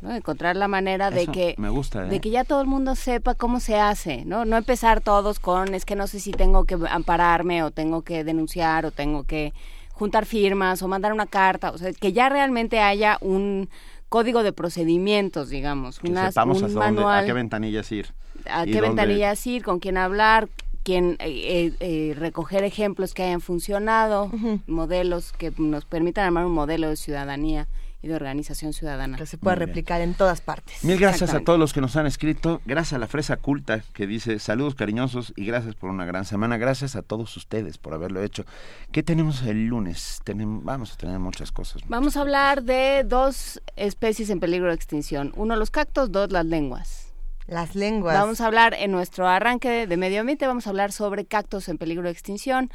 [0.00, 0.14] ¿no?
[0.14, 2.08] Encontrar la manera de Eso que me gusta, ¿eh?
[2.08, 4.44] de que ya todo el mundo sepa cómo se hace, ¿no?
[4.44, 8.22] No empezar todos con es que no sé si tengo que ampararme o tengo que
[8.22, 9.52] denunciar o tengo que
[9.90, 13.68] juntar firmas o mandar una carta, o sea, que ya realmente haya un
[14.08, 18.14] código de procedimientos, digamos, Que unas- sepamos un hasta dónde, a manual qué ventanillas ir.
[18.50, 20.48] A qué dónde- ventanillas ir, con quién hablar,
[20.84, 24.30] quién eh, eh, eh, recoger ejemplos que hayan funcionado,
[24.66, 27.68] modelos que nos permitan armar un modelo de ciudadanía
[28.00, 29.16] y de organización ciudadana.
[29.18, 29.68] Que se pueda Muy bien.
[29.70, 30.84] replicar en todas partes.
[30.84, 32.60] Mil gracias a todos los que nos han escrito.
[32.64, 36.58] Gracias a la Fresa Culta que dice saludos cariñosos y gracias por una gran semana.
[36.58, 38.44] Gracias a todos ustedes por haberlo hecho.
[38.92, 40.20] ¿Qué tenemos el lunes?
[40.22, 41.82] Tenemos, vamos a tener muchas cosas.
[41.88, 45.32] Vamos a hablar de dos especies en peligro de extinción.
[45.34, 47.07] Uno, los cactos, dos, las lenguas.
[47.48, 48.14] Las lenguas.
[48.14, 51.78] Vamos a hablar en nuestro arranque de, medio ambiente, vamos a hablar sobre cactos en
[51.78, 52.70] peligro de extinción,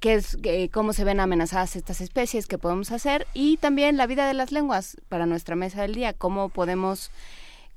[0.00, 4.08] qué es, eh, cómo se ven amenazadas estas especies, qué podemos hacer y también la
[4.08, 7.12] vida de las lenguas para nuestra mesa del día, cómo podemos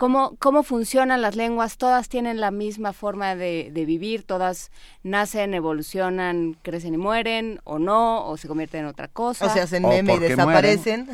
[0.02, 4.72] cómo, cómo funcionan las lenguas, todas tienen la misma forma de, de vivir, todas
[5.03, 9.45] nacen, evolucionan, crecen y mueren, o no, o se convierten en otra cosa.
[9.45, 11.08] O se hacen meme y desaparecen.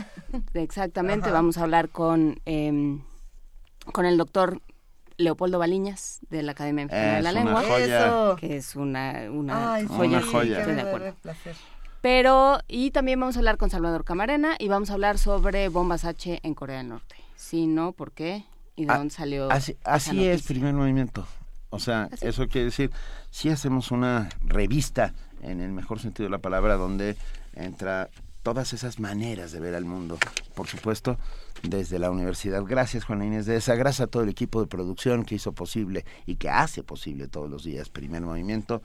[0.53, 1.33] Exactamente, Ajá.
[1.33, 3.01] vamos a hablar con, em,
[3.91, 4.61] con el doctor
[5.17, 8.35] Leopoldo Baliñas de la Academia Mexicana de la Lengua, joya.
[8.39, 10.17] Que es una, una Ay, joya.
[10.19, 10.59] Una joya.
[10.59, 11.15] Estoy de acuerdo.
[11.21, 11.55] placer.
[12.01, 16.05] Pero, y también vamos a hablar con Salvador Camarena y vamos a hablar sobre bombas
[16.05, 17.15] H en Corea del Norte.
[17.35, 18.45] Sí, no, ¿por qué?
[18.75, 19.51] ¿Y de Ah, dónde salió?
[19.51, 21.25] Así, esa así es, primer movimiento.
[21.71, 22.27] O sea, Así.
[22.27, 22.91] eso quiere decir,
[23.31, 27.17] si hacemos una revista, en el mejor sentido de la palabra, donde
[27.55, 28.09] entra
[28.43, 30.17] todas esas maneras de ver al mundo.
[30.55, 31.17] Por supuesto,
[31.63, 32.63] desde la universidad.
[32.63, 33.75] Gracias, Juana Inés de esa.
[33.75, 37.49] Gracias a todo el equipo de producción que hizo posible y que hace posible todos
[37.49, 38.81] los días primer movimiento.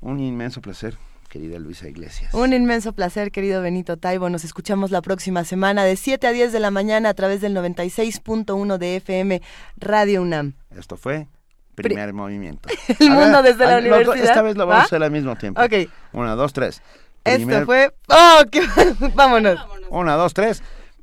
[0.00, 0.96] Un inmenso placer,
[1.28, 2.32] querida Luisa Iglesias.
[2.34, 4.30] Un inmenso placer, querido Benito Taibo.
[4.30, 7.54] Nos escuchamos la próxima semana de 7 a 10 de la mañana a través del
[7.56, 9.42] 96.1 de FM
[9.76, 10.54] Radio UNAM.
[10.76, 11.26] Esto fue
[11.74, 12.68] primer movimiento.
[13.00, 14.16] El A mundo desde la a- universidad.
[14.24, 14.82] Esta vez lo vamos ¿Va?
[14.82, 15.60] a hacer al mismo tiempo.
[15.62, 15.88] Ok.
[16.12, 16.82] Una, dos, tres.
[17.24, 17.94] Esto Primer- fue...
[18.08, 18.62] ¡Oh, qué...
[19.14, 19.60] Vámonos!
[19.90, 20.62] Una, dos, tres.